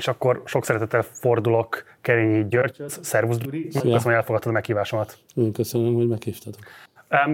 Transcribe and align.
és 0.00 0.08
akkor 0.08 0.42
sok 0.44 0.64
szeretettel 0.64 1.02
fordulok 1.02 1.84
Kerényi 2.00 2.48
Györgyhöz. 2.48 2.98
Szervusz, 3.02 3.36
Duri! 3.36 3.68
Köszönöm, 3.68 3.98
hogy 3.98 4.12
elfogadtad 4.12 4.50
a 4.50 4.54
meghívásomat. 4.54 5.18
Én 5.34 5.52
köszönöm, 5.52 5.94
hogy 5.94 6.08
meghívtatok. 6.08 6.60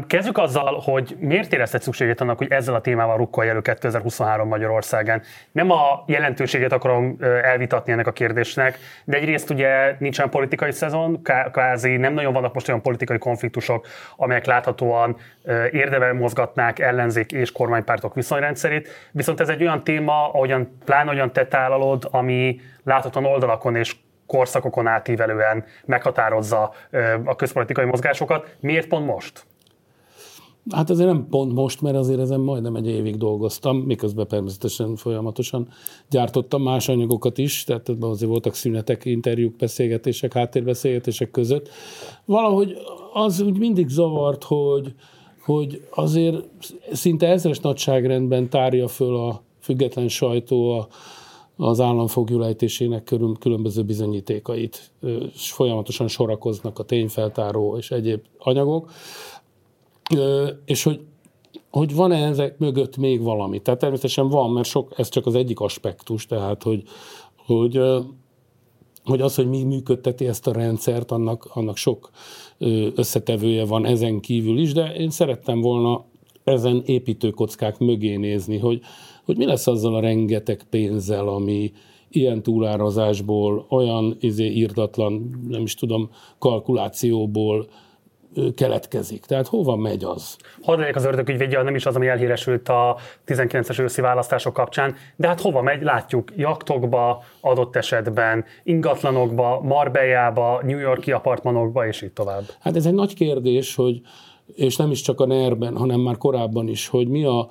Kezdjük 0.07 0.39
azzal, 0.39 0.81
hogy 0.85 1.17
miért 1.21 1.53
érezted 1.53 1.83
szükségét 1.83 2.21
annak, 2.21 2.39
hogy 2.39 2.51
ezzel 2.51 2.75
a 2.75 2.81
témával 2.81 3.17
rukkolj 3.17 3.49
elő 3.49 3.61
2023 3.61 4.49
Magyarországen. 4.49 5.23
Nem 5.53 5.71
a 5.71 6.05
jelentőségét 6.07 6.73
akarom 6.73 7.17
elvitatni 7.21 7.93
ennek 7.93 8.07
a 8.07 8.13
kérdésnek, 8.13 8.79
de 9.05 9.17
egyrészt 9.17 9.51
ugye 9.51 9.97
nincsen 9.99 10.31
politikai 10.31 10.73
szezon, 10.73 11.23
kvázi 11.53 11.97
nem 11.97 12.13
nagyon 12.13 12.33
vannak 12.33 12.55
most 12.55 12.69
olyan 12.69 12.83
politikai 12.83 13.19
konfliktusok, 13.19 13.87
amelyek 14.17 14.47
láthatóan 14.47 15.17
érdemel 15.71 16.13
mozgatnák 16.13 16.79
ellenzék 16.79 17.33
és 17.33 17.53
kormánypártok 17.53 18.15
viszonyrendszerét. 18.15 18.89
Viszont 19.13 19.41
ez 19.41 19.49
egy 19.49 19.63
olyan 19.63 19.85
téma, 19.85 20.29
ahogyan, 20.33 20.79
pláne 20.85 21.11
olyan 21.11 21.33
te 21.33 21.47
tálalod, 21.47 22.09
ami 22.11 22.61
láthatóan 22.85 23.25
oldalakon 23.25 23.77
és 23.77 23.97
korszakokon 24.27 24.87
átívelően 24.87 25.65
meghatározza 25.85 26.73
a 27.25 27.37
közpolitikai 27.37 27.85
mozgásokat. 27.85 28.57
Miért 28.61 28.89
pont 28.89 29.07
most? 29.07 29.47
Hát 30.71 30.91
azért 30.91 31.09
nem 31.09 31.27
pont 31.31 31.53
most, 31.53 31.81
mert 31.81 31.97
azért 31.97 32.21
ezen 32.21 32.41
majdnem 32.41 32.77
egy 32.77 32.87
évig 32.87 33.17
dolgoztam, 33.17 33.77
miközben 33.77 34.27
természetesen 34.27 34.97
folyamatosan 34.97 35.69
gyártottam 36.11 36.63
más 36.63 36.89
anyagokat 36.89 37.39
is, 37.39 37.65
tehát 37.65 37.89
azért 37.89 38.31
voltak 38.31 38.55
szünetek, 38.55 39.05
interjúk, 39.05 39.57
beszélgetések, 39.57 40.33
háttérbeszélgetések 40.33 41.31
között. 41.31 41.69
Valahogy 42.25 42.77
az 43.13 43.41
úgy 43.41 43.59
mindig 43.59 43.89
zavart, 43.89 44.45
hogy, 44.45 44.95
hogy 45.45 45.83
azért 45.91 46.49
szinte 46.93 47.29
ezres 47.29 47.59
nagyságrendben 47.61 48.49
tárja 48.49 48.89
föl 48.89 49.17
a 49.17 49.43
független 49.61 50.09
sajtó 50.09 50.71
a, 50.71 50.89
az 51.57 51.81
államfogjulejtésének 51.81 53.15
különböző 53.39 53.83
bizonyítékait, 53.83 54.91
és 55.35 55.53
folyamatosan 55.53 56.09
sorakoznak 56.09 56.79
a 56.79 56.83
tényfeltáró 56.83 57.77
és 57.77 57.91
egyéb 57.91 58.21
anyagok 58.39 58.91
és 60.65 60.83
hogy, 60.83 61.01
hogy 61.71 61.95
van-e 61.95 62.27
ezek 62.27 62.59
mögött 62.59 62.97
még 62.97 63.23
valami. 63.23 63.61
Tehát 63.61 63.81
természetesen 63.81 64.29
van, 64.29 64.51
mert 64.51 64.69
sok, 64.69 64.93
ez 64.97 65.09
csak 65.09 65.27
az 65.27 65.35
egyik 65.35 65.61
aspektus, 65.61 66.27
tehát 66.27 66.63
hogy, 66.63 66.83
hogy, 67.37 67.81
hogy 69.05 69.21
az, 69.21 69.35
hogy 69.35 69.49
mi 69.49 69.63
működteti 69.63 70.27
ezt 70.27 70.47
a 70.47 70.53
rendszert, 70.53 71.11
annak, 71.11 71.49
annak 71.55 71.77
sok 71.77 72.11
összetevője 72.95 73.65
van 73.65 73.87
ezen 73.87 74.21
kívül 74.21 74.59
is, 74.59 74.73
de 74.73 74.95
én 74.95 75.11
szerettem 75.11 75.61
volna 75.61 76.05
ezen 76.45 76.83
építőkockák 76.85 77.79
mögé 77.79 78.17
nézni, 78.17 78.59
hogy, 78.59 78.81
hogy 79.25 79.37
mi 79.37 79.45
lesz 79.45 79.67
azzal 79.67 79.95
a 79.95 80.01
rengeteg 80.01 80.63
pénzzel, 80.71 81.29
ami 81.29 81.73
ilyen 82.09 82.43
túlározásból, 82.43 83.67
olyan 83.69 84.17
izé 84.21 84.47
írdatlan, 84.47 85.41
nem 85.49 85.63
is 85.63 85.75
tudom, 85.75 86.11
kalkulációból 86.39 87.67
keletkezik. 88.57 89.25
Tehát 89.25 89.47
hova 89.47 89.77
megy 89.77 90.05
az? 90.05 90.37
Hadd 90.63 90.79
legyek 90.79 90.97
az 90.97 91.05
ördögügyvédje, 91.05 91.63
nem 91.63 91.75
is 91.75 91.87
az, 91.87 91.97
ami 91.97 92.09
elhíresült 92.09 92.69
a 92.69 92.97
19-es 93.27 93.81
őszi 93.81 94.01
választások 94.01 94.53
kapcsán, 94.53 94.95
de 95.17 95.29
hát 95.29 95.41
hova 95.41 95.63
megy? 95.63 95.83
Látjuk 95.83 96.33
jaktokba, 96.37 97.23
adott 97.41 97.77
esetben 97.77 98.45
ingatlanokba, 98.63 99.61
Marbellába, 99.63 100.61
New 100.63 100.79
Yorki 100.79 101.13
apartmanokba, 101.13 101.87
és 101.87 102.03
így 102.03 102.13
tovább. 102.13 102.43
Hát 102.61 102.77
ez 102.77 102.87
egy 102.87 102.95
nagy 102.95 103.15
kérdés, 103.15 103.75
hogy 103.75 104.01
és 104.55 104.77
nem 104.77 104.91
is 104.91 105.01
csak 105.01 105.21
a 105.21 105.27
NER-ben, 105.27 105.77
hanem 105.77 106.01
már 106.01 106.17
korábban 106.17 106.69
is, 106.69 106.89
hogy 106.89 107.09
mi 107.09 107.25
a, 107.25 107.49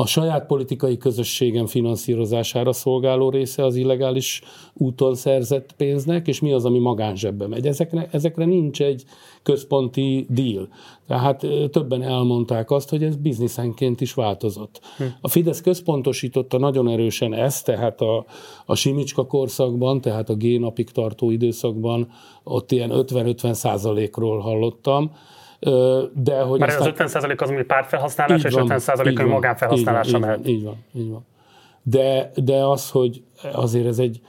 a 0.00 0.06
saját 0.06 0.46
politikai 0.46 0.96
közösségen 0.96 1.66
finanszírozására 1.66 2.72
szolgáló 2.72 3.30
része 3.30 3.64
az 3.64 3.76
illegális 3.76 4.42
úton 4.74 5.14
szerzett 5.14 5.72
pénznek, 5.76 6.28
és 6.28 6.40
mi 6.40 6.52
az, 6.52 6.64
ami 6.64 6.78
magánzsebbe 6.78 7.46
megy. 7.46 7.66
Ezekre, 7.66 8.08
ezekre 8.10 8.44
nincs 8.44 8.82
egy 8.82 9.04
központi 9.42 10.26
deal. 10.28 10.68
Tehát 11.06 11.46
többen 11.70 12.02
elmondták 12.02 12.70
azt, 12.70 12.88
hogy 12.90 13.02
ez 13.02 13.16
bizniszenként 13.16 14.00
is 14.00 14.14
változott. 14.14 14.80
Hm. 14.96 15.04
A 15.20 15.28
Fidesz 15.28 15.60
központosította 15.60 16.58
nagyon 16.58 16.88
erősen 16.88 17.34
ezt, 17.34 17.64
tehát 17.64 18.00
a, 18.00 18.24
a 18.66 18.74
Simicska 18.74 19.26
korszakban, 19.26 20.00
tehát 20.00 20.28
a 20.28 20.34
G-napig 20.34 20.90
tartó 20.90 21.30
időszakban 21.30 22.08
ott 22.44 22.72
ilyen 22.72 22.90
50-50 22.92 23.52
százalékról 23.52 24.38
hallottam, 24.38 25.10
de 26.14 26.40
hogy 26.40 26.60
Mert 26.60 26.80
aztán... 26.80 27.06
az 27.06 27.12
50% 27.14 27.40
az, 27.40 27.48
ami 27.48 27.62
pártfelhasználás, 27.62 28.44
és 28.44 28.54
50% 28.56 29.18
ami 29.18 29.28
magánfelhasználásra 29.28 30.18
mehet. 30.18 30.48
Így 30.48 30.64
van, 30.64 30.76
így 30.94 31.10
van. 31.10 31.26
De, 31.82 32.30
de 32.34 32.64
az, 32.64 32.90
hogy 32.90 33.22
azért 33.52 33.86
ez 33.86 33.98
egy, 33.98 34.20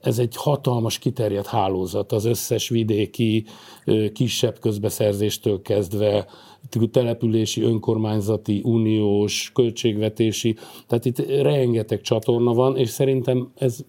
ez 0.00 0.18
egy 0.18 0.36
hatalmas 0.36 0.98
kiterjedt 0.98 1.46
hálózat 1.46 2.12
az 2.12 2.24
összes 2.24 2.68
vidéki 2.68 3.44
kisebb 4.12 4.58
közbeszerzéstől 4.58 5.62
kezdve 5.62 6.26
települési, 6.90 7.62
önkormányzati, 7.62 8.60
uniós, 8.64 9.50
költségvetési, 9.54 10.56
tehát 10.86 11.04
itt 11.04 11.18
rengeteg 11.42 12.00
csatorna 12.00 12.52
van, 12.52 12.76
és 12.76 12.88
szerintem 12.88 13.52
ez 13.58 13.84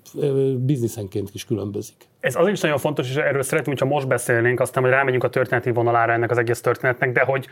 bizniszenként 0.58 1.30
is 1.34 1.46
különbözik. 1.46 2.08
Ez 2.24 2.36
azért 2.36 2.54
is 2.54 2.62
nagyon 2.62 2.78
fontos, 2.78 3.10
és 3.10 3.16
erről 3.16 3.42
szeretném, 3.42 3.76
hogyha 3.78 3.94
most 3.94 4.08
beszélnénk, 4.08 4.60
aztán, 4.60 4.84
hogy 4.84 4.92
rámegyünk 4.92 5.24
a 5.24 5.30
történeti 5.30 5.72
vonalára 5.72 6.12
ennek 6.12 6.32
az 6.32 6.38
egész 6.38 6.62
történetnek, 6.62 7.12
de 7.12 7.22
hogy 7.22 7.48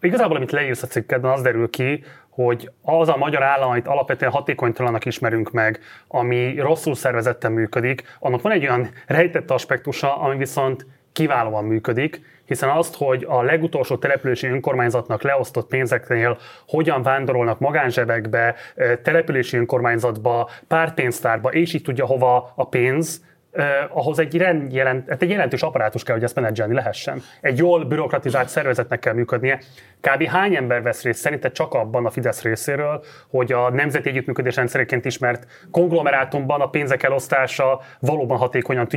igazából, 0.00 0.36
amit 0.36 0.50
leírsz 0.50 0.82
a 0.82 0.86
cikkedben, 0.86 1.30
az 1.30 1.42
derül 1.42 1.70
ki, 1.70 2.04
hogy 2.28 2.70
az 2.82 3.08
a 3.08 3.16
magyar 3.16 3.42
állam, 3.42 3.70
amit 3.70 3.86
alapvetően 3.86 4.32
hatékonytalanak 4.32 5.04
ismerünk 5.04 5.50
meg, 5.50 5.80
ami 6.08 6.58
rosszul 6.58 6.94
szervezetten 6.94 7.52
működik, 7.52 8.16
annak 8.18 8.42
van 8.42 8.52
egy 8.52 8.66
olyan 8.66 8.90
rejtett 9.06 9.50
aspektusa, 9.50 10.16
ami 10.20 10.36
viszont 10.36 10.86
kiválóan 11.12 11.64
működik, 11.64 12.20
hiszen 12.44 12.68
azt, 12.68 12.96
hogy 12.96 13.24
a 13.28 13.42
legutolsó 13.42 13.96
települési 13.96 14.46
önkormányzatnak 14.46 15.22
leosztott 15.22 15.68
pénzeknél 15.68 16.38
hogyan 16.68 17.02
vándorolnak 17.02 17.58
magánzsebekbe, 17.58 18.54
települési 19.02 19.56
önkormányzatba, 19.56 20.50
pártpénztárba, 20.68 21.52
és 21.52 21.74
így 21.74 21.82
tudja 21.82 22.06
hova 22.06 22.52
a 22.54 22.68
pénz, 22.68 23.24
eh, 23.56 23.96
ahhoz 23.96 24.18
egy, 24.18 24.36
rend, 24.36 24.72
jelent, 24.72 25.08
hát 25.08 25.22
egy 25.22 25.30
jelentős 25.30 25.62
apparátus 25.62 26.02
kell, 26.02 26.14
hogy 26.14 26.24
ezt 26.24 26.34
menedzselni 26.34 26.74
lehessen. 26.74 27.22
Egy 27.40 27.58
jól 27.58 27.84
bürokratizált 27.84 28.48
szervezetnek 28.48 28.98
kell 28.98 29.14
működnie. 29.14 29.58
Kb. 30.00 30.22
hány 30.22 30.54
ember 30.54 30.82
vesz 30.82 31.02
részt 31.02 31.20
szerinted 31.20 31.52
csak 31.52 31.74
abban 31.74 32.06
a 32.06 32.10
Fidesz 32.10 32.42
részéről, 32.42 33.04
hogy 33.30 33.52
a 33.52 33.70
nemzeti 33.70 34.08
együttműködés 34.08 34.56
rendszereként 34.56 35.04
ismert 35.04 35.46
konglomerátumban 35.70 36.60
a 36.60 36.68
pénzek 36.68 37.02
elosztása 37.02 37.80
valóban 38.00 38.38
hatékonyan 38.38 38.88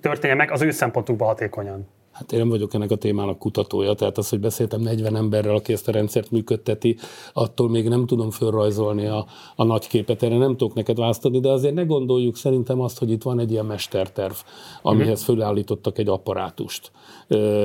történjen 0.00 0.36
meg, 0.36 0.50
az 0.50 0.62
ő 0.62 0.70
szempontukban 0.70 1.28
hatékonyan? 1.28 1.88
Hát 2.16 2.32
én 2.32 2.38
nem 2.38 2.48
vagyok 2.48 2.74
ennek 2.74 2.90
a 2.90 2.96
témának 2.96 3.38
kutatója, 3.38 3.94
tehát 3.94 4.18
az, 4.18 4.28
hogy 4.28 4.40
beszéltem 4.40 4.80
40 4.80 5.16
emberrel, 5.16 5.54
aki 5.54 5.72
ezt 5.72 5.88
a 5.88 5.92
rendszert 5.92 6.30
működteti, 6.30 6.96
attól 7.32 7.68
még 7.68 7.88
nem 7.88 8.06
tudom 8.06 8.30
fölrajzolni 8.30 9.06
a, 9.06 9.26
a 9.56 9.64
nagy 9.64 9.86
képet, 9.86 10.22
erre 10.22 10.36
nem 10.36 10.56
tudok 10.56 10.74
neked 10.74 10.98
választani, 10.98 11.40
de 11.40 11.48
azért 11.48 11.74
ne 11.74 11.82
gondoljuk 11.82 12.36
szerintem 12.36 12.80
azt, 12.80 12.98
hogy 12.98 13.10
itt 13.10 13.22
van 13.22 13.38
egy 13.38 13.50
ilyen 13.50 13.66
mesterterv, 13.66 14.34
amihez 14.82 15.22
mhm. 15.26 15.30
fölállítottak 15.30 15.98
egy 15.98 16.08
apparátust, 16.08 16.90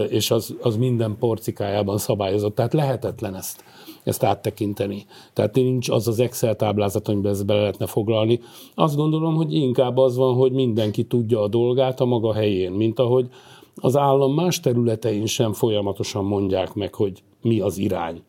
és 0.09 0.31
az, 0.31 0.55
az 0.61 0.77
minden 0.77 1.17
porcikájában 1.19 1.97
szabályozott, 1.97 2.55
tehát 2.55 2.73
lehetetlen 2.73 3.35
ezt 3.35 3.63
ezt 4.03 4.23
áttekinteni. 4.23 5.05
Tehát 5.33 5.55
nincs 5.55 5.89
az 5.89 6.07
az 6.07 6.19
Excel 6.19 6.55
táblázat, 6.55 7.07
amiben 7.07 7.31
ezt 7.31 7.45
bele 7.45 7.59
lehetne 7.59 7.85
foglalni. 7.85 8.39
Azt 8.75 8.95
gondolom, 8.95 9.35
hogy 9.35 9.53
inkább 9.53 9.97
az 9.97 10.15
van, 10.15 10.35
hogy 10.35 10.51
mindenki 10.51 11.03
tudja 11.03 11.41
a 11.41 11.47
dolgát 11.47 11.99
a 11.99 12.05
maga 12.05 12.33
helyén, 12.33 12.71
mint 12.71 12.99
ahogy 12.99 13.29
az 13.75 13.97
állam 13.97 14.33
más 14.33 14.59
területein 14.59 15.25
sem 15.25 15.53
folyamatosan 15.53 16.25
mondják 16.25 16.73
meg, 16.73 16.95
hogy 16.95 17.23
mi 17.41 17.59
az 17.59 17.77
irány, 17.77 18.23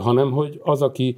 hanem 0.00 0.30
hogy 0.30 0.60
az, 0.64 0.82
aki 0.82 1.16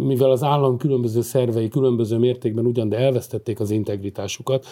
mivel 0.00 0.30
az 0.30 0.42
állam 0.42 0.76
különböző 0.76 1.20
szervei 1.20 1.68
különböző 1.68 2.18
mértékben 2.18 2.66
ugyan, 2.66 2.88
de 2.88 2.96
elvesztették 2.96 3.60
az 3.60 3.70
integritásukat, 3.70 4.66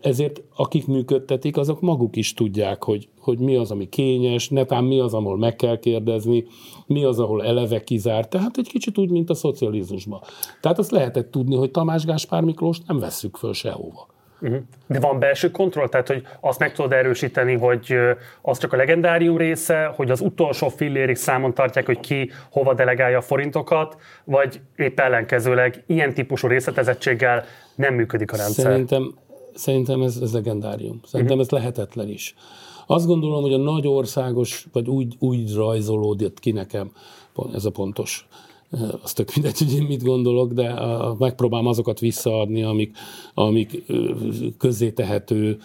ezért 0.00 0.42
akik 0.56 0.86
működtetik, 0.86 1.56
azok 1.56 1.80
maguk 1.80 2.16
is 2.16 2.34
tudják, 2.34 2.84
hogy, 2.84 3.08
hogy 3.20 3.38
mi 3.38 3.56
az, 3.56 3.70
ami 3.70 3.88
kényes, 3.88 4.48
netán 4.48 4.84
mi 4.84 5.00
az, 5.00 5.14
ahol 5.14 5.36
meg 5.36 5.56
kell 5.56 5.78
kérdezni, 5.78 6.44
mi 6.86 7.04
az, 7.04 7.20
ahol 7.20 7.44
eleve 7.44 7.84
kizárt. 7.84 8.30
Tehát 8.30 8.56
egy 8.56 8.68
kicsit 8.68 8.98
úgy, 8.98 9.10
mint 9.10 9.30
a 9.30 9.34
szocializmusban. 9.34 10.20
Tehát 10.60 10.78
azt 10.78 10.90
lehetett 10.90 11.30
tudni, 11.30 11.54
hogy 11.54 11.70
Tamás 11.70 12.04
Gáspár 12.04 12.42
Miklós 12.42 12.80
nem 12.86 12.98
vesszük 12.98 13.36
föl 13.36 13.52
sehova. 13.52 14.06
Uh-huh. 14.42 14.58
De 14.86 15.00
van 15.00 15.18
belső 15.18 15.50
kontroll, 15.50 15.88
tehát 15.88 16.06
hogy 16.06 16.26
azt 16.40 16.58
meg 16.58 16.72
tudod 16.72 16.92
erősíteni, 16.92 17.56
hogy 17.56 17.94
az 18.42 18.58
csak 18.58 18.72
a 18.72 18.76
legendárium 18.76 19.36
része, 19.36 19.84
hogy 19.84 20.10
az 20.10 20.20
utolsó 20.20 20.68
fillérig 20.68 21.16
számon 21.16 21.54
tartják, 21.54 21.86
hogy 21.86 22.00
ki 22.00 22.30
hova 22.50 22.74
delegálja 22.74 23.18
a 23.18 23.22
forintokat, 23.22 23.96
vagy 24.24 24.60
épp 24.76 25.00
ellenkezőleg 25.00 25.82
ilyen 25.86 26.14
típusú 26.14 26.48
részletezettséggel 26.48 27.44
nem 27.74 27.94
működik 27.94 28.32
a 28.32 28.36
rendszer. 28.36 28.64
Szerintem, 28.64 29.14
szerintem 29.54 30.02
ez, 30.02 30.18
ez 30.22 30.32
legendárium. 30.32 31.00
Szerintem 31.04 31.38
uh-huh. 31.38 31.58
ez 31.58 31.62
lehetetlen 31.62 32.08
is. 32.08 32.34
Azt 32.86 33.06
gondolom, 33.06 33.42
hogy 33.42 33.52
a 33.52 33.58
nagy 33.58 33.86
országos, 33.86 34.66
vagy 34.72 34.88
úgy, 34.88 35.14
úgy 35.18 35.54
rajzolódott 35.54 36.40
ki 36.40 36.50
nekem, 36.50 36.90
ez 37.54 37.64
a 37.64 37.70
pontos 37.70 38.28
azt 39.02 39.16
tök 39.16 39.34
mindegy, 39.34 39.58
hogy 39.58 39.74
én 39.74 39.82
mit 39.82 40.02
gondolok, 40.02 40.52
de 40.52 40.74
megpróbálom 41.18 41.66
azokat 41.66 42.00
visszaadni, 42.00 42.62
amik, 42.62 42.96
amik 43.34 43.82
közzétehető 44.58 45.58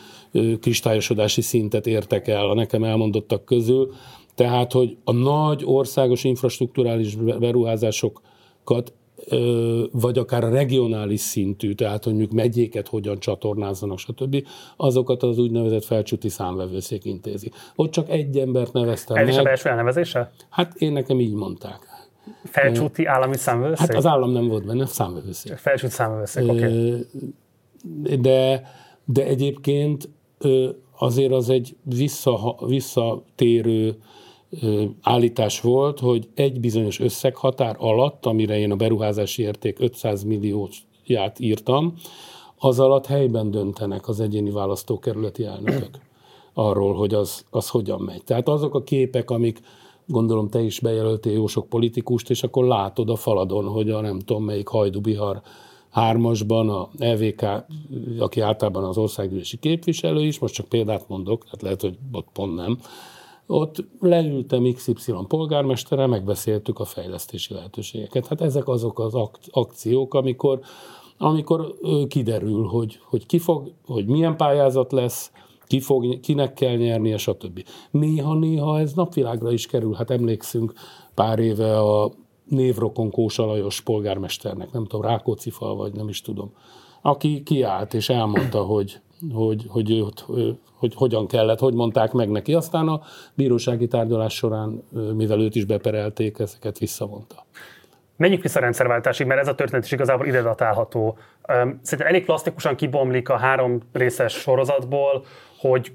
kristályosodási 0.62 1.42
szintet 1.42 1.88
értek 1.88 2.28
el 2.28 2.50
a 2.50 2.54
nekem 2.54 2.84
elmondottak 2.84 3.46
közül. 3.46 3.94
Tehát, 4.36 4.72
hogy 4.72 4.98
a 5.04 5.12
nagy 5.12 5.62
országos 5.66 6.24
infrastruktúrális 6.24 7.16
beruházásokat 7.16 8.94
vagy 9.92 10.18
akár 10.18 10.44
a 10.44 10.50
regionális 10.50 11.20
szintű, 11.20 11.74
tehát 11.74 12.04
hogy 12.04 12.14
mondjuk 12.14 12.34
megyéket 12.34 12.88
hogyan 12.88 13.20
csatornázzanak, 13.20 14.00
stb. 14.00 14.48
azokat 14.78 15.24
az 15.24 15.38
úgynevezett 15.38 15.84
felcsúti 15.84 16.30
számvevőszék 16.30 17.06
intézi. 17.06 17.52
Ott 17.76 17.92
csak 17.92 18.10
egy 18.10 18.38
embert 18.38 18.74
neveztem 18.74 19.18
Ez 19.18 19.24
meg. 19.24 19.34
is 19.34 19.40
a 19.40 19.44
belső 19.44 19.70
elnevezése? 19.70 20.32
Hát 20.50 20.76
én 20.76 20.92
nekem 20.92 21.20
így 21.20 21.34
mondták. 21.34 21.95
Felcsúti 22.44 23.06
állami 23.06 23.38
számvevőszék? 23.38 23.88
Hát 23.88 23.96
az 23.96 24.06
állam 24.06 24.32
nem 24.32 24.48
volt 24.48 24.66
benne, 24.66 24.86
számvevőszék. 24.86 25.58
Felcsúti 25.58 25.94
számvevőszék, 25.94 26.50
oké. 26.50 26.66
Okay. 26.66 28.20
De, 28.20 28.64
de 29.06 29.26
egyébként 29.26 30.10
azért 30.98 31.32
az 31.32 31.50
egy 31.50 31.76
vissza, 31.84 32.56
visszatérő 32.68 33.98
állítás 35.02 35.62
volt, 35.62 36.00
hogy 36.00 36.30
egy 36.36 36.60
bizonyos 36.60 37.00
összeghatár 37.00 37.76
alatt, 37.80 38.26
amire 38.26 38.58
én 38.58 38.72
a 38.72 38.76
beruházási 38.76 39.42
érték 39.42 39.80
500 39.80 40.24
millióját 40.24 41.40
írtam, 41.40 41.94
az 42.58 42.80
alatt 42.80 43.06
helyben 43.06 43.52
döntenek 43.52 44.08
az 44.08 44.20
egyéni 44.20 44.52
választókerületi 44.52 45.44
elnökök 45.44 46.00
arról, 46.54 46.94
hogy 46.94 47.14
az, 47.14 47.46
az 47.50 47.70
hogyan 47.70 48.02
megy. 48.02 48.24
Tehát 48.24 48.48
azok 48.48 48.76
a 48.76 48.84
képek, 48.84 49.30
amik 49.30 49.60
gondolom 50.08 50.50
te 50.50 50.62
is 50.62 50.80
bejelöltél 50.80 51.34
jó 51.34 51.48
sok 51.48 51.70
politikust, 51.70 52.30
és 52.30 52.44
akkor 52.44 52.66
látod 52.66 53.10
a 53.10 53.16
faladon, 53.16 53.66
hogy 53.66 53.90
a 53.90 54.02
nem 54.02 54.20
tudom 54.20 54.44
melyik 54.44 54.68
Hajdubihar 54.68 55.42
hármasban 55.90 56.70
a 56.70 56.90
EVK, 56.98 57.46
aki 58.20 58.40
általában 58.40 58.84
az 58.84 58.98
országgyűlési 58.98 59.58
képviselő 59.58 60.22
is, 60.22 60.40
most 60.40 60.54
csak 60.54 60.68
példát 60.68 61.08
mondok, 61.08 61.44
tehát 61.44 61.62
lehet, 61.62 61.82
hogy 61.82 61.98
ott 62.12 62.28
pont 62.34 62.56
nem, 62.56 62.80
ott 63.48 63.84
leültem 64.00 64.74
XY 64.74 65.14
polgármesterrel, 65.28 66.08
megbeszéltük 66.08 66.80
a 66.80 66.86
fejlesztési 66.86 67.54
lehetőségeket. 67.54 68.28
Hát 68.28 68.42
ezek 68.42 68.68
azok 68.68 69.00
az 69.00 69.14
akciók, 69.52 70.14
amikor, 70.14 70.60
amikor 71.18 71.76
kiderül, 72.08 72.66
hogy, 72.66 73.00
hogy 73.04 73.26
ki 73.26 73.40
fog, 73.40 73.72
hogy 73.86 74.06
milyen 74.06 74.38
pályázat 74.38 74.92
lesz, 74.92 75.32
ki 75.68 75.80
fog, 75.80 76.20
kinek 76.20 76.54
kell 76.54 76.76
nyernie, 76.76 77.18
stb. 77.18 77.64
Néha-néha 77.92 78.80
ez 78.80 78.94
napvilágra 78.94 79.52
is 79.52 79.66
kerül. 79.66 79.94
Hát 79.94 80.12
emlékszünk 80.12 80.74
pár 81.14 81.40
éve 81.40 81.80
a 81.80 82.12
névrokon 82.50 83.12
Kósa 83.12 83.46
Lajos 83.46 83.82
polgármesternek, 83.82 84.72
nem 84.72 84.86
tudom, 84.86 85.06
Rákóczi 85.06 85.50
fal, 85.50 85.76
vagy 85.76 85.94
nem 85.94 86.08
is 86.08 86.22
tudom, 86.22 86.54
aki 87.02 87.44
kiállt 87.44 87.94
és 87.94 88.10
elmondta, 88.10 88.64
hogy, 88.64 89.00
hogy, 89.34 89.66
hogy, 89.68 89.90
hogy, 89.90 90.22
hogy, 90.26 90.58
hogy 90.76 90.94
hogyan 90.96 91.28
kellett, 91.28 91.60
hogy 91.60 91.74
mondták 91.74 92.12
meg 92.12 92.30
neki. 92.30 92.54
Aztán 92.54 92.88
a 92.88 93.02
bírósági 93.34 93.88
tárgyalás 93.88 94.34
során, 94.34 94.84
mivel 95.16 95.42
őt 95.42 95.56
is 95.56 95.66
beperelték, 95.66 96.40
ezeket 96.40 96.78
visszavonta. 96.78 97.46
Menjünk 98.18 98.42
vissza 98.42 98.60
a 98.60 98.62
rendszerváltásig, 98.62 99.28
mert 99.28 99.40
ez 99.40 99.48
a 99.48 99.56
történet 99.56 99.86
is 99.86 99.92
igazából 99.92 100.26
ide 100.26 100.42
datálható. 100.42 101.18
Szerintem 101.82 102.08
elég 102.08 102.26
plastikusan 102.26 102.76
kibomlik 102.76 103.30
a 103.30 103.38
három 103.38 103.80
részes 103.92 104.34
sorozatból, 104.34 105.26
hogy 105.58 105.92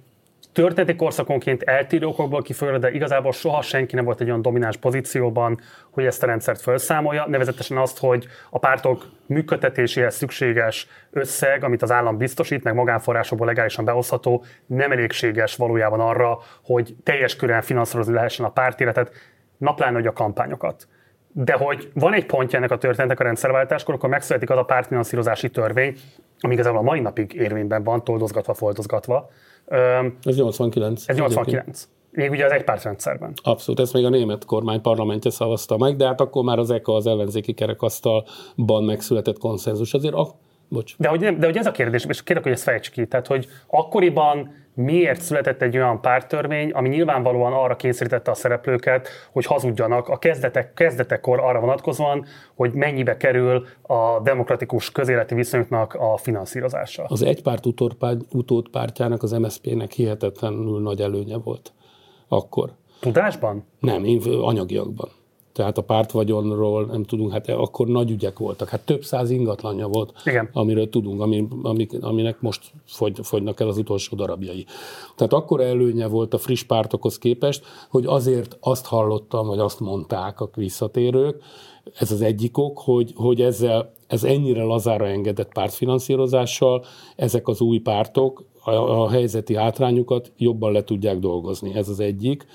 történeti 0.53 0.97
korszakonként 0.97 1.63
eltérő 1.63 2.07
okokból 2.07 2.43
kifolyólag, 2.43 2.81
de 2.81 2.91
igazából 2.91 3.33
soha 3.33 3.63
senki 3.63 3.95
nem 3.95 4.05
volt 4.05 4.21
egy 4.21 4.27
olyan 4.27 4.43
domináns 4.43 4.77
pozícióban, 4.77 5.61
hogy 5.91 6.05
ezt 6.05 6.23
a 6.23 6.27
rendszert 6.27 6.61
felszámolja, 6.61 7.27
nevezetesen 7.29 7.77
azt, 7.77 7.99
hogy 7.99 8.27
a 8.51 8.59
pártok 8.59 9.07
működtetéséhez 9.27 10.15
szükséges 10.15 10.89
összeg, 11.11 11.65
amit 11.65 11.83
az 11.83 11.91
állam 11.91 12.17
biztosít, 12.17 12.63
meg 12.63 12.75
magánforrásokból 12.75 13.47
legálisan 13.47 13.85
behozható, 13.85 14.45
nem 14.67 14.93
elégséges 14.93 15.57
valójában 15.57 16.01
arra, 16.01 16.39
hogy 16.65 16.95
teljes 17.03 17.37
körűen 17.37 17.63
finanszírozni 17.63 18.13
lehessen 18.13 18.47
a 18.47 18.51
pártéletet, 18.51 19.13
naplán 19.57 19.95
hogy 19.95 20.07
a 20.07 20.13
kampányokat. 20.13 20.89
De 21.33 21.53
hogy 21.53 21.91
van 21.95 22.15
egy 22.15 22.27
pontja 22.27 22.59
ennek 22.59 22.71
a 22.71 22.79
történetnek 22.79 23.21
a 23.21 23.25
rendszerváltáskor, 23.25 23.95
akkor 23.95 24.09
megszületik 24.09 24.51
az 24.51 24.59
a 24.59 24.65
pártfinanszírozási 24.65 25.51
törvény, 25.51 25.97
ami 26.41 26.53
igazából 26.55 26.79
a 26.79 26.83
mai 26.83 27.01
napig 27.01 27.33
érvényben 27.33 27.83
van, 27.83 28.05
toldozgatva, 28.05 28.55
foltozgatva, 28.55 29.31
ez 30.23 30.37
89. 30.37 31.09
Ez 31.09 31.17
89. 31.17 31.89
Még 32.11 32.31
ugye 32.31 32.45
az 32.45 32.53
egypártrendszerben. 32.53 33.33
Abszolút, 33.43 33.81
ezt 33.81 33.93
még 33.93 34.05
a 34.05 34.09
német 34.09 34.45
kormány 34.45 34.81
parlamentje 34.81 35.31
szavazta 35.31 35.77
meg, 35.77 35.97
de 35.97 36.07
hát 36.07 36.21
akkor 36.21 36.45
már 36.45 36.59
az 36.59 36.71
EKA 36.71 36.95
az 36.95 37.07
ellenzéki 37.07 37.53
kerekasztalban 37.53 38.85
megszületett 38.85 39.39
konszenzus. 39.39 39.95
Azért 39.95 40.15
a... 40.15 40.35
Bocs. 40.73 40.95
De 40.97 41.09
hogy, 41.09 41.37
de 41.39 41.47
hogy 41.47 41.57
ez 41.57 41.67
a 41.67 41.71
kérdés, 41.71 42.05
és 42.09 42.23
kérlek, 42.23 42.45
hogy 42.45 42.53
ezt 42.53 42.63
fejts 42.63 42.91
ki, 42.91 43.07
tehát 43.07 43.27
hogy 43.27 43.49
akkoriban 43.67 44.55
miért 44.75 45.21
született 45.21 45.63
egy 45.63 45.77
olyan 45.77 46.01
pártörvény, 46.01 46.71
ami 46.71 46.89
nyilvánvalóan 46.89 47.53
arra 47.53 47.77
kényszerítette 47.77 48.31
a 48.31 48.35
szereplőket, 48.35 49.09
hogy 49.33 49.45
hazudjanak 49.45 50.09
a 50.09 50.19
kezdetek, 50.19 50.75
kezdetekkor 50.75 51.41
arra 51.41 51.61
vonatkozóan, 51.61 52.25
hogy 52.55 52.73
mennyibe 52.73 53.17
kerül 53.17 53.67
a 53.83 54.21
demokratikus 54.23 54.93
közéleti 54.93 55.35
viszonyoknak 55.35 55.95
a 55.95 56.17
finanszírozása. 56.17 57.05
Az 57.09 57.23
egypárt 57.23 57.65
utódpártjának, 58.33 59.23
az 59.23 59.33
MSZP-nek 59.33 59.93
hihetetlenül 59.93 60.81
nagy 60.81 61.01
előnye 61.01 61.37
volt 61.37 61.73
akkor. 62.29 62.71
Tudásban? 63.01 63.67
Nem, 63.81 64.05
én 64.05 64.21
anyagiakban 64.41 65.09
tehát 65.53 65.79
a 65.79 65.83
pártvagyonról 65.83 66.85
nem 66.85 67.05
tudunk, 67.05 67.33
hát 67.33 67.49
akkor 67.49 67.87
nagy 67.87 68.11
ügyek 68.11 68.39
voltak. 68.39 68.69
Hát 68.69 68.81
több 68.81 69.05
száz 69.05 69.31
ingatlanja 69.31 69.87
volt, 69.87 70.13
Igen. 70.25 70.49
amiről 70.53 70.89
tudunk, 70.89 71.21
ami, 71.21 71.49
amik, 71.63 72.03
aminek 72.03 72.41
most 72.41 72.73
fogy, 72.85 73.19
fogynak 73.23 73.61
el 73.61 73.69
az 73.69 73.79
utolsó 73.79 74.17
darabjai. 74.17 74.67
Tehát 75.17 75.33
akkor 75.33 75.61
előnye 75.61 76.07
volt 76.07 76.35
a 76.35 76.39
friss 76.39 76.63
pártokhoz 76.63 77.19
képest, 77.19 77.65
hogy 77.89 78.07
azért 78.07 78.57
azt 78.61 78.87
hallottam, 78.87 79.47
vagy 79.47 79.59
azt 79.59 79.81
mondták 79.81 80.41
a 80.41 80.51
visszatérők, 80.55 81.43
ez 81.99 82.13
az 82.13 82.21
egyik 82.21 82.59
ok, 82.59 82.79
hogy, 82.79 83.13
hogy 83.17 83.41
ezzel, 83.41 83.93
ez 84.07 84.25
ennyire 84.25 84.63
lazára 84.63 85.07
engedett 85.07 85.53
pártfinanszírozással, 85.53 86.85
ezek 87.17 87.49
az 87.49 87.61
új 87.61 87.79
pártok 87.79 88.45
a, 88.65 88.71
a 88.71 89.11
helyzeti 89.11 89.55
hátrányukat 89.55 90.33
jobban 90.37 90.73
le 90.73 90.85
tudják 90.85 91.19
dolgozni. 91.19 91.75
Ez 91.75 91.89
az 91.89 92.01
egyik. 92.01 92.47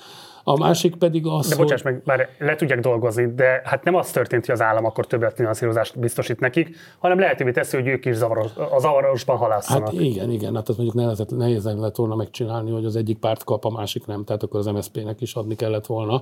A 0.47 0.57
másik 0.57 0.95
pedig 0.95 1.25
az, 1.27 1.47
De 1.47 1.55
bocsáss 1.55 1.81
hogy... 1.81 1.91
meg, 1.91 2.01
már 2.05 2.29
le 2.39 2.55
tudják 2.55 2.79
dolgozni, 2.79 3.33
de 3.33 3.61
hát 3.63 3.83
nem 3.83 3.95
az 3.95 4.11
történt, 4.11 4.45
hogy 4.45 4.55
az 4.55 4.61
állam 4.61 4.85
akkor 4.85 5.07
többet 5.07 5.35
finanszírozást 5.35 5.99
biztosít 5.99 6.39
nekik, 6.39 6.75
hanem 6.99 7.19
lehetővé 7.19 7.51
teszi, 7.51 7.77
hogy 7.77 7.87
ők 7.87 8.05
is 8.05 8.15
zavaros, 8.15 8.51
a 8.55 8.79
zavarosban 8.79 9.37
halásszanak. 9.37 9.85
Hát 9.87 9.93
igen, 9.93 10.29
igen, 10.29 10.55
hát 10.55 10.69
az 10.69 10.75
mondjuk 10.75 10.95
nehéz, 10.95 11.25
nehéz 11.29 11.63
lett 11.63 11.95
volna 11.95 12.15
megcsinálni, 12.15 12.71
hogy 12.71 12.85
az 12.85 12.95
egyik 12.95 13.17
párt 13.17 13.43
kap, 13.43 13.65
a 13.65 13.69
másik 13.69 14.05
nem, 14.05 14.23
tehát 14.23 14.43
akkor 14.43 14.59
az 14.59 14.65
MSZP-nek 14.65 15.21
is 15.21 15.33
adni 15.33 15.55
kellett 15.55 15.85
volna, 15.85 16.21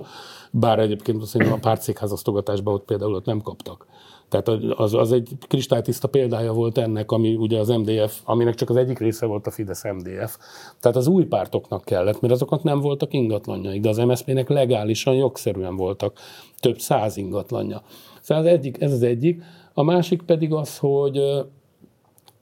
bár 0.50 0.78
egyébként 0.78 1.22
a 1.36 1.58
pártszékházasztogatásban 1.60 2.74
ott 2.74 2.84
például 2.84 3.14
ott 3.14 3.26
nem 3.26 3.40
kaptak. 3.40 3.86
Tehát 4.34 4.62
az, 4.78 4.94
az 4.94 5.12
egy 5.12 5.28
kristálytiszta 5.48 6.08
példája 6.08 6.52
volt 6.52 6.78
ennek, 6.78 7.10
ami 7.10 7.34
ugye 7.34 7.58
az 7.58 7.68
MDF, 7.68 8.20
aminek 8.24 8.54
csak 8.54 8.70
az 8.70 8.76
egyik 8.76 8.98
része 8.98 9.26
volt 9.26 9.46
a 9.46 9.50
Fidesz 9.50 9.84
MDF. 9.84 10.38
Tehát 10.80 10.96
az 10.96 11.06
új 11.06 11.24
pártoknak 11.24 11.84
kellett, 11.84 12.20
mert 12.20 12.32
azoknak 12.32 12.62
nem 12.62 12.80
voltak 12.80 13.12
ingatlanjaik, 13.12 13.80
de 13.80 13.88
az 13.88 13.96
MSZP-nek 13.96 14.48
legálisan, 14.48 15.14
jogszerűen 15.14 15.76
voltak 15.76 16.18
több 16.60 16.78
száz 16.78 17.16
ingatlanja. 17.16 17.82
Szóval 18.20 18.44
az 18.44 18.50
egyik, 18.50 18.80
ez 18.80 18.92
az 18.92 19.02
egyik. 19.02 19.42
A 19.74 19.82
másik 19.82 20.22
pedig 20.22 20.52
az, 20.52 20.78
hogy, 20.78 21.20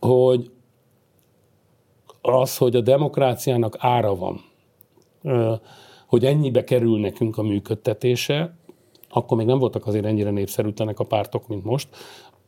hogy 0.01 0.51
az, 2.23 2.57
hogy 2.57 2.77
a 2.77 2.81
demokráciának 2.81 3.77
ára 3.79 4.15
van, 4.15 4.41
hogy 6.07 6.25
ennyibe 6.25 6.65
kerül 6.65 7.01
nekünk 7.01 7.39
a 7.39 7.43
működtetése, 7.43 8.57
akkor 9.13 9.37
még 9.37 9.47
nem 9.47 9.59
voltak 9.59 9.87
azért 9.87 10.05
ennyire 10.05 10.31
népszerűtlenek 10.31 10.99
a 10.99 11.05
pártok, 11.05 11.49
mint 11.49 11.65
most, 11.65 11.89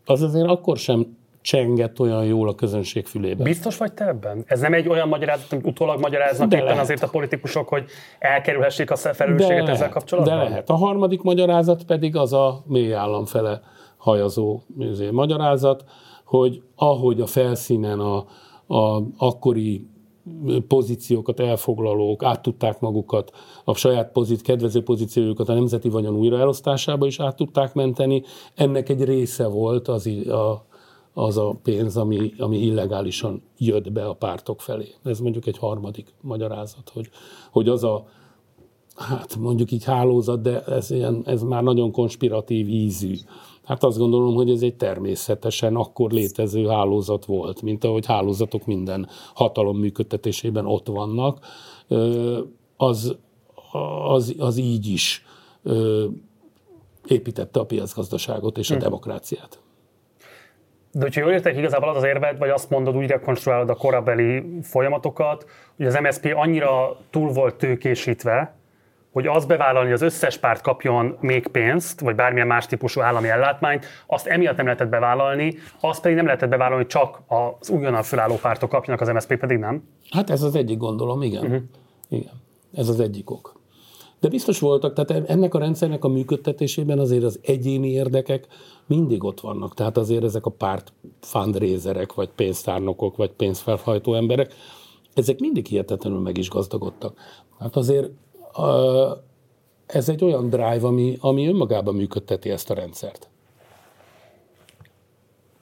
az 0.04 0.22
azért 0.22 0.48
akkor 0.48 0.76
sem 0.76 1.16
csengett 1.40 2.00
olyan 2.00 2.24
jól 2.24 2.48
a 2.48 2.54
közönség 2.54 3.06
fülébe. 3.06 3.44
Biztos 3.44 3.76
vagy 3.76 3.92
te 3.92 4.06
ebben? 4.06 4.44
Ez 4.46 4.60
nem 4.60 4.72
egy 4.72 4.88
olyan 4.88 5.08
magyarázat, 5.08 5.52
amit 5.52 5.66
utólag 5.66 6.00
magyaráznak 6.00 6.48
de 6.48 6.56
éppen 6.56 6.68
lehet. 6.68 6.82
azért 6.82 7.02
a 7.02 7.08
politikusok, 7.08 7.68
hogy 7.68 7.84
elkerülhessék 8.18 8.90
a 8.90 8.96
felelősséget 8.96 9.68
ezzel 9.68 9.88
kapcsolatban? 9.88 10.38
De 10.38 10.44
lehet. 10.44 10.70
A 10.70 10.74
harmadik 10.74 11.22
magyarázat 11.22 11.84
pedig 11.84 12.16
az 12.16 12.32
a 12.32 12.62
mély 12.66 12.94
állam 12.94 13.24
fele 13.24 13.60
hajazó 13.96 14.60
magyarázat, 15.10 15.84
hogy 16.24 16.62
ahogy 16.76 17.20
a 17.20 17.26
felszínen 17.26 18.00
a, 18.00 18.16
a 18.66 19.02
akkori 19.16 19.86
pozíciókat 20.68 21.40
elfoglalók 21.40 22.22
át 22.22 22.42
tudták 22.42 22.80
magukat, 22.80 23.32
a 23.64 23.74
saját 23.74 24.12
pozíc, 24.12 24.42
kedvező 24.42 24.82
pozíciójukat 24.82 25.48
a 25.48 25.54
nemzeti 25.54 25.88
vagyon 25.88 26.16
újraelosztásába 26.16 27.06
is 27.06 27.20
át 27.20 27.36
tudták 27.36 27.74
menteni. 27.74 28.22
Ennek 28.54 28.88
egy 28.88 29.04
része 29.04 29.46
volt 29.46 29.88
az 29.88 30.06
a, 30.28 30.64
az 31.12 31.36
a 31.36 31.56
pénz, 31.62 31.96
ami, 31.96 32.32
ami 32.38 32.58
illegálisan 32.58 33.42
jött 33.58 33.92
be 33.92 34.04
a 34.04 34.14
pártok 34.14 34.60
felé. 34.60 34.94
Ez 35.04 35.20
mondjuk 35.20 35.46
egy 35.46 35.58
harmadik 35.58 36.14
magyarázat, 36.20 36.90
hogy, 36.94 37.10
hogy 37.50 37.68
az 37.68 37.84
a 37.84 38.04
hát 38.94 39.36
mondjuk 39.36 39.70
így 39.70 39.84
hálózat, 39.84 40.42
de 40.42 40.64
ez, 40.64 40.90
ilyen, 40.90 41.22
ez 41.26 41.42
már 41.42 41.62
nagyon 41.62 41.92
konspiratív 41.92 42.68
ízű. 42.68 43.14
Hát 43.64 43.82
azt 43.82 43.98
gondolom, 43.98 44.34
hogy 44.34 44.50
ez 44.50 44.62
egy 44.62 44.74
természetesen 44.74 45.76
akkor 45.76 46.10
létező 46.10 46.66
hálózat 46.66 47.24
volt, 47.24 47.62
mint 47.62 47.84
ahogy 47.84 48.06
hálózatok 48.06 48.66
minden 48.66 49.08
hatalom 49.34 49.78
működtetésében 49.78 50.66
ott 50.66 50.86
vannak. 50.86 51.38
Az, 52.76 53.16
az, 54.08 54.34
az 54.38 54.56
így 54.56 54.86
is 54.86 55.24
építette 57.06 57.60
a 57.60 57.64
piacgazdaságot 57.64 58.58
és 58.58 58.70
a 58.70 58.74
hm. 58.74 58.80
demokráciát. 58.80 59.58
De 60.92 61.00
hogyha 61.00 61.20
jól 61.20 61.32
értek, 61.32 61.56
igazából 61.56 61.88
az 61.88 61.96
az 61.96 62.04
érved, 62.04 62.38
vagy 62.38 62.48
azt 62.48 62.70
mondod, 62.70 62.96
úgy 62.96 63.06
rekonstruálod 63.06 63.70
a 63.70 63.74
korabeli 63.74 64.42
folyamatokat, 64.62 65.46
hogy 65.76 65.86
az 65.86 65.98
MSZP 66.02 66.32
annyira 66.34 66.96
túl 67.10 67.32
volt 67.32 67.54
tőkésítve, 67.54 68.54
hogy 69.14 69.26
az 69.26 69.44
bevállalni, 69.44 69.90
hogy 69.90 70.02
az 70.02 70.02
összes 70.02 70.38
párt 70.38 70.60
kapjon 70.60 71.16
még 71.20 71.46
pénzt, 71.46 72.00
vagy 72.00 72.14
bármilyen 72.14 72.46
más 72.46 72.66
típusú 72.66 73.00
állami 73.00 73.28
ellátmányt, 73.28 73.86
azt 74.06 74.26
emiatt 74.26 74.56
nem 74.56 74.64
lehetett 74.64 74.88
bevállalni, 74.88 75.54
azt 75.80 76.00
pedig 76.00 76.16
nem 76.16 76.24
lehetett 76.24 76.48
bevállalni, 76.48 76.82
hogy 76.82 76.92
csak 76.92 77.22
az 77.26 77.70
újonnan 77.70 78.02
fölálló 78.02 78.34
pártok 78.34 78.68
kapjanak, 78.68 79.00
az 79.00 79.08
MSZP 79.08 79.36
pedig 79.38 79.58
nem? 79.58 79.88
Hát 80.10 80.30
ez 80.30 80.42
az 80.42 80.54
egyik 80.54 80.78
gondolom, 80.78 81.22
igen. 81.22 81.44
Uh-huh. 81.44 81.62
Igen, 82.08 82.32
ez 82.72 82.88
az 82.88 83.00
egyik 83.00 83.30
ok. 83.30 83.60
De 84.20 84.28
biztos 84.28 84.60
voltak, 84.60 84.92
tehát 84.92 85.30
ennek 85.30 85.54
a 85.54 85.58
rendszernek 85.58 86.04
a 86.04 86.08
működtetésében 86.08 86.98
azért 86.98 87.24
az 87.24 87.40
egyéni 87.42 87.90
érdekek 87.90 88.46
mindig 88.86 89.24
ott 89.24 89.40
vannak. 89.40 89.74
Tehát 89.74 89.96
azért 89.96 90.24
ezek 90.24 90.46
a 90.46 90.50
párt 90.50 90.92
fundraiserek, 91.20 92.14
vagy 92.14 92.28
pénztárnokok, 92.28 93.16
vagy 93.16 93.30
pénzfelhajtó 93.30 94.14
emberek, 94.14 94.54
ezek 95.14 95.38
mindig 95.38 95.66
hihetetlenül 95.66 96.20
meg 96.20 96.36
is 96.36 96.48
gazdagodtak. 96.48 97.18
Hát 97.58 97.76
azért 97.76 98.10
ez 99.86 100.08
egy 100.08 100.24
olyan 100.24 100.48
drive, 100.48 100.86
ami, 100.86 101.16
ami 101.20 101.48
önmagában 101.48 101.94
működteti 101.94 102.50
ezt 102.50 102.70
a 102.70 102.74
rendszert. 102.74 103.28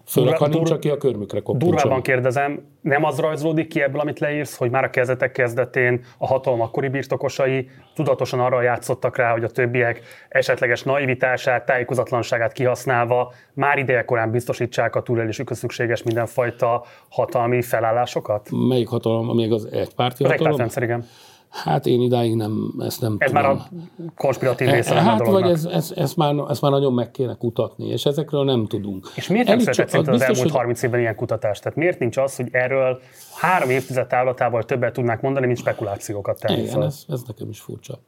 Főleg, 0.06 0.36
ha 0.36 0.46
nincs, 0.46 0.70
aki 0.70 0.88
a 0.88 0.96
körmükre 0.96 1.40
koppintson. 1.40 1.70
Durvában 1.70 2.02
kérdezem, 2.02 2.64
nem 2.80 3.04
az 3.04 3.18
rajzolódik 3.18 3.68
ki 3.68 3.82
ebből, 3.82 4.00
amit 4.00 4.18
leírsz, 4.18 4.56
hogy 4.56 4.70
már 4.70 4.84
a 4.84 4.90
kezdetek 4.90 5.32
kezdetén 5.32 6.04
a 6.18 6.26
hatalom 6.26 6.60
akkori 6.60 6.88
birtokosai 6.88 7.70
tudatosan 7.94 8.40
arra 8.40 8.62
játszottak 8.62 9.16
rá, 9.16 9.32
hogy 9.32 9.44
a 9.44 9.48
többiek 9.48 10.02
esetleges 10.28 10.82
naivitását, 10.82 11.66
tájékozatlanságát 11.66 12.52
kihasználva 12.52 13.32
már 13.52 13.78
idejekorán 13.78 14.30
biztosítsák 14.30 14.96
a 14.96 15.02
túlélésükhöz 15.02 15.58
szükséges 15.58 16.02
mindenfajta 16.02 16.84
hatalmi 17.08 17.62
felállásokat? 17.62 18.48
Melyik 18.68 18.88
hatalom? 18.88 19.36
Még 19.36 19.52
az 19.52 19.64
egypárti 19.64 20.24
hatalom? 20.24 20.24
Az 20.24 20.30
egypártrendszer, 20.32 20.82
igen. 20.82 21.04
Hát 21.52 21.86
én 21.86 22.00
idáig 22.00 22.34
nem, 22.34 22.74
ezt 22.78 23.00
nem 23.00 23.16
ez 23.18 23.30
tudom. 23.30 23.42
már 23.42 23.52
a 23.52 23.68
konspiratív 24.16 24.68
része 24.68 24.94
Hát 24.94 25.20
a 25.20 25.30
vagy 25.30 25.50
ez, 25.50 25.64
ez, 25.64 25.92
ez, 25.96 26.14
már, 26.14 26.34
ez 26.48 26.60
már 26.60 26.70
nagyon 26.70 26.92
meg 26.92 27.10
kéne 27.10 27.34
kutatni, 27.34 27.86
és 27.86 28.04
ezekről 28.04 28.44
nem 28.44 28.66
tudunk. 28.66 29.10
És 29.14 29.28
miért 29.28 29.46
nem 29.46 29.58
született 29.58 29.94
az, 29.94 30.08
az 30.08 30.20
elmúlt 30.20 30.40
hogy... 30.40 30.50
30 30.50 30.82
évben 30.82 31.00
ilyen 31.00 31.14
kutatás? 31.14 31.58
Tehát 31.58 31.78
miért 31.78 31.98
nincs 31.98 32.16
az, 32.16 32.36
hogy 32.36 32.48
erről 32.50 33.00
három 33.34 33.70
évtized 33.70 34.06
távlatával 34.06 34.62
többet 34.62 34.92
tudnák 34.92 35.20
mondani, 35.20 35.46
mint 35.46 35.58
spekulációkat 35.58 36.40
tenni? 36.40 36.62
Igen, 36.62 36.82
ez, 36.82 37.04
ez 37.08 37.22
nekem 37.26 37.48
is 37.48 37.60
furcsa. 37.60 37.98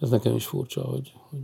Ez 0.00 0.10
nekem 0.10 0.34
is 0.34 0.46
furcsa, 0.46 0.80
hogy, 0.80 1.12
hogy 1.30 1.40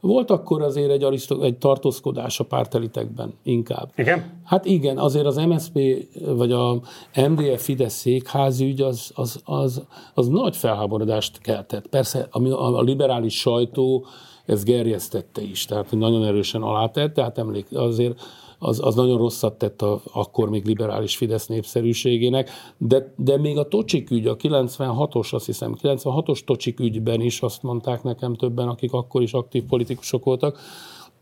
volt 0.00 0.30
akkor 0.30 0.62
azért 0.62 0.90
egy, 0.90 1.02
arisztok, 1.02 1.44
egy 1.44 1.58
tartózkodás 1.58 2.40
a 2.40 2.44
pártelitekben 2.44 3.34
inkább. 3.42 3.92
Igen? 3.96 4.40
Hát 4.44 4.64
igen, 4.64 4.98
azért 4.98 5.26
az 5.26 5.36
MSZP 5.36 5.78
vagy 6.26 6.52
a 6.52 6.80
MDF 7.28 7.64
Fidesz 7.64 7.94
székházügy 7.94 8.80
az, 8.80 9.10
az, 9.14 9.40
az, 9.44 9.82
az 10.14 10.28
nagy 10.28 10.56
felháborodást 10.56 11.38
keltett. 11.38 11.86
Persze 11.86 12.28
a, 12.30 12.48
a 12.58 12.82
liberális 12.82 13.38
sajtó 13.38 14.06
ez 14.46 14.62
gerjesztette 14.62 15.42
is, 15.42 15.64
tehát 15.64 15.90
nagyon 15.90 16.24
erősen 16.24 16.62
alátett, 16.62 17.14
tehát 17.14 17.38
emlék, 17.38 17.66
azért 17.72 18.20
az, 18.58 18.80
az 18.84 18.94
nagyon 18.94 19.18
rosszat 19.18 19.58
tett 19.58 19.82
a, 19.82 20.00
akkor 20.12 20.50
még 20.50 20.64
liberális 20.64 21.16
Fidesz 21.16 21.46
népszerűségének, 21.46 22.50
de, 22.78 23.12
de 23.16 23.36
még 23.36 23.58
a 23.58 23.68
Tocsik 23.68 24.10
ügy, 24.10 24.26
a 24.26 24.36
96-os, 24.36 25.34
azt 25.34 25.46
hiszem, 25.46 25.76
96-os 25.82 26.44
Tocsik 26.44 26.80
ügyben 26.80 27.20
is 27.20 27.40
azt 27.40 27.62
mondták 27.62 28.02
nekem 28.02 28.34
többen, 28.34 28.68
akik 28.68 28.92
akkor 28.92 29.22
is 29.22 29.32
aktív 29.32 29.64
politikusok 29.64 30.24
voltak, 30.24 30.58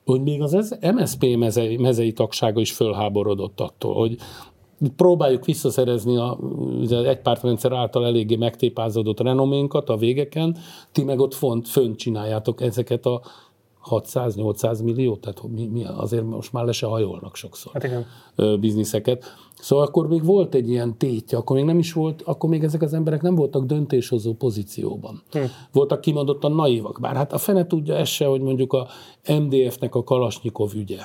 hogy 0.05 0.23
még 0.23 0.43
az 0.43 0.78
MSZP 0.95 1.37
mezei, 1.37 1.76
mezei 1.76 2.12
tagsága 2.12 2.61
is 2.61 2.73
fölháborodott 2.73 3.61
attól, 3.61 3.95
hogy 3.95 4.16
próbáljuk 4.97 5.45
visszaszerezni 5.45 6.16
a, 6.16 6.38
az 6.83 6.93
egypártrendszer 6.93 7.73
által 7.73 8.07
eléggé 8.07 8.37
megtépázódott 8.37 9.21
renoménkat 9.21 9.88
a 9.88 9.97
végeken, 9.97 10.57
ti 10.93 11.05
meg 11.05 11.21
ott 11.21 11.35
font, 11.35 11.69
fönt 11.69 11.99
csináljátok 11.99 12.61
ezeket 12.61 13.07
a 13.07 13.21
600-800 13.90 14.85
millió, 14.85 15.16
tehát 15.16 15.43
mi, 15.49 15.66
mi, 15.66 15.85
azért 15.85 16.25
most 16.25 16.52
már 16.52 16.64
le 16.64 16.73
se 16.73 16.87
hajolnak 16.87 17.37
sokszor 17.37 17.73
hát 17.73 17.85
igen. 17.85 18.07
bizniszeket. 18.61 19.25
Szóval 19.59 19.85
akkor 19.85 20.09
még 20.09 20.25
volt 20.25 20.55
egy 20.55 20.69
ilyen 20.69 20.99
tétje, 20.99 21.38
akkor 21.38 21.57
még 21.57 21.64
nem 21.64 21.78
is 21.78 21.93
volt, 21.93 22.23
akkor 22.23 22.50
még 22.50 22.64
ezek 22.64 22.83
az 22.83 22.93
emberek 22.93 23.23
nem 23.23 23.35
voltak 23.35 23.64
döntéshozó 23.64 24.35
pozícióban. 24.35 25.23
Hm. 25.31 25.38
Voltak 25.73 26.00
kimondottan 26.00 26.52
naívak. 26.52 27.00
Bár 27.00 27.16
hát 27.16 27.33
a 27.33 27.38
fene 27.38 27.66
tudja 27.66 27.95
ez 27.95 28.09
se, 28.09 28.26
hogy 28.26 28.40
mondjuk 28.40 28.73
a 28.73 28.87
MDF-nek 29.28 29.95
a 29.95 30.05
Kalasnyikov 30.05 30.75
ügye, 30.75 30.99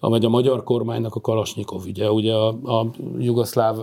vagy 0.00 0.24
a 0.24 0.28
magyar 0.28 0.62
kormánynak 0.62 1.14
a 1.14 1.20
Kalasnyikov 1.20 1.86
ügye. 1.86 2.10
Ugye 2.10 2.34
a, 2.34 2.48
a 2.48 2.90
jugoszláv 3.18 3.76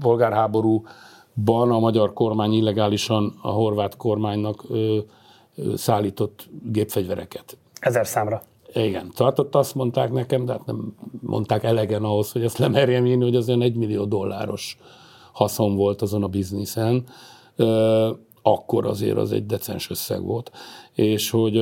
polgárháborúban 0.00 1.70
a 1.70 1.78
magyar 1.78 2.12
kormány 2.12 2.52
illegálisan 2.52 3.38
a 3.42 3.50
horvát 3.50 3.96
kormánynak 3.96 4.64
ö, 4.68 4.98
szállított 5.74 6.48
gépfegyvereket 6.72 7.56
Ezer 7.82 8.06
számra. 8.06 8.42
Igen, 8.74 9.10
tartott 9.14 9.54
azt 9.54 9.74
mondták 9.74 10.12
nekem, 10.12 10.44
de 10.44 10.52
hát 10.52 10.66
nem 10.66 10.94
mondták 11.20 11.64
elegen 11.64 12.04
ahhoz, 12.04 12.32
hogy 12.32 12.44
ezt 12.44 12.58
lemerjem 12.58 13.06
írni, 13.06 13.22
hogy 13.22 13.36
az 13.36 13.48
olyan 13.48 13.62
egy 13.62 13.74
millió 13.74 14.04
dolláros 14.04 14.78
haszon 15.32 15.76
volt 15.76 16.02
azon 16.02 16.22
a 16.22 16.28
bizniszen. 16.28 17.04
Akkor 18.42 18.86
azért 18.86 19.16
az 19.16 19.32
egy 19.32 19.46
decens 19.46 19.90
összeg 19.90 20.24
volt. 20.24 20.50
És 20.94 21.30
hogy, 21.30 21.52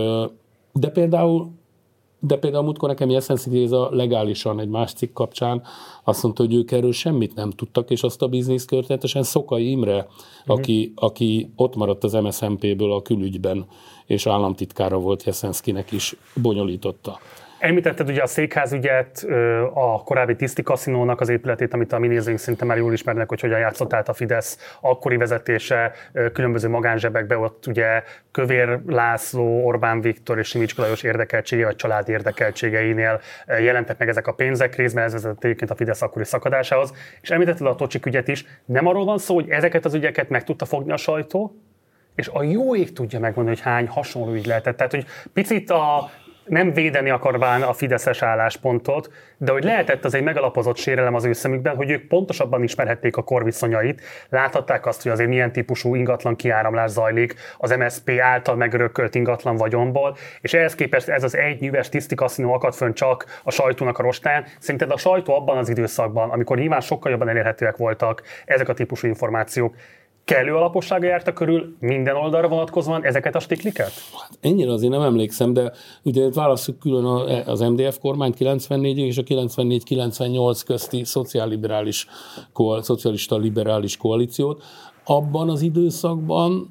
de 0.73 0.89
például 0.89 1.51
de 2.21 2.37
például 2.37 2.65
múltkor 2.65 2.89
nekem 2.89 3.11
Jeszenszki 3.11 3.51
Géza 3.51 3.89
legálisan 3.91 4.61
egy 4.61 4.69
más 4.69 4.93
cikk 4.93 5.13
kapcsán 5.13 5.63
azt 6.05 6.23
mondta, 6.23 6.43
hogy 6.43 6.55
ők 6.55 6.71
erről 6.71 6.93
semmit 6.93 7.35
nem 7.35 7.51
tudtak, 7.51 7.91
és 7.91 8.03
azt 8.03 8.23
a 8.23 8.29
bizniszt 8.29 8.69
történetesen 8.69 9.23
Szokai 9.23 9.71
Imre, 9.71 9.97
uh-huh. 9.97 10.57
aki, 10.59 10.93
aki 10.97 11.51
ott 11.57 11.77
maradt 11.77 12.05
az 12.05 12.13
MSZMP-ből 12.13 12.93
a 12.93 13.03
külügyben, 13.03 13.67
és 14.07 14.27
államtitkára 14.27 14.99
volt 14.99 15.23
Jeszenszkinek 15.23 15.93
is, 15.93 16.17
bonyolította. 16.43 17.19
Említetted 17.61 18.09
ugye 18.09 18.23
a 18.23 18.27
székházügyet, 18.27 19.27
a 19.75 20.03
korábbi 20.03 20.37
Tiszti 20.37 20.63
Kaszinónak 20.63 21.21
az 21.21 21.29
épületét, 21.29 21.75
amit 21.75 21.93
a 21.93 21.99
mi 21.99 22.07
nézőink 22.07 22.39
szinte 22.39 22.65
már 22.65 22.77
jól 22.77 22.93
ismernek, 22.93 23.29
hogy 23.29 23.41
hogyan 23.41 23.59
játszott 23.59 23.93
át 23.93 24.09
a 24.09 24.13
Fidesz 24.13 24.77
akkori 24.81 25.17
vezetése 25.17 25.93
különböző 26.33 26.69
magánzsebekbe, 26.69 27.39
ott 27.39 27.67
ugye 27.67 28.03
Kövér 28.31 28.81
László, 28.87 29.65
Orbán 29.65 30.01
Viktor 30.01 30.39
és 30.39 30.49
Simics 30.49 30.77
Lajos 30.77 31.03
érdekeltsége 31.03 31.65
vagy 31.65 31.77
család 31.77 32.09
érdekeltségeinél 32.09 33.21
jelentek 33.47 33.99
meg 33.99 34.09
ezek 34.09 34.27
a 34.27 34.33
pénzek, 34.33 34.77
részben 34.77 35.05
ez 35.05 35.13
vezetett 35.13 35.45
egyébként 35.45 35.71
a 35.71 35.75
Fidesz 35.75 36.03
akkori 36.03 36.25
szakadásához. 36.25 36.93
És 37.21 37.31
említetted 37.31 37.67
a 37.67 37.75
Tocsik 37.75 38.07
ügyet 38.07 38.29
is, 38.29 38.45
nem 38.65 38.87
arról 38.87 39.05
van 39.05 39.19
szó, 39.19 39.35
hogy 39.35 39.51
ezeket 39.51 39.85
az 39.85 39.95
ügyeket 39.95 40.29
meg 40.29 40.45
tudta 40.45 40.65
fogni 40.65 40.93
a 40.93 40.97
sajtó, 40.97 41.55
és 42.15 42.29
a 42.33 42.43
jó 42.43 42.77
ég 42.77 42.93
tudja 42.93 43.19
megmondani, 43.21 43.57
hogy 43.57 43.65
hány 43.65 43.89
hasonló 43.89 44.33
ügy 44.33 44.47
lehetett. 44.47 44.77
Tehát, 44.77 44.93
hogy 44.93 45.07
picit 45.33 45.71
a 45.71 46.11
nem 46.51 46.73
védeni 46.73 47.11
akarván 47.11 47.63
a 47.63 47.73
fideszes 47.73 48.23
álláspontot, 48.23 49.11
de 49.37 49.53
hogy 49.53 49.65
lehetett 49.65 50.05
az 50.05 50.15
egy 50.15 50.23
megalapozott 50.23 50.77
sérelem 50.77 51.15
az 51.15 51.25
ő 51.25 51.33
szemükben, 51.33 51.77
hogy 51.77 51.91
ők 51.91 52.09
pontosabban 52.09 52.63
ismerhették 52.63 53.17
a 53.17 53.23
korviszonyait, 53.23 54.03
láthatták 54.29 54.87
azt, 54.87 55.03
hogy 55.03 55.13
azért 55.13 55.29
milyen 55.29 55.53
típusú 55.53 55.95
ingatlan 55.95 56.37
kiáramlás 56.37 56.91
zajlik 56.91 57.35
az 57.59 57.71
MSP 57.71 58.11
által 58.21 58.57
megörökölt 58.57 59.15
ingatlan 59.15 59.57
vagyomból, 59.57 60.17
és 60.41 60.55
ehhez 60.55 60.75
képest 60.75 61.09
ez 61.09 61.25
az 61.25 61.37
egy 61.37 61.61
nyüves 61.61 61.89
tiszti 61.89 62.15
kaszinó 62.15 62.53
akadt 62.53 62.77
fönn 62.77 62.93
csak 62.93 63.41
a 63.45 63.51
sajtónak 63.51 63.99
a 63.99 64.03
rostán. 64.03 64.45
Szerinted 64.59 64.91
a 64.91 64.97
sajtó 64.97 65.35
abban 65.35 65.57
az 65.57 65.69
időszakban, 65.69 66.31
amikor 66.31 66.59
nyilván 66.59 66.81
sokkal 66.81 67.11
jobban 67.11 67.29
elérhetőek 67.29 67.77
voltak 67.77 68.23
ezek 68.45 68.69
a 68.69 68.75
típusú 68.75 69.07
információk, 69.07 69.75
kellő 70.35 70.55
alapossága 70.55 71.07
járta 71.07 71.33
körül 71.33 71.77
minden 71.81 72.17
oldalra 72.17 72.49
vonatkozóan 72.49 73.05
ezeket 73.05 73.35
a 73.35 73.39
stikliket? 73.41 73.93
Hát 74.21 74.39
ennyire 74.41 74.73
azért 74.73 74.93
nem 74.93 75.03
emlékszem, 75.03 75.53
de 75.53 75.73
ugye 76.03 76.31
válaszuk 76.31 76.79
külön 76.79 77.05
az 77.47 77.61
MDF 77.61 77.99
kormány 77.99 78.33
94 78.33 78.99
és 78.99 79.19
a 79.19 79.23
94-98 79.23 80.61
közti 80.67 81.05
szociálliberális, 81.05 82.07
szocialista 82.81 83.37
liberális 83.37 83.97
koalíciót. 83.97 84.63
Abban 85.05 85.49
az 85.49 85.63
időszakban 85.63 86.71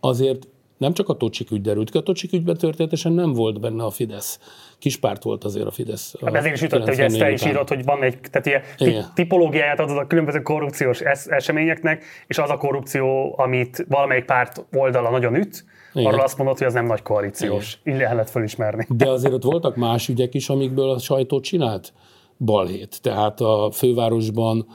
azért 0.00 0.48
Nem 0.80 0.92
csak 0.92 1.08
a 1.08 1.14
Tocsik 1.14 1.50
ügy 1.50 1.60
derült 1.60 1.90
ki, 1.90 1.98
a 1.98 2.02
Tocsik 2.02 2.32
ügyben 2.32 2.56
történetesen 2.56 3.12
nem 3.12 3.32
volt 3.32 3.60
benne 3.60 3.84
a 3.84 3.90
Fidesz. 3.90 4.38
Kispárt 4.80 5.22
volt 5.22 5.44
azért 5.44 5.66
a 5.66 5.70
Fidesz. 5.70 6.14
Hát 6.24 6.34
ezért 6.34 6.54
is 6.54 6.60
jutott, 6.60 6.88
hogy 6.88 7.00
ezt 7.00 7.18
te 7.18 7.30
is 7.30 7.44
írod, 7.44 7.68
hogy 7.68 7.84
van 7.84 8.02
egy 8.02 8.18
tehát 8.30 8.46
ilyen 8.78 9.04
tipológiáját 9.14 9.80
adod 9.80 9.96
a 9.96 10.06
különböző 10.06 10.42
korrupciós 10.42 11.00
eseményeknek, 11.26 12.04
és 12.26 12.38
az 12.38 12.50
a 12.50 12.56
korrupció, 12.56 13.34
amit 13.38 13.86
valamelyik 13.88 14.24
párt 14.24 14.64
oldala 14.72 15.10
nagyon 15.10 15.34
üt, 15.34 15.64
igen. 15.92 16.06
Arról 16.06 16.20
azt 16.20 16.36
mondod, 16.36 16.58
hogy 16.58 16.66
ez 16.66 16.72
nem 16.72 16.86
nagy 16.86 17.02
koalíciós. 17.02 17.78
Igen. 17.82 17.94
Így 17.94 18.02
lehet 18.02 18.30
fölismerni. 18.30 18.86
De 18.88 19.10
azért 19.10 19.34
ott 19.34 19.42
voltak 19.42 19.76
más 19.76 20.08
ügyek 20.08 20.34
is, 20.34 20.48
amikből 20.48 20.90
a 20.90 20.98
sajtó 20.98 21.40
csinált 21.40 21.92
balhét. 22.38 22.98
Tehát 23.02 23.40
a 23.40 23.70
fővárosban 23.72 24.66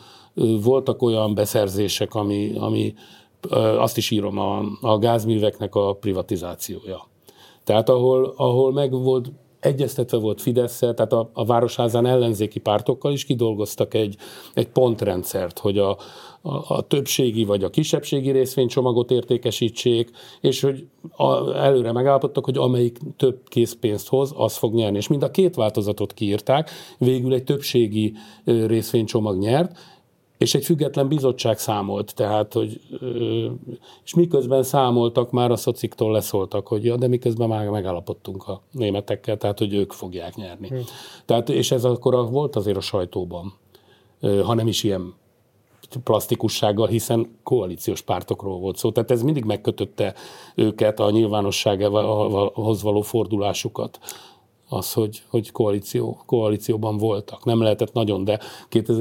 voltak 0.64 1.02
olyan 1.02 1.36
beszerzések, 1.36 2.14
ami, 2.14 2.52
ami 2.58 2.94
azt 3.78 3.98
is 3.98 4.12
írom, 4.12 4.40
a, 4.40 4.64
a 4.82 4.98
gázműveknek 4.98 5.76
a 5.76 5.94
privatizációja. 5.94 7.08
Tehát 7.64 7.90
ahol, 7.90 8.34
ahol 8.38 8.74
meg 8.74 8.92
volt 8.92 9.32
egyeztetve 9.66 10.18
volt 10.18 10.42
fidesz 10.42 10.80
tehát 10.80 11.14
a, 11.14 11.30
a 11.34 11.46
Városházán 11.46 12.06
ellenzéki 12.06 12.60
pártokkal 12.60 13.12
is 13.12 13.26
kidolgoztak 13.26 13.94
egy, 13.94 14.16
egy 14.54 14.68
pontrendszert, 14.68 15.60
hogy 15.60 15.78
a, 15.78 15.98
a, 16.42 16.74
a 16.76 16.82
többségi 16.82 17.44
vagy 17.44 17.64
a 17.64 17.70
kisebbségi 17.70 18.32
részvénycsomagot 18.32 19.12
értékesítsék, 19.12 20.10
és 20.42 20.62
hogy 20.62 20.88
a, 21.16 21.56
előre 21.56 21.92
megállapodtak, 21.92 22.46
hogy 22.46 22.58
amelyik 22.58 22.98
több 23.18 23.42
készpénzt 23.46 24.08
hoz, 24.08 24.34
az 24.36 24.58
fog 24.58 24.74
nyerni. 24.74 24.98
És 24.98 25.08
mind 25.08 25.24
a 25.24 25.32
két 25.32 25.56
változatot 25.56 26.14
kiírták, 26.14 26.70
végül 26.98 27.34
egy 27.34 27.44
többségi 27.44 28.14
részvénycsomag 28.46 29.38
nyert, 29.38 29.78
és 30.38 30.56
egy 30.56 30.66
független 30.66 31.08
bizottság 31.08 31.60
számolt, 31.60 32.16
tehát, 32.16 32.54
hogy, 32.54 32.82
és 34.04 34.14
miközben 34.14 34.64
számoltak, 34.64 35.32
már 35.32 35.52
a 35.52 35.56
szociktól 35.56 36.12
leszóltak, 36.12 36.68
hogy 36.68 36.86
ja, 36.86 36.96
de 36.96 37.08
miközben 37.08 37.48
már 37.48 37.70
megállapodtunk 37.70 38.48
a 38.48 38.62
németekkel, 38.72 39.38
tehát, 39.38 39.60
hogy 39.60 39.74
ők 39.74 39.92
fogják 39.92 40.36
nyerni. 40.36 40.68
Hmm. 40.68 40.84
Tehát, 41.26 41.50
és 41.50 41.72
ez 41.72 41.84
akkor 41.84 42.30
volt 42.30 42.56
azért 42.56 42.78
a 42.78 42.82
sajtóban, 42.82 43.54
hanem 44.22 44.68
is 44.68 44.84
ilyen 44.84 45.14
plastikussággal, 46.04 46.88
hiszen 46.88 47.38
koalíciós 47.44 48.02
pártokról 48.02 48.60
volt 48.60 48.78
szó. 48.78 48.92
Tehát 48.92 49.12
ez 49.12 49.22
mindig 49.22 49.44
megkötötte 49.44 50.14
őket 50.56 51.00
a 51.00 51.12
nyilvánossághoz 51.12 52.82
való 52.82 53.02
fordulásukat 53.02 54.00
az, 54.70 54.94
hogy, 54.94 55.24
hogy 55.30 55.52
koalíció, 55.52 56.18
koalícióban 56.26 56.98
voltak. 56.98 57.46
Nem 57.46 57.62
lehetett 57.62 57.94
nagyon, 57.94 58.24
de 58.24 58.40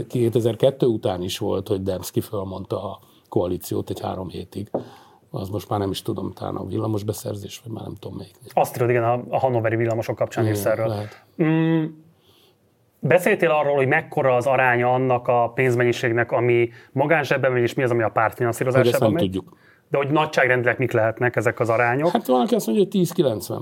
2002 0.09 0.83
után 0.83 1.23
is 1.23 1.39
volt, 1.39 1.69
hogy 1.69 1.83
Demszki 1.83 2.21
felmondta 2.21 2.91
a 2.91 2.99
koalíciót 3.29 3.91
egy 3.91 4.01
három 4.01 4.29
hétig. 4.29 4.71
Az 5.31 5.49
most 5.49 5.69
már 5.69 5.79
nem 5.79 5.91
is 5.91 6.03
tudom, 6.03 6.33
talán 6.33 6.57
a 6.57 6.67
villamos 6.67 7.03
beszerzés, 7.03 7.61
vagy 7.65 7.73
már 7.73 7.85
nem 7.85 7.95
tudom 7.95 8.17
melyik. 8.17 8.35
Azt 8.53 8.73
tudod, 8.73 8.91
igen, 8.91 9.05
a, 9.05 9.25
a 9.29 9.39
hanoveri 9.39 9.77
villamosok 9.77 10.17
kapcsán 10.17 10.47
is 10.47 10.65
erről. 10.65 10.95
Mm, 11.43 11.85
beszéltél 12.99 13.51
arról, 13.51 13.75
hogy 13.75 13.87
mekkora 13.87 14.35
az 14.35 14.47
aránya 14.47 14.93
annak 14.93 15.29
a 15.29 15.53
pénzmennyiségnek, 15.55 16.33
ami 16.33 16.69
magánzsebben 16.93 17.53
megy, 17.53 17.63
és 17.63 17.75
mi 17.75 17.83
az, 17.83 17.91
ami 17.91 18.03
a 18.03 18.09
pártfinanszírozásában 18.09 19.13
megy? 19.13 19.23
tudjuk. 19.23 19.57
De 19.89 19.97
hogy 19.97 20.11
nagyságrendileg 20.11 20.79
mik 20.79 20.93
lehetnek 20.93 21.37
ezek 21.37 21.61
az 21.61 21.69
arányok? 21.69 22.11
Hát 22.11 22.27
van, 22.27 22.41
aki 22.41 22.55
azt 22.55 22.67
mondja, 22.67 22.85
hogy 22.85 23.07
10-90. 23.07 23.61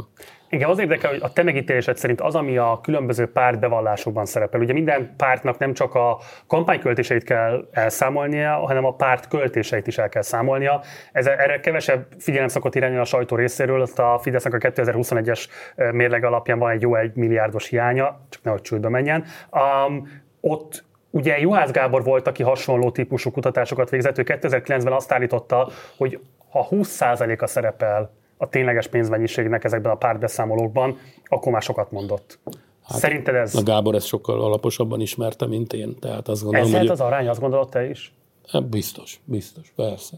Igen, 0.52 0.68
az 0.68 0.78
érdekel, 0.78 1.10
hogy 1.10 1.20
a 1.22 1.32
te 1.32 1.42
megítélésed 1.42 1.96
szerint 1.96 2.20
az, 2.20 2.34
ami 2.34 2.56
a 2.56 2.80
különböző 2.82 3.26
párt 3.26 3.58
bevallásokban 3.58 4.26
szerepel. 4.26 4.60
Ugye 4.60 4.72
minden 4.72 5.14
pártnak 5.16 5.58
nem 5.58 5.72
csak 5.72 5.94
a 5.94 6.18
kampányköltéseit 6.46 7.24
kell 7.24 7.68
elszámolnia, 7.70 8.56
hanem 8.56 8.84
a 8.84 8.94
párt 8.94 9.28
költéseit 9.28 9.86
is 9.86 9.98
el 9.98 10.08
kell 10.08 10.22
számolnia. 10.22 10.82
Ez, 11.12 11.26
erre 11.26 11.60
kevesebb 11.60 12.06
figyelem 12.18 12.48
szokott 12.48 12.74
irányulni 12.74 13.02
a 13.02 13.04
sajtó 13.04 13.36
részéről, 13.36 13.80
azt 13.80 13.98
a 13.98 14.18
Fidesznek 14.22 14.54
a 14.54 14.58
2021-es 14.58 15.48
mérleg 15.92 16.24
alapján 16.24 16.58
van 16.58 16.70
egy 16.70 16.80
jó 16.80 16.94
egy 16.94 17.14
milliárdos 17.14 17.68
hiánya, 17.68 18.20
csak 18.28 18.42
nehogy 18.42 18.62
csődbe 18.62 18.88
menjen. 18.88 19.24
Um, 19.50 20.22
ott 20.40 20.84
Ugye 21.14 21.38
Juhász 21.38 21.70
Gábor 21.70 22.04
volt, 22.04 22.26
aki 22.26 22.42
hasonló 22.42 22.90
típusú 22.90 23.30
kutatásokat 23.30 23.90
végzett, 23.90 24.18
ő 24.18 24.22
2009-ben 24.26 24.92
azt 24.92 25.12
állította, 25.12 25.68
hogy 25.96 26.20
ha 26.50 26.66
20%-a 26.70 27.46
szerepel 27.46 28.10
a 28.42 28.48
tényleges 28.48 28.86
pénzmennyiségnek 28.86 29.64
ezekben 29.64 29.92
a 29.92 29.94
pártbeszámolókban, 29.94 30.98
akkor 31.24 31.52
már 31.52 31.62
sokat 31.62 31.90
mondott. 31.90 32.38
Hát, 32.82 32.98
Szerinted 32.98 33.34
ez? 33.34 33.54
A 33.54 33.62
Gábor 33.62 33.94
ezt 33.94 34.06
sokkal 34.06 34.42
alaposabban 34.42 35.00
ismerte, 35.00 35.46
mint 35.46 35.72
én. 35.72 35.98
Tehát 35.98 36.28
azt 36.28 36.42
gondolom, 36.42 36.74
ez 36.74 36.78
hogy... 36.78 36.88
az 36.88 37.00
arány, 37.00 37.28
azt 37.28 37.40
gondolod 37.40 37.68
te 37.68 37.88
is? 37.88 38.14
Hát 38.48 38.68
biztos, 38.68 39.20
biztos, 39.24 39.72
persze. 39.76 40.16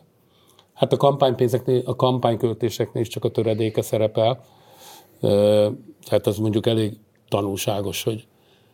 Hát 0.74 0.92
a 0.92 0.96
kampánypénzeknél, 0.96 1.82
a 1.84 1.96
kampányköltéseknél 1.96 3.02
is 3.02 3.08
csak 3.08 3.24
a 3.24 3.28
töredéke 3.28 3.82
szerepel. 3.82 4.44
Tehát 6.04 6.26
az 6.26 6.38
mondjuk 6.38 6.66
elég 6.66 6.98
tanulságos, 7.28 8.02
hogy 8.02 8.26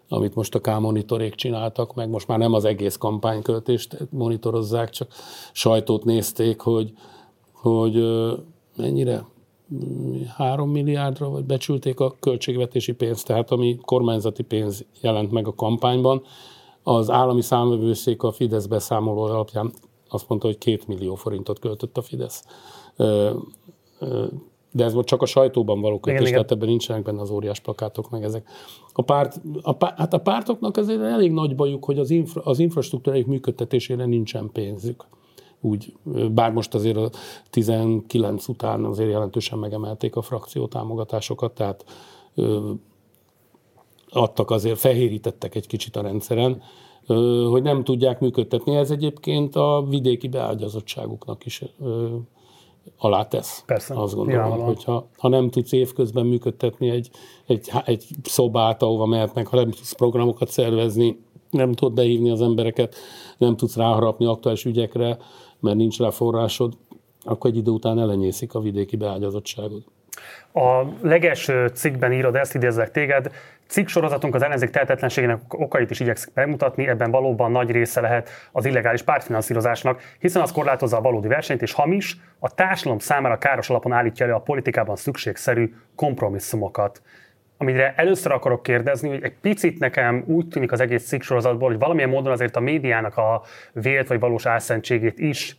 amit 0.08 0.34
most 0.34 0.54
a 0.54 0.60
K-monitorék 0.60 1.34
csináltak, 1.34 1.94
meg 1.94 2.08
most 2.08 2.28
már 2.28 2.38
nem 2.38 2.52
az 2.52 2.64
egész 2.64 2.96
kampányköltést 2.96 3.96
monitorozzák, 4.10 4.90
csak 4.90 5.08
sajtót 5.52 6.04
nézték, 6.04 6.60
hogy, 6.60 6.92
hogy 7.52 8.04
mennyire 8.76 9.24
3 10.36 10.70
milliárdra, 10.70 11.28
vagy 11.28 11.44
becsülték 11.44 12.00
a 12.00 12.16
költségvetési 12.20 12.92
pénzt, 12.92 13.26
tehát 13.26 13.50
ami 13.50 13.78
kormányzati 13.84 14.42
pénz 14.42 14.84
jelent 15.00 15.30
meg 15.30 15.46
a 15.46 15.54
kampányban. 15.54 16.22
Az 16.82 17.10
állami 17.10 17.42
számvevőszék 17.42 18.22
a 18.22 18.32
Fidesz 18.32 18.66
beszámoló 18.66 19.22
alapján 19.22 19.72
azt 20.08 20.28
mondta, 20.28 20.46
hogy 20.46 20.58
két 20.58 20.86
millió 20.86 21.14
forintot 21.14 21.58
költött 21.58 21.96
a 21.96 22.02
Fidesz. 22.02 22.44
De 24.72 24.84
ez 24.84 24.94
most 24.94 25.06
csak 25.06 25.22
a 25.22 25.26
sajtóban 25.26 25.80
való 25.80 26.00
kötés, 26.00 26.30
tehát 26.30 26.50
ebben 26.50 26.68
nincsenek 26.68 27.02
benne 27.02 27.20
az 27.20 27.30
óriás 27.30 27.60
plakátok, 27.60 28.10
meg 28.10 28.22
ezek. 28.22 28.48
A 28.92 29.02
párt, 29.02 29.40
a, 29.62 29.72
párt, 29.72 29.98
hát 29.98 30.12
a 30.12 30.18
pártoknak 30.18 30.76
azért 30.76 31.02
elég 31.02 31.32
nagy 31.32 31.54
bajuk, 31.54 31.84
hogy 31.84 31.98
az, 31.98 32.10
infra, 32.10 32.42
az 32.44 32.58
infrastruktúráik 32.58 33.26
működtetésére 33.26 34.04
nincsen 34.04 34.50
pénzük 34.52 35.06
úgy, 35.60 35.92
bár 36.30 36.52
most 36.52 36.74
azért 36.74 36.96
a 36.96 37.10
19 37.50 38.48
után 38.48 38.84
azért 38.84 39.10
jelentősen 39.10 39.58
megemelték 39.58 40.16
a 40.16 40.22
frakció 40.22 40.66
támogatásokat, 40.66 41.54
tehát 41.54 41.84
adtak 44.10 44.50
azért, 44.50 44.78
fehérítettek 44.78 45.54
egy 45.54 45.66
kicsit 45.66 45.96
a 45.96 46.02
rendszeren, 46.02 46.62
hogy 47.50 47.62
nem 47.62 47.84
tudják 47.84 48.20
működtetni. 48.20 48.76
Ez 48.76 48.90
egyébként 48.90 49.56
a 49.56 49.86
vidéki 49.88 50.28
beágyazottságuknak 50.28 51.46
is 51.46 51.62
ö, 51.80 52.16
alátesz. 52.98 53.62
Persze. 53.66 53.94
Azt 54.00 54.14
gondolom, 54.14 54.60
hogy 54.60 54.84
ha, 54.84 55.08
ha 55.18 55.28
nem 55.28 55.50
tudsz 55.50 55.72
évközben 55.72 56.26
működtetni 56.26 56.90
egy, 56.90 57.10
egy, 57.46 57.70
egy 57.84 58.04
szobát, 58.22 58.82
ahova 58.82 59.06
mehetnek, 59.06 59.46
ha 59.46 59.56
nem 59.56 59.70
tudsz 59.70 59.92
programokat 59.92 60.48
szervezni, 60.48 61.20
nem 61.50 61.72
tudod 61.72 61.94
behívni 61.94 62.30
az 62.30 62.40
embereket, 62.40 62.94
nem 63.38 63.56
tudsz 63.56 63.76
ráharapni 63.76 64.26
aktuális 64.26 64.64
ügyekre, 64.64 65.18
mert 65.60 65.76
nincs 65.76 65.98
rá 65.98 66.10
forrásod, 66.10 66.72
akkor 67.22 67.50
egy 67.50 67.56
idő 67.56 67.70
után 67.70 67.98
elenyészik 67.98 68.54
a 68.54 68.60
vidéki 68.60 68.96
beágyazottságod. 68.96 69.82
A 70.52 70.82
legelső 71.02 71.66
cikkben 71.66 72.12
írod, 72.12 72.34
ezt 72.36 72.54
idézlek 72.54 72.90
téged, 72.90 73.30
cikk 73.66 73.86
sorozatunk 73.86 74.34
az 74.34 74.42
ellenzék 74.42 74.70
tehetetlenségének 74.70 75.40
okait 75.48 75.90
is 75.90 76.00
igyekszik 76.00 76.32
bemutatni, 76.32 76.88
ebben 76.88 77.10
valóban 77.10 77.50
nagy 77.50 77.70
része 77.70 78.00
lehet 78.00 78.30
az 78.52 78.64
illegális 78.64 79.02
pártfinanszírozásnak, 79.02 80.00
hiszen 80.18 80.42
az 80.42 80.52
korlátozza 80.52 80.96
a 80.96 81.00
valódi 81.00 81.28
versenyt, 81.28 81.62
és 81.62 81.72
hamis, 81.72 82.16
a 82.38 82.54
társadalom 82.54 82.98
számára 82.98 83.38
káros 83.38 83.70
alapon 83.70 83.92
állítja 83.92 84.26
elő 84.26 84.34
a 84.34 84.38
politikában 84.38 84.96
szükségszerű 84.96 85.74
kompromisszumokat 85.94 87.02
amire 87.60 87.94
először 87.96 88.32
akarok 88.32 88.62
kérdezni, 88.62 89.08
hogy 89.08 89.22
egy 89.22 89.34
picit 89.40 89.78
nekem 89.78 90.24
úgy 90.26 90.48
tűnik 90.48 90.72
az 90.72 90.80
egész 90.80 91.06
cikksorozatból, 91.06 91.68
hogy 91.68 91.78
valamilyen 91.78 92.08
módon 92.08 92.32
azért 92.32 92.56
a 92.56 92.60
médiának 92.60 93.16
a 93.16 93.42
vélt 93.72 94.08
vagy 94.08 94.20
valós 94.20 94.46
álszentségét 94.46 95.18
is 95.18 95.56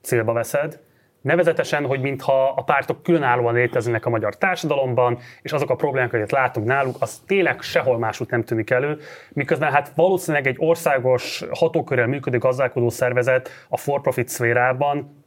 célba 0.00 0.32
veszed, 0.32 0.80
Nevezetesen, 1.22 1.86
hogy 1.86 2.00
mintha 2.00 2.48
a 2.56 2.62
pártok 2.62 3.02
különállóan 3.02 3.54
léteznek 3.54 4.06
a 4.06 4.10
magyar 4.10 4.36
társadalomban, 4.36 5.18
és 5.42 5.52
azok 5.52 5.70
a 5.70 5.74
problémák, 5.74 6.12
amiket 6.12 6.30
látunk 6.30 6.66
náluk, 6.66 6.96
az 6.98 7.22
tényleg 7.26 7.60
sehol 7.60 7.98
máshogy 7.98 8.26
nem 8.30 8.44
tűnik 8.44 8.70
elő, 8.70 8.98
miközben 9.32 9.72
hát 9.72 9.92
valószínűleg 9.94 10.46
egy 10.46 10.56
országos 10.58 11.44
hatókörrel 11.50 12.06
működő 12.06 12.38
gazdálkodó 12.38 12.88
szervezet 12.88 13.50
a 13.68 13.76
for-profit 13.76 14.28
szférában 14.28 15.24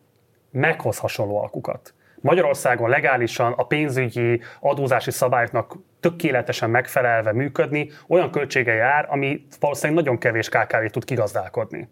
meghoz 0.51 0.97
hasonló 0.97 1.41
alkukat. 1.41 1.93
Magyarországon 2.21 2.89
legálisan 2.89 3.53
a 3.57 3.63
pénzügyi 3.63 4.41
adózási 4.59 5.11
szabályoknak 5.11 5.75
tökéletesen 6.09 6.69
megfelelve 6.69 7.33
működni, 7.33 7.89
olyan 8.07 8.31
költsége 8.31 8.73
jár, 8.73 9.07
ami 9.09 9.45
valószínűleg 9.59 10.03
nagyon 10.03 10.19
kevés 10.19 10.49
KKV 10.49 10.85
tud 10.91 11.05
kigazdálkodni. 11.05 11.89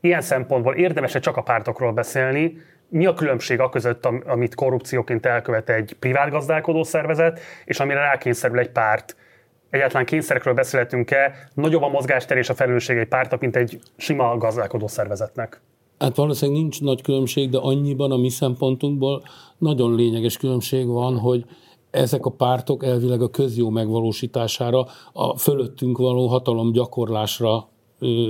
Ilyen 0.00 0.20
szempontból 0.20 0.74
érdemes 0.74 1.12
csak 1.20 1.36
a 1.36 1.42
pártokról 1.42 1.92
beszélni, 1.92 2.56
mi 2.88 3.06
a 3.06 3.14
különbség 3.14 3.60
a 3.60 3.68
között, 3.68 4.06
amit 4.06 4.54
korrupcióként 4.54 5.26
elkövet 5.26 5.68
egy 5.68 5.96
privát 5.98 6.30
gazdálkodó 6.30 6.82
szervezet, 6.82 7.40
és 7.64 7.80
amire 7.80 7.98
rákényszerül 7.98 8.58
egy 8.58 8.70
párt. 8.70 9.16
Egyáltalán 9.70 10.06
kényszerekről 10.06 10.54
beszélhetünk-e, 10.54 11.48
nagyobb 11.54 11.82
a 11.82 11.88
mozgáster 11.88 12.36
és 12.36 12.48
a 12.48 12.54
felelősség 12.54 12.96
egy 12.96 13.08
pártnak, 13.08 13.40
mint 13.40 13.56
egy 13.56 13.78
sima 13.96 14.36
gazdálkodó 14.36 14.86
szervezetnek? 14.86 15.60
Hát 15.98 16.16
valószínűleg 16.16 16.60
nincs 16.60 16.80
nagy 16.80 17.02
különbség, 17.02 17.50
de 17.50 17.58
annyiban 17.58 18.10
a 18.10 18.16
mi 18.16 18.28
szempontunkból 18.28 19.22
nagyon 19.58 19.94
lényeges 19.94 20.36
különbség 20.36 20.86
van, 20.86 21.18
hogy 21.18 21.44
ezek 21.92 22.26
a 22.26 22.30
pártok 22.30 22.84
elvileg 22.84 23.22
a 23.22 23.30
közjó 23.30 23.70
megvalósítására, 23.70 24.86
a 25.12 25.38
fölöttünk 25.38 25.98
való 25.98 26.26
hatalom 26.26 26.72
gyakorlásra 26.72 27.68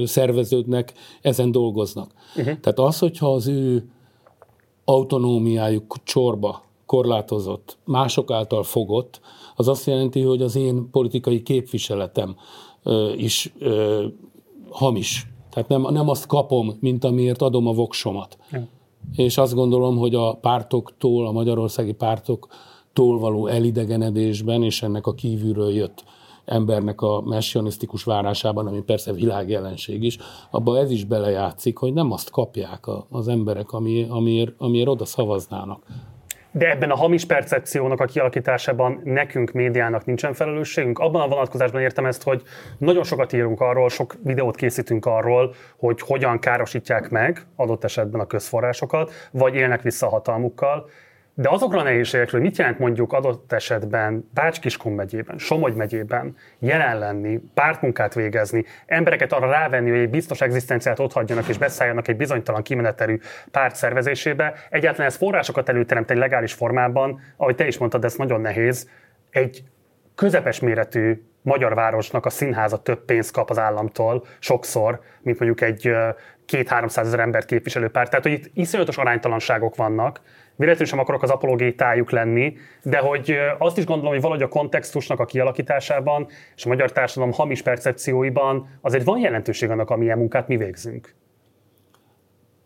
szerveződnek, 0.05 0.93
ezen 1.21 1.51
dolgoznak. 1.51 2.13
Uh-huh. 2.37 2.61
Tehát 2.61 2.79
az, 2.79 2.99
hogyha 2.99 3.33
az 3.33 3.47
ő 3.47 3.91
autonómiájuk 4.85 5.97
csorba 6.05 6.63
korlátozott, 6.87 7.79
mások 7.85 8.31
által 8.31 8.63
fogott, 8.63 9.21
az 9.57 9.69
azt 9.69 9.87
jelenti, 9.87 10.21
hogy 10.21 10.43
az 10.43 10.57
én 10.57 10.91
politikai 10.91 11.43
képviseletem 11.43 12.37
ö, 12.83 13.13
is 13.13 13.53
ö, 13.59 14.05
hamis. 14.71 15.27
Tehát 15.51 15.69
nem, 15.69 15.83
nem 15.91 16.09
azt 16.09 16.27
kapom, 16.27 16.77
mint 16.81 17.05
amiért 17.05 17.43
adom 17.43 17.67
a 17.67 17.73
voksomat. 17.73 18.39
Ja. 18.51 18.67
És 19.17 19.39
azt 19.39 19.55
gondolom, 19.55 19.97
hogy 19.97 20.15
a 20.15 20.35
pártoktól, 20.35 21.27
a 21.27 21.33
magyarországi 21.33 21.93
pártoktól 22.93 23.19
való 23.19 23.47
elidegenedésben, 23.47 24.63
és 24.63 24.83
ennek 24.83 25.07
a 25.07 25.15
kívülről 25.15 25.73
jött 25.73 26.05
embernek 26.45 27.01
a 27.01 27.21
messianisztikus 27.21 28.05
várásában, 28.05 28.67
ami 28.67 28.81
persze 28.81 29.13
világjelenség 29.13 30.03
is, 30.03 30.19
abban 30.51 30.77
ez 30.77 30.91
is 30.91 31.05
belejátszik, 31.05 31.77
hogy 31.77 31.93
nem 31.93 32.13
azt 32.13 32.31
kapják 32.31 32.85
az 33.11 33.29
emberek, 33.29 33.73
ami, 33.73 34.07
amiért, 34.09 34.53
amiért 34.59 34.89
oda 34.89 35.05
szavaznának. 35.05 35.83
De 36.55 36.71
ebben 36.71 36.91
a 36.91 36.97
hamis 36.97 37.25
percepciónak 37.25 38.01
a 38.01 38.05
kialakításában 38.05 39.01
nekünk, 39.05 39.53
médiának 39.53 40.05
nincsen 40.05 40.33
felelősségünk. 40.33 40.99
Abban 40.99 41.23
a 41.23 41.29
vonatkozásban 41.29 41.81
értem 41.81 42.07
ezt, 42.07 42.23
hogy 42.23 42.43
nagyon 42.79 43.05
sokat 43.05 43.33
írunk 43.33 43.61
arról, 43.61 43.89
sok 43.89 44.17
videót 44.23 44.57
készítünk 44.57 45.07
arról, 45.07 45.55
hogy 45.77 46.01
hogyan 46.01 46.39
károsítják 46.39 47.11
meg 47.11 47.47
adott 47.57 47.85
esetben 47.85 48.21
a 48.21 48.27
közforrásokat, 48.27 49.11
vagy 49.31 49.55
élnek 49.55 49.83
vissza 49.83 50.07
a 50.07 50.11
hatalmukkal. 50.11 50.89
De 51.35 51.49
azokra 51.49 51.79
a 51.79 51.83
nehézségekről, 51.83 52.41
mit 52.41 52.57
jelent 52.57 52.79
mondjuk 52.79 53.13
adott 53.13 53.53
esetben 53.53 54.29
Bács-Kiskun 54.35 54.93
megyében, 54.93 55.39
Somogy 55.39 55.75
megyében 55.75 56.37
jelen 56.59 56.99
lenni, 56.99 57.41
pártmunkát 57.55 58.15
végezni, 58.15 58.65
embereket 58.87 59.33
arra 59.33 59.51
rávenni, 59.51 59.91
hogy 59.91 59.99
egy 59.99 60.11
biztos 60.11 60.41
egzisztenciát 60.41 60.99
ott 60.99 61.13
hagyjanak 61.13 61.49
és 61.49 61.59
beszálljanak 61.59 62.09
egy 62.09 62.17
bizonytalan 62.17 62.63
kimenetelű 62.63 63.19
párt 63.51 63.77
szervezésébe, 63.77 64.55
egyáltalán 64.71 65.07
ez 65.07 65.17
forrásokat 65.17 65.69
előteremteni 65.69 66.19
legális 66.19 66.53
formában, 66.53 67.21
ahogy 67.37 67.55
te 67.55 67.67
is 67.67 67.79
mondtad, 67.79 68.05
ez 68.05 68.15
nagyon 68.15 68.41
nehéz, 68.41 68.91
egy 69.31 69.65
közepes 70.15 70.61
méretű 70.61 71.23
magyar 71.43 71.75
városnak 71.75 72.27
a 72.27 72.31
színháza 72.31 72.83
több 72.83 73.05
pénzt 73.05 73.33
kap 73.33 73.51
az 73.51 73.59
államtól 73.59 74.25
sokszor, 74.39 75.01
mint 75.23 75.39
mondjuk 75.39 75.61
egy 75.61 75.91
két-háromszázezer 76.45 77.21
ember 77.21 77.45
képviselő 77.45 77.89
párt. 77.89 78.11
Tehát, 78.11 78.25
hogy 78.25 78.35
itt 78.35 78.51
iszonyatos 78.55 78.97
aránytalanságok 78.97 79.77
vannak, 79.77 80.21
véletlenül 80.57 80.87
sem 80.87 80.99
akarok 80.99 81.23
az 81.23 81.31
apologétájuk 81.31 82.11
lenni, 82.11 82.57
de 82.83 82.99
hogy 82.99 83.35
azt 83.59 83.79
is 83.79 83.85
gondolom, 83.85 84.13
hogy 84.13 84.23
valahogy 84.23 84.43
a 84.43 84.49
kontextusnak 84.49 85.21
a 85.21 85.25
kialakításában 85.25 86.27
és 86.57 86.65
a 86.65 86.69
magyar 86.69 86.93
társadalom 86.93 87.35
hamis 87.35 87.63
percepcióiban 87.63 88.79
azért 88.81 89.05
van 89.05 89.19
jelentőség 89.19 89.71
annak, 89.71 89.91
amilyen 89.91 90.19
munkát 90.19 90.49
mi 90.49 90.57
végzünk. 90.57 91.15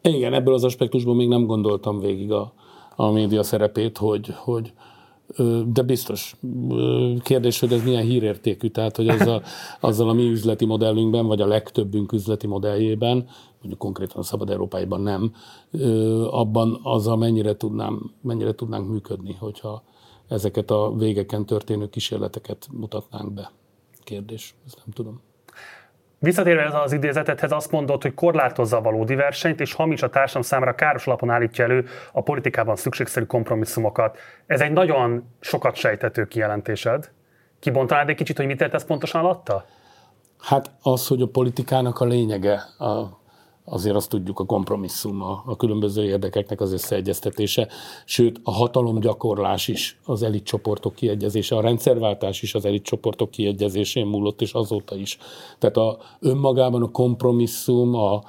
Igen, 0.02 0.34
ebből 0.34 0.54
az 0.54 0.64
aspektusból 0.64 1.14
még 1.14 1.28
nem 1.28 1.46
gondoltam 1.46 2.00
végig 2.00 2.32
a, 2.32 2.52
a 2.96 3.10
média 3.10 3.42
szerepét, 3.42 3.98
hogy, 3.98 4.30
hogy 4.34 4.72
de 5.66 5.82
biztos. 5.82 6.36
Kérdés, 7.22 7.60
hogy 7.60 7.72
ez 7.72 7.82
milyen 7.82 8.02
hírértékű, 8.02 8.68
tehát 8.68 8.96
hogy 8.96 9.08
azzal, 9.08 9.42
azzal 9.80 10.08
a 10.08 10.12
mi 10.12 10.28
üzleti 10.28 10.64
modellünkben, 10.64 11.26
vagy 11.26 11.40
a 11.40 11.46
legtöbbünk 11.46 12.12
üzleti 12.12 12.46
modelljében, 12.46 13.26
mondjuk 13.58 13.78
konkrétan 13.78 14.20
a 14.20 14.22
Szabad 14.22 14.50
Európáiban 14.50 15.00
nem, 15.00 15.32
abban 16.30 16.80
azzal 16.82 17.16
mennyire, 17.16 17.56
tudnám, 17.56 18.10
mennyire 18.20 18.54
tudnánk 18.54 18.88
működni, 18.88 19.36
hogyha 19.38 19.82
ezeket 20.28 20.70
a 20.70 20.94
végeken 20.96 21.46
történő 21.46 21.88
kísérleteket 21.88 22.68
mutatnánk 22.72 23.32
be. 23.32 23.50
Kérdés, 24.04 24.54
ezt 24.66 24.76
nem 24.76 24.94
tudom. 24.94 25.20
Visszatérve 26.18 26.62
ez 26.62 26.74
az 26.74 26.92
idézetethez 26.92 27.52
azt 27.52 27.70
mondod, 27.70 28.02
hogy 28.02 28.14
korlátozza 28.14 28.76
a 28.76 28.80
valódi 28.80 29.14
versenyt, 29.14 29.60
és 29.60 29.74
hamis 29.74 30.02
a 30.02 30.10
társadalom 30.10 30.48
számára 30.48 30.74
káros 30.74 31.06
alapon 31.06 31.30
állítja 31.30 31.64
elő 31.64 31.86
a 32.12 32.22
politikában 32.22 32.76
szükségszerű 32.76 33.26
kompromisszumokat. 33.26 34.18
Ez 34.46 34.60
egy 34.60 34.72
nagyon 34.72 35.34
sokat 35.40 35.74
sejtető 35.76 36.26
kijelentésed. 36.26 37.10
Kibontanád 37.58 38.08
egy 38.08 38.16
kicsit, 38.16 38.36
hogy 38.36 38.46
mit 38.46 38.60
értesz 38.60 38.84
pontosan 38.84 39.24
alatta? 39.24 39.64
Hát 40.40 40.70
az, 40.82 41.06
hogy 41.06 41.22
a 41.22 41.26
politikának 41.26 42.00
a 42.00 42.04
lényege 42.04 42.54
a 42.78 43.20
azért 43.68 43.96
azt 43.96 44.08
tudjuk 44.08 44.38
a 44.38 44.44
kompromisszum, 44.44 45.22
a, 45.22 45.42
a 45.46 45.56
különböző 45.56 46.04
érdekeknek 46.04 46.60
az 46.60 46.72
összeegyeztetése, 46.72 47.68
sőt 48.04 48.40
a 48.42 48.52
hatalomgyakorlás 48.52 49.68
is 49.68 49.98
az 50.04 50.22
elitcsoportok 50.22 50.94
kiegyezése, 50.94 51.56
a 51.56 51.60
rendszerváltás 51.60 52.42
is 52.42 52.54
az 52.54 52.64
elitcsoportok 52.64 53.30
kiegyezésén 53.30 54.06
múlott, 54.06 54.40
és 54.40 54.52
azóta 54.52 54.96
is. 54.96 55.18
Tehát 55.58 55.76
a, 55.76 55.98
önmagában 56.20 56.82
a 56.82 56.90
kompromisszum, 56.90 57.94
a, 57.94 58.22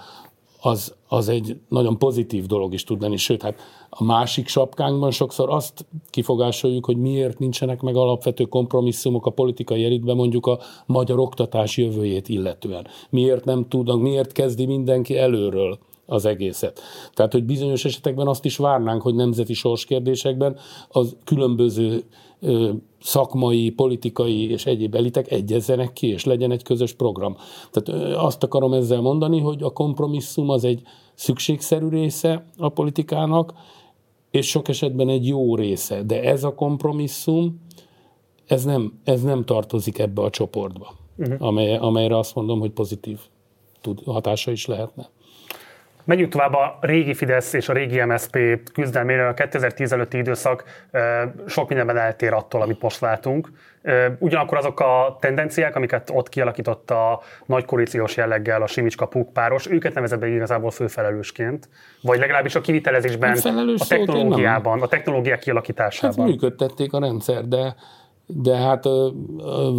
az, 0.61 0.95
az 1.07 1.29
egy 1.29 1.59
nagyon 1.69 1.97
pozitív 1.97 2.45
dolog 2.45 2.73
is 2.73 2.83
tud 2.83 3.01
lenni, 3.01 3.17
sőt, 3.17 3.41
hát 3.41 3.59
a 3.89 4.03
másik 4.03 4.47
sapkánkban 4.47 5.11
sokszor 5.11 5.49
azt 5.49 5.85
kifogásoljuk, 6.09 6.85
hogy 6.85 6.97
miért 6.97 7.39
nincsenek 7.39 7.81
meg 7.81 7.95
alapvető 7.95 8.43
kompromisszumok 8.43 9.25
a 9.25 9.31
politikai 9.31 9.83
elitben 9.83 10.15
mondjuk 10.15 10.45
a 10.45 10.59
magyar 10.85 11.19
oktatás 11.19 11.77
jövőjét 11.77 12.29
illetően. 12.29 12.87
Miért 13.09 13.45
nem 13.45 13.67
tudnak, 13.67 14.01
miért 14.01 14.31
kezdi 14.31 14.65
mindenki 14.65 15.17
előről 15.17 15.79
az 16.07 16.25
egészet. 16.25 16.81
Tehát, 17.13 17.31
hogy 17.31 17.43
bizonyos 17.43 17.85
esetekben 17.85 18.27
azt 18.27 18.45
is 18.45 18.57
várnánk, 18.57 19.01
hogy 19.01 19.15
nemzeti 19.15 19.53
sorskérdésekben 19.53 20.57
az 20.89 21.15
különböző 21.23 22.03
ö, 22.39 22.69
szakmai, 23.01 23.69
politikai 23.69 24.51
és 24.51 24.65
egyéb 24.65 24.95
elitek 24.95 25.31
egyezzenek 25.31 25.93
ki, 25.93 26.07
és 26.07 26.25
legyen 26.25 26.51
egy 26.51 26.63
közös 26.63 26.93
program. 26.93 27.35
Tehát 27.71 28.01
ö, 28.01 28.15
azt 28.15 28.43
akarom 28.43 28.73
ezzel 28.73 29.01
mondani, 29.01 29.39
hogy 29.39 29.63
a 29.63 29.69
kompromisszum 29.69 30.49
az 30.49 30.63
egy 30.63 30.81
szükségszerű 31.13 31.87
része 31.87 32.45
a 32.57 32.69
politikának, 32.69 33.53
és 34.31 34.49
sok 34.49 34.67
esetben 34.67 35.09
egy 35.09 35.27
jó 35.27 35.55
része. 35.55 36.03
De 36.03 36.23
ez 36.23 36.43
a 36.43 36.55
kompromisszum, 36.55 37.61
ez 38.45 38.63
nem, 38.63 38.99
ez 39.03 39.21
nem 39.21 39.45
tartozik 39.45 39.99
ebbe 39.99 40.21
a 40.21 40.29
csoportba, 40.29 40.93
uh-huh. 41.17 41.47
amely, 41.47 41.77
amelyre 41.77 42.17
azt 42.17 42.35
mondom, 42.35 42.59
hogy 42.59 42.71
pozitív 42.71 43.19
tud, 43.81 44.03
hatása 44.05 44.51
is 44.51 44.65
lehetne. 44.65 45.09
Menjünk 46.07 46.31
tovább 46.31 46.53
a 46.53 46.77
régi 46.81 47.13
Fidesz 47.13 47.53
és 47.53 47.69
a 47.69 47.73
régi 47.73 48.03
MSZP 48.03 48.37
küzdelmére. 48.73 49.27
A 49.27 49.33
2010 49.33 49.91
előtti 49.91 50.17
időszak 50.17 50.63
sok 51.47 51.67
mindenben 51.67 51.97
eltér 51.97 52.33
attól, 52.33 52.61
amit 52.61 52.81
most 52.81 53.01
látunk. 53.01 53.49
Ugyanakkor 54.19 54.57
azok 54.57 54.79
a 54.79 55.17
tendenciák, 55.21 55.75
amiket 55.75 56.09
ott 56.13 56.29
kialakított 56.29 56.91
a 56.91 57.21
nagy 57.45 57.65
koalíciós 57.65 58.17
jelleggel 58.17 58.61
a 58.61 58.67
Simicska 58.67 59.05
Puk 59.05 59.33
páros, 59.33 59.69
őket 59.69 59.93
nevezett 59.93 60.19
be 60.19 60.27
igazából 60.27 60.71
főfelelősként, 60.71 61.69
vagy 62.01 62.19
legalábbis 62.19 62.55
a 62.55 62.61
kivitelezésben, 62.61 63.37
a 63.77 63.85
technológiában, 63.87 64.81
a 64.81 64.87
technológiák 64.87 65.39
kialakításában. 65.39 66.25
Hát 66.25 66.27
működtették 66.27 66.93
a 66.93 66.99
rendszer, 66.99 67.43
de 67.43 67.75
de 68.27 68.55
hát 68.55 68.85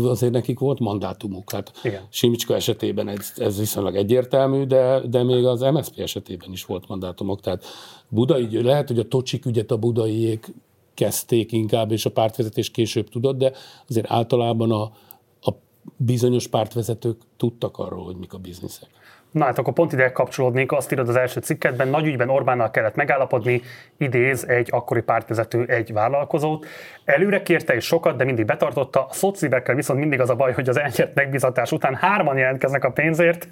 azért 0.05 0.33
nekik 0.33 0.59
volt 0.59 0.79
mandátumuk. 0.79 1.53
Hát 1.53 1.73
Igen. 1.83 2.03
Simicska 2.11 2.55
esetében 2.55 3.09
ez, 3.09 3.33
ez 3.37 3.59
viszonylag 3.59 3.97
egyértelmű, 3.97 4.65
de, 4.65 5.01
de 5.01 5.23
még 5.23 5.45
az 5.45 5.61
MSZP 5.61 5.99
esetében 5.99 6.53
is 6.53 6.65
volt 6.65 6.89
mandátumok. 6.89 7.41
Tehát 7.41 7.65
Budai, 8.09 8.63
lehet, 8.63 8.89
hogy 8.89 8.99
a 8.99 9.09
Tocsik 9.09 9.47
ügyet 9.47 9.71
a 9.71 9.77
budaiék 9.77 10.55
kezdték 10.95 11.53
inkább, 11.53 11.93
és 11.93 12.07
a 12.07 12.11
pártvezetés 12.11 12.71
később 12.71 13.09
tudott, 13.09 13.39
de 13.39 13.53
azért 13.89 14.11
általában 14.11 14.71
a, 14.71 14.83
a 15.41 15.55
bizonyos 15.97 16.47
pártvezetők 16.47 17.21
tudtak 17.37 17.79
arról, 17.79 18.05
hogy 18.05 18.17
mik 18.17 18.33
a 18.33 18.39
bizniszek. 18.39 18.89
Na 19.39 19.45
hát 19.45 19.59
akkor 19.59 19.73
pont 19.73 19.93
ide 19.93 20.13
kapcsolódnék, 20.13 20.73
azt 20.73 20.93
írod 20.93 21.09
az 21.09 21.17
első 21.17 21.41
cikketben, 21.41 21.89
nagy 21.89 22.07
ügyben 22.07 22.29
Orbánnal 22.29 22.71
kellett 22.71 22.95
megállapodni, 22.95 23.63
idéz 23.97 24.45
egy 24.49 24.69
akkori 24.71 25.01
pártvezető 25.01 25.65
egy 25.65 25.93
vállalkozót. 25.93 26.67
Előre 27.05 27.43
kérte 27.43 27.75
és 27.75 27.85
sokat, 27.85 28.17
de 28.17 28.25
mindig 28.25 28.45
betartotta. 28.45 29.07
A 29.07 29.13
szocibekkel 29.13 29.75
viszont 29.75 30.01
mindig 30.01 30.21
az 30.21 30.31
a 30.31 30.35
baj, 30.35 30.53
hogy 30.53 30.69
az 30.69 30.79
elnyert 30.79 31.15
megbizatás 31.15 31.73
után 31.73 31.95
hárman 31.95 32.37
jelentkeznek 32.37 32.85
a 32.85 32.91
pénzért, 32.91 33.49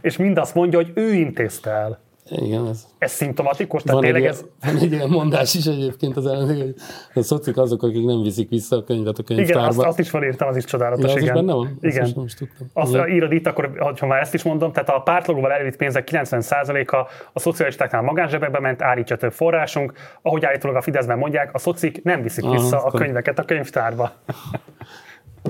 és 0.00 0.16
mind 0.16 0.38
azt 0.38 0.54
mondja, 0.54 0.78
hogy 0.78 0.92
ő 0.94 1.12
intézte 1.12 1.70
el. 1.70 1.98
Igen, 2.28 2.66
ez... 2.66 2.86
Ez 2.98 3.12
szimptomatikus? 3.12 3.82
Tehát 3.82 4.00
van, 4.00 4.12
tényleg 4.12 4.24
egy, 4.24 4.28
ez... 4.28 4.44
van 4.72 4.76
egy 4.76 4.92
ilyen 4.92 5.08
mondás 5.08 5.54
is 5.54 5.66
egyébként 5.66 6.16
az 6.16 6.26
ellenzék, 6.26 6.58
hogy 6.58 6.74
a 7.14 7.22
szocik 7.22 7.56
azok, 7.56 7.82
akik 7.82 8.04
nem 8.04 8.22
viszik 8.22 8.48
vissza 8.48 8.76
a 8.76 8.84
könyvet 8.84 9.18
a 9.18 9.22
könyvtárba. 9.22 9.52
Igen, 9.52 9.68
azt, 9.68 9.78
azt 9.78 9.98
is 9.98 10.10
felírtam, 10.10 10.48
az 10.48 10.56
is 10.56 10.64
csodálatos. 10.64 11.04
Ja, 11.04 11.10
az 11.10 11.22
igen. 11.22 11.34
Is 11.34 11.40
benne 11.40 11.52
van? 11.52 11.78
Igen. 11.80 12.02
Azt 12.02 12.16
nem 12.16 12.24
is 12.24 12.34
tudtam. 12.34 12.66
Azt 12.72 12.92
igen. 12.92 13.08
írod 13.08 13.32
itt, 13.32 13.46
akkor, 13.46 13.94
ha 13.98 14.06
már 14.06 14.20
ezt 14.20 14.34
is 14.34 14.42
mondom, 14.42 14.72
tehát 14.72 14.88
a 14.88 14.98
pártlogóval 14.98 15.52
elvitt 15.52 15.76
pénzek 15.76 16.08
90%-a 16.12 16.96
a 17.32 17.38
szocialistáknál 17.38 18.02
magánzsebekbe 18.02 18.60
ment, 18.60 18.82
állítja 18.82 19.16
több 19.16 19.32
forrásunk. 19.32 19.92
Ahogy 20.22 20.44
állítólag 20.44 20.76
a 20.76 20.82
Fideszben 20.82 21.18
mondják, 21.18 21.54
a 21.54 21.58
szocik 21.58 22.02
nem 22.02 22.22
viszik 22.22 22.44
Aha, 22.44 22.52
vissza 22.52 22.84
a 22.84 22.90
könyveket 22.90 23.38
a 23.38 23.44
könyvtárba. 23.44 24.12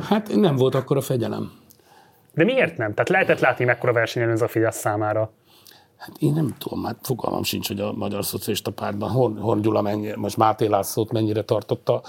Hát 0.08 0.34
nem 0.34 0.56
volt 0.56 0.74
akkor 0.74 0.96
a 0.96 1.00
fegyelem. 1.00 1.52
De 2.34 2.44
miért 2.44 2.76
nem? 2.76 2.90
Tehát 2.90 3.08
lehetett 3.08 3.40
látni, 3.40 3.64
mekkora 3.64 3.92
versenyelőz 3.92 4.42
a 4.42 4.48
Fidesz 4.48 4.76
számára. 4.76 5.32
Hát 6.02 6.16
én 6.18 6.32
nem 6.32 6.54
tudom, 6.58 6.84
hát 6.84 6.96
fogalmam 7.02 7.42
sincs, 7.42 7.68
hogy 7.68 7.80
a 7.80 7.92
Magyar 7.92 8.24
Szocialista 8.24 8.70
Pártban 8.70 9.10
Horn, 9.10 9.38
Horn 9.38 9.60
Gyula 9.60 9.82
mennyi, 9.82 10.12
most 10.16 10.36
Máté 10.36 10.66
Lászlót 10.66 11.12
mennyire 11.12 11.42
tartotta 11.42 12.02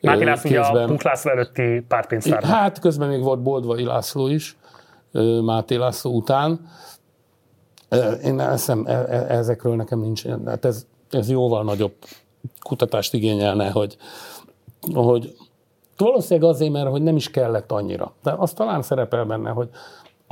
Máté 0.00 0.24
László 0.24 0.50
ugye 0.50 0.60
a 0.60 0.96
László 1.02 1.30
előtti 1.30 1.84
pártpénztár. 1.88 2.42
Hát 2.42 2.78
közben 2.78 3.08
még 3.08 3.22
volt 3.22 3.42
Boldvai 3.42 3.84
László 3.84 4.26
is, 4.26 4.56
Máté 5.42 5.76
László 5.76 6.14
után. 6.14 6.68
Én 8.24 8.40
eszem, 8.40 8.84
e, 8.86 8.92
e, 8.92 9.26
ezekről 9.28 9.76
nekem 9.76 10.00
nincs, 10.00 10.26
hát 10.46 10.64
ez, 10.64 10.86
ez 11.10 11.30
jóval 11.30 11.64
nagyobb 11.64 11.94
kutatást 12.60 13.14
igényelne, 13.14 13.70
hogy, 13.70 13.96
hogy 14.92 15.36
valószínűleg 15.96 16.50
azért, 16.50 16.72
mert 16.72 16.88
hogy 16.88 17.02
nem 17.02 17.16
is 17.16 17.30
kellett 17.30 17.72
annyira. 17.72 18.12
De 18.22 18.34
az 18.36 18.52
talán 18.52 18.82
szerepel 18.82 19.24
benne, 19.24 19.50
hogy 19.50 19.68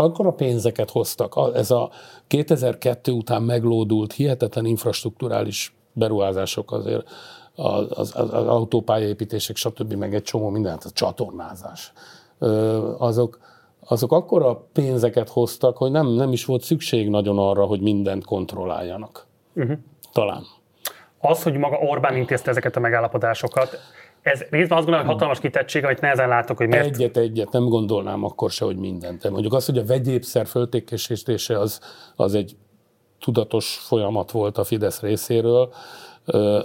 akkor 0.04 0.26
a 0.26 0.32
pénzeket 0.32 0.90
hoztak. 0.90 1.34
Ez 1.54 1.70
a 1.70 1.90
2002 2.26 3.08
után 3.08 3.42
meglódult 3.42 4.12
hihetetlen 4.12 4.64
infrastruktúrális 4.64 5.74
beruházások 5.92 6.72
azért, 6.72 7.08
az, 7.54 7.86
az, 7.90 8.14
az 8.16 8.46
autópályaépítések, 8.46 9.56
stb. 9.56 9.92
meg 9.92 10.14
egy 10.14 10.22
csomó 10.22 10.48
mindent, 10.48 10.84
a 10.84 10.90
csatornázás. 10.90 11.92
Azok, 12.98 13.38
azok 13.86 14.12
akkora 14.12 14.66
pénzeket 14.72 15.28
hoztak, 15.28 15.76
hogy 15.76 15.90
nem, 15.90 16.06
nem 16.06 16.32
is 16.32 16.44
volt 16.44 16.62
szükség 16.62 17.08
nagyon 17.08 17.38
arra, 17.38 17.64
hogy 17.64 17.80
mindent 17.80 18.24
kontrolláljanak. 18.24 19.26
Uh-huh. 19.54 19.78
Talán. 20.12 20.42
Az, 21.20 21.42
hogy 21.42 21.56
maga 21.56 21.76
Orbán 21.76 22.16
intézte 22.16 22.50
ezeket 22.50 22.76
a 22.76 22.80
megállapodásokat, 22.80 23.78
ez 24.28 24.40
részben 24.40 24.78
azt 24.78 24.86
gondolom, 24.86 25.00
hogy 25.00 25.14
hatalmas 25.14 25.40
kitettség, 25.40 25.84
amit 25.84 26.00
nehezen 26.00 26.28
látok, 26.28 26.56
hogy 26.56 26.68
miért. 26.68 26.84
Egyet, 26.84 27.16
egyet, 27.16 27.52
nem 27.52 27.64
gondolnám 27.64 28.24
akkor 28.24 28.50
se, 28.50 28.64
hogy 28.64 28.76
mindent. 28.76 29.22
De 29.22 29.30
mondjuk 29.30 29.52
az, 29.52 29.66
hogy 29.66 29.78
a 29.78 29.84
vegyépszer 29.84 30.46
föltékesítése 30.46 31.58
az, 31.58 31.80
az 32.16 32.34
egy 32.34 32.56
tudatos 33.20 33.78
folyamat 33.86 34.30
volt 34.30 34.58
a 34.58 34.64
Fidesz 34.64 35.00
részéről, 35.00 35.72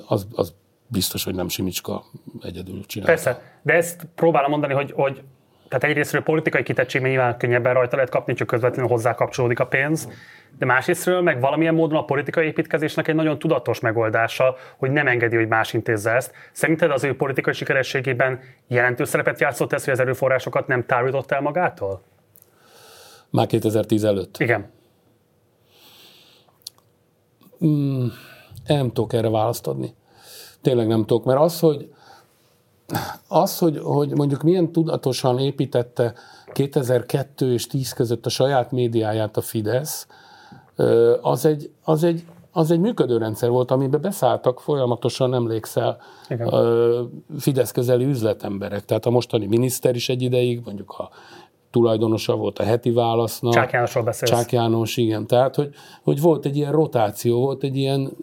az, 0.07 0.27
az 0.35 0.53
biztos, 0.87 1.23
hogy 1.23 1.35
nem 1.35 1.47
Simicska 1.47 2.03
egyedül 2.41 2.85
csinálta. 2.85 3.13
Persze, 3.13 3.41
de 3.61 3.73
ezt 3.73 4.07
próbálom 4.15 4.49
mondani, 4.49 4.73
hogy, 4.73 4.91
hogy 4.91 5.21
tehát 5.73 5.89
egyrésztről 5.89 6.21
politikai 6.21 6.63
kitettség 6.63 7.01
nyilván 7.01 7.37
könnyebben 7.37 7.73
rajta 7.73 7.95
lehet 7.95 8.11
kapni, 8.11 8.33
csak 8.33 8.47
közvetlenül 8.47 8.91
hozzá 8.91 9.15
kapcsolódik 9.15 9.59
a 9.59 9.65
pénz, 9.65 10.09
de 10.57 10.65
másrésztről 10.65 11.21
meg 11.21 11.39
valamilyen 11.39 11.73
módon 11.73 11.97
a 11.97 12.05
politikai 12.05 12.45
építkezésnek 12.45 13.07
egy 13.07 13.15
nagyon 13.15 13.39
tudatos 13.39 13.79
megoldása, 13.79 14.55
hogy 14.77 14.91
nem 14.91 15.07
engedi, 15.07 15.35
hogy 15.35 15.47
más 15.47 15.73
intézze 15.73 16.11
ezt. 16.11 16.33
Szerinted 16.51 16.91
az 16.91 17.03
ő 17.03 17.15
politikai 17.15 17.53
sikerességében 17.53 18.39
jelentős 18.67 19.07
szerepet 19.07 19.39
játszott 19.39 19.73
ez, 19.73 19.83
hogy 19.83 19.93
az 19.93 19.99
erőforrásokat 19.99 20.67
nem 20.67 20.85
távolított 20.85 21.31
el 21.31 21.41
magától? 21.41 22.01
Már 23.29 23.47
2010 23.47 24.03
előtt? 24.03 24.37
Igen. 24.37 24.71
Mm, 27.65 28.05
nem 28.67 28.91
tudok 28.91 29.13
erre 29.13 29.29
választ 29.29 29.67
adni. 29.67 29.95
Tényleg 30.61 30.87
nem 30.87 31.05
tudok, 31.05 31.25
mert 31.25 31.39
az, 31.39 31.59
hogy 31.59 31.92
az, 33.27 33.57
hogy, 33.57 33.79
hogy 33.83 34.09
mondjuk 34.15 34.41
milyen 34.41 34.71
tudatosan 34.71 35.39
építette 35.39 36.13
2002 36.53 37.51
és 37.51 37.67
10 37.67 37.93
között 37.93 38.25
a 38.25 38.29
saját 38.29 38.71
médiáját 38.71 39.37
a 39.37 39.41
Fidesz, 39.41 40.07
az 41.21 41.45
egy, 41.45 41.71
az 41.83 42.03
egy, 42.03 42.25
az 42.51 42.71
egy 42.71 42.79
működő 42.79 43.17
rendszer 43.17 43.49
volt, 43.49 43.71
amiben 43.71 44.01
beszálltak 44.01 44.59
folyamatosan, 44.59 45.33
emlékszel, 45.33 45.97
Igen. 46.29 46.49
Fidesz 47.39 47.71
közeli 47.71 48.05
üzletemberek. 48.05 48.85
Tehát 48.85 49.05
a 49.05 49.09
mostani 49.09 49.45
miniszter 49.45 49.95
is 49.95 50.09
egy 50.09 50.21
ideig, 50.21 50.61
mondjuk 50.65 50.91
a 50.91 51.09
tulajdonosa 51.73 52.35
volt 52.35 52.59
a 52.59 52.63
heti 52.63 52.91
válasznak. 52.91 53.53
Csák 53.53 53.71
Jánosról 53.71 54.03
beszélsz. 54.03 54.31
Csák 54.31 54.51
János, 54.51 54.97
igen. 54.97 55.27
Tehát, 55.27 55.55
hogy, 55.55 55.69
hogy 56.03 56.21
volt 56.21 56.45
egy 56.45 56.55
ilyen 56.55 56.71
rotáció, 56.71 57.39
volt 57.39 57.63
egy 57.63 57.77
ilyen, 57.77 58.17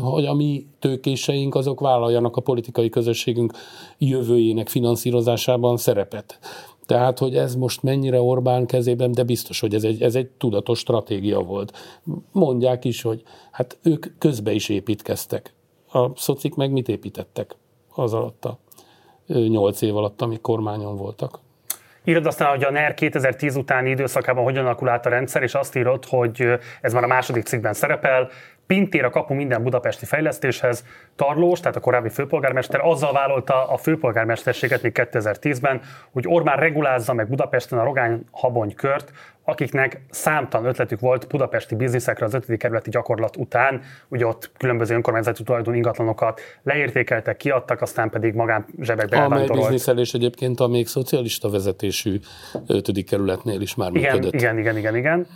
hogy 0.00 0.26
a 0.26 0.34
mi 0.34 0.66
tőkéseink 0.78 1.54
azok 1.54 1.80
vállaljanak 1.80 2.36
a 2.36 2.40
politikai 2.40 2.88
közösségünk 2.88 3.52
jövőjének 3.98 4.68
finanszírozásában 4.68 5.76
szerepet. 5.76 6.38
Tehát, 6.86 7.18
hogy 7.18 7.36
ez 7.36 7.54
most 7.54 7.82
mennyire 7.82 8.20
Orbán 8.20 8.66
kezében, 8.66 9.12
de 9.12 9.22
biztos, 9.22 9.60
hogy 9.60 9.74
ez 9.74 9.84
egy, 9.84 10.02
ez 10.02 10.14
egy 10.14 10.26
tudatos 10.26 10.78
stratégia 10.78 11.40
volt. 11.40 11.72
Mondják 12.32 12.84
is, 12.84 13.02
hogy 13.02 13.22
hát 13.50 13.78
ők 13.82 14.06
közbe 14.18 14.52
is 14.52 14.68
építkeztek. 14.68 15.54
A 15.92 16.16
szocik 16.16 16.54
meg 16.54 16.72
mit 16.72 16.88
építettek 16.88 17.56
az 17.94 18.12
alatt 18.14 18.44
a 18.44 18.58
nyolc 19.26 19.80
év 19.80 19.96
alatt, 19.96 20.22
amik 20.22 20.40
kormányon 20.40 20.96
voltak? 20.96 21.40
Írod 22.04 22.26
aztán, 22.26 22.48
hogy 22.48 22.64
a 22.64 22.70
NER 22.70 22.94
2010 22.94 23.56
utáni 23.56 23.90
időszakában 23.90 24.44
hogyan 24.44 24.64
alakul 24.64 24.88
át 24.88 25.06
a 25.06 25.08
rendszer, 25.08 25.42
és 25.42 25.54
azt 25.54 25.76
írod, 25.76 26.04
hogy 26.04 26.58
ez 26.80 26.92
már 26.92 27.04
a 27.04 27.06
második 27.06 27.44
cikkben 27.44 27.72
szerepel, 27.72 28.30
Pintér 28.66 29.04
a 29.04 29.10
kapu 29.10 29.34
minden 29.34 29.62
budapesti 29.62 30.04
fejlesztéshez. 30.04 30.84
Tarlós, 31.16 31.60
tehát 31.60 31.76
a 31.76 31.80
korábbi 31.80 32.08
főpolgármester 32.08 32.80
azzal 32.80 33.12
vállalta 33.12 33.68
a 33.68 33.76
főpolgármesterséget 33.76 34.82
még 34.82 34.92
2010-ben, 34.94 35.80
hogy 36.12 36.24
Orbán 36.28 36.56
regulázza 36.56 37.12
meg 37.12 37.28
Budapesten 37.28 37.78
a 37.78 37.84
Rogány 37.84 38.24
Habony 38.30 38.74
kört, 38.74 39.12
akiknek 39.44 40.00
számtalan 40.10 40.66
ötletük 40.66 41.00
volt 41.00 41.28
budapesti 41.28 41.74
bizniszekre 41.74 42.24
az 42.24 42.34
5. 42.34 42.56
kerületi 42.56 42.90
gyakorlat 42.90 43.36
után, 43.36 43.82
ugye 44.08 44.26
ott 44.26 44.50
különböző 44.56 44.94
önkormányzati 44.94 45.42
tulajdon 45.42 45.74
ingatlanokat 45.74 46.40
leértékeltek, 46.62 47.36
kiadtak, 47.36 47.80
aztán 47.80 48.10
pedig 48.10 48.34
magán 48.34 48.66
zsebekbe 48.80 49.22
Amely 49.22 49.46
bizniszelés 49.46 50.14
egyébként 50.14 50.60
a 50.60 50.66
még 50.66 50.86
szocialista 50.86 51.50
vezetésű 51.50 52.20
5. 52.66 53.04
kerületnél 53.04 53.60
is 53.60 53.74
már 53.74 53.90
igen, 53.94 54.14
működött. 54.14 54.34
Igen, 54.34 54.58
igen, 54.58 54.76
igen, 54.76 54.96
igen. 54.96 55.26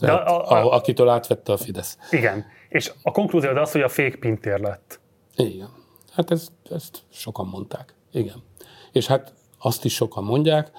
De 0.00 0.12
a, 0.12 0.50
a, 0.50 0.64
a, 0.64 0.72
akitől 0.72 1.08
átvette 1.08 1.52
a 1.52 1.56
Fidesz. 1.56 1.98
Igen. 2.10 2.44
És 2.68 2.92
a 3.02 3.10
konklúzió 3.10 3.50
az, 3.50 3.72
hogy 3.72 3.80
a 3.80 3.88
fék 3.88 4.16
pintér 4.16 4.60
lett. 4.60 5.00
Igen. 5.36 5.68
Hát 6.12 6.30
ezt, 6.30 6.52
ezt 6.70 6.98
sokan 7.12 7.46
mondták. 7.46 7.94
Igen. 8.12 8.42
És 8.92 9.06
hát 9.06 9.32
azt 9.58 9.84
is 9.84 9.94
sokan 9.94 10.24
mondják, 10.24 10.70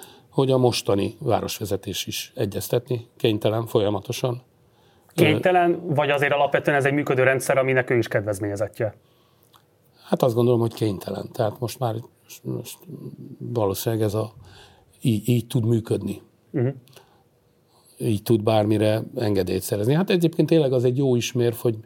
hogy 0.41 0.51
a 0.51 0.57
mostani 0.57 1.15
városvezetés 1.19 2.05
is 2.05 2.31
egyeztetni 2.35 3.07
kénytelen 3.17 3.65
folyamatosan. 3.65 4.41
Kénytelen, 5.13 5.81
vagy 5.95 6.09
azért 6.09 6.33
alapvetően 6.33 6.77
ez 6.77 6.85
egy 6.85 6.93
működő 6.93 7.23
rendszer, 7.23 7.57
aminek 7.57 7.89
ő 7.89 7.97
is 7.97 8.07
kedvezményezetje? 8.07 8.95
Hát 10.03 10.21
azt 10.21 10.35
gondolom, 10.35 10.59
hogy 10.59 10.73
kénytelen. 10.73 11.29
Tehát 11.31 11.59
most 11.59 11.79
már 11.79 11.95
most 12.41 12.77
valószínűleg 13.37 14.05
ez 14.05 14.13
a, 14.13 14.33
így, 15.01 15.29
így 15.29 15.47
tud 15.47 15.65
működni. 15.65 16.21
Uh-huh. 16.51 16.73
Így 17.97 18.23
tud 18.23 18.43
bármire 18.43 19.03
engedélyt 19.15 19.61
szerezni. 19.61 19.93
Hát 19.93 20.09
egyébként 20.09 20.47
tényleg 20.47 20.73
az 20.73 20.83
egy 20.83 20.97
jó 20.97 21.15
ismér, 21.15 21.53
hogy 21.57 21.77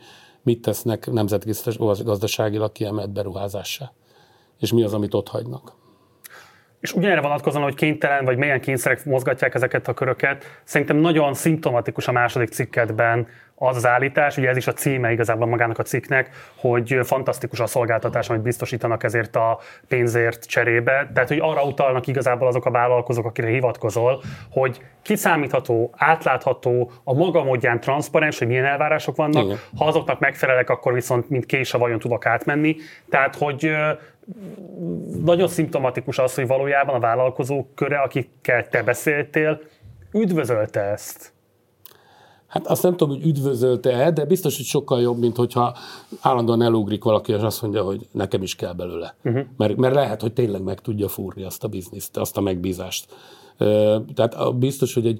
mit 0.41 0.61
tesznek 0.61 1.11
nemzetgazdaságilag 1.11 2.71
kiemelt 2.71 3.11
beruházássá. 3.11 3.91
És 4.59 4.73
mi 4.73 4.83
az, 4.83 4.93
amit 4.93 5.13
ott 5.13 5.27
hagynak. 5.27 5.75
És 6.85 6.93
ugyanerre 6.93 7.21
vonatkozóan, 7.21 7.63
hogy 7.63 7.75
kénytelen, 7.75 8.25
vagy 8.25 8.37
milyen 8.37 8.61
kényszerek 8.61 9.05
mozgatják 9.05 9.55
ezeket 9.55 9.87
a 9.87 9.93
köröket, 9.93 10.59
szerintem 10.63 10.97
nagyon 10.97 11.33
szimptomatikus 11.33 12.07
a 12.07 12.11
második 12.11 12.49
cikketben 12.49 13.27
az 13.57 13.75
az 13.75 13.85
állítás, 13.85 14.37
ugye 14.37 14.49
ez 14.49 14.57
is 14.57 14.67
a 14.67 14.73
címe 14.73 15.11
igazából 15.11 15.47
magának 15.47 15.79
a 15.79 15.83
cikknek, 15.83 16.29
hogy 16.55 16.99
fantasztikus 17.03 17.59
a 17.59 17.65
szolgáltatás, 17.65 18.29
amit 18.29 18.41
biztosítanak 18.41 19.03
ezért 19.03 19.35
a 19.35 19.59
pénzért 19.87 20.45
cserébe. 20.45 21.09
Tehát, 21.13 21.29
hogy 21.29 21.39
arra 21.41 21.63
utalnak 21.63 22.07
igazából 22.07 22.47
azok 22.47 22.65
a 22.65 22.71
vállalkozók, 22.71 23.25
akire 23.25 23.47
hivatkozol, 23.47 24.23
hogy 24.51 24.81
kiszámítható, 25.01 25.93
átlátható, 25.97 26.91
a 27.03 27.13
maga 27.13 27.43
módján 27.43 27.79
transzparens, 27.79 28.39
hogy 28.39 28.47
milyen 28.47 28.65
elvárások 28.65 29.15
vannak. 29.15 29.43
Igen. 29.43 29.57
Ha 29.77 29.85
azoknak 29.85 30.19
megfelelek, 30.19 30.69
akkor 30.69 30.93
viszont 30.93 31.29
mint 31.29 31.45
kés 31.45 31.73
a 31.73 31.77
vajon 31.77 31.99
tudok 31.99 32.25
átmenni. 32.25 32.75
Tehát, 33.09 33.35
hogy 33.35 33.71
nagyon 35.23 35.47
szimptomatikus 35.47 36.17
az, 36.17 36.35
hogy 36.35 36.47
valójában 36.47 36.95
a 36.95 36.99
vállalkozók 36.99 37.75
köre, 37.75 37.97
akikkel 37.97 38.67
te 38.67 38.83
beszéltél, 38.83 39.61
üdvözölte 40.11 40.81
ezt. 40.81 41.34
Hát 42.55 42.67
azt 42.67 42.83
nem 42.83 42.97
tudom, 42.97 43.15
hogy 43.15 43.25
üdvözölte-e, 43.25 44.11
de 44.11 44.25
biztos, 44.25 44.55
hogy 44.55 44.65
sokkal 44.65 45.01
jobb, 45.01 45.17
mint 45.17 45.35
hogyha 45.35 45.75
állandóan 46.21 46.61
elugrik 46.61 47.03
valaki, 47.03 47.31
és 47.31 47.41
azt 47.41 47.61
mondja, 47.61 47.83
hogy 47.83 48.07
nekem 48.11 48.41
is 48.41 48.55
kell 48.55 48.73
belőle. 48.73 49.15
Uh-huh. 49.23 49.45
Mert, 49.57 49.75
mert 49.75 49.95
lehet, 49.95 50.21
hogy 50.21 50.33
tényleg 50.33 50.63
meg 50.63 50.81
tudja 50.81 51.07
fúrni 51.07 51.43
azt 51.43 51.63
a 51.63 51.67
bizniszt, 51.67 52.17
azt 52.17 52.37
a 52.37 52.41
megbízást. 52.41 53.13
Tehát 54.13 54.55
biztos, 54.55 54.93
hogy 54.93 55.07
egy, 55.07 55.19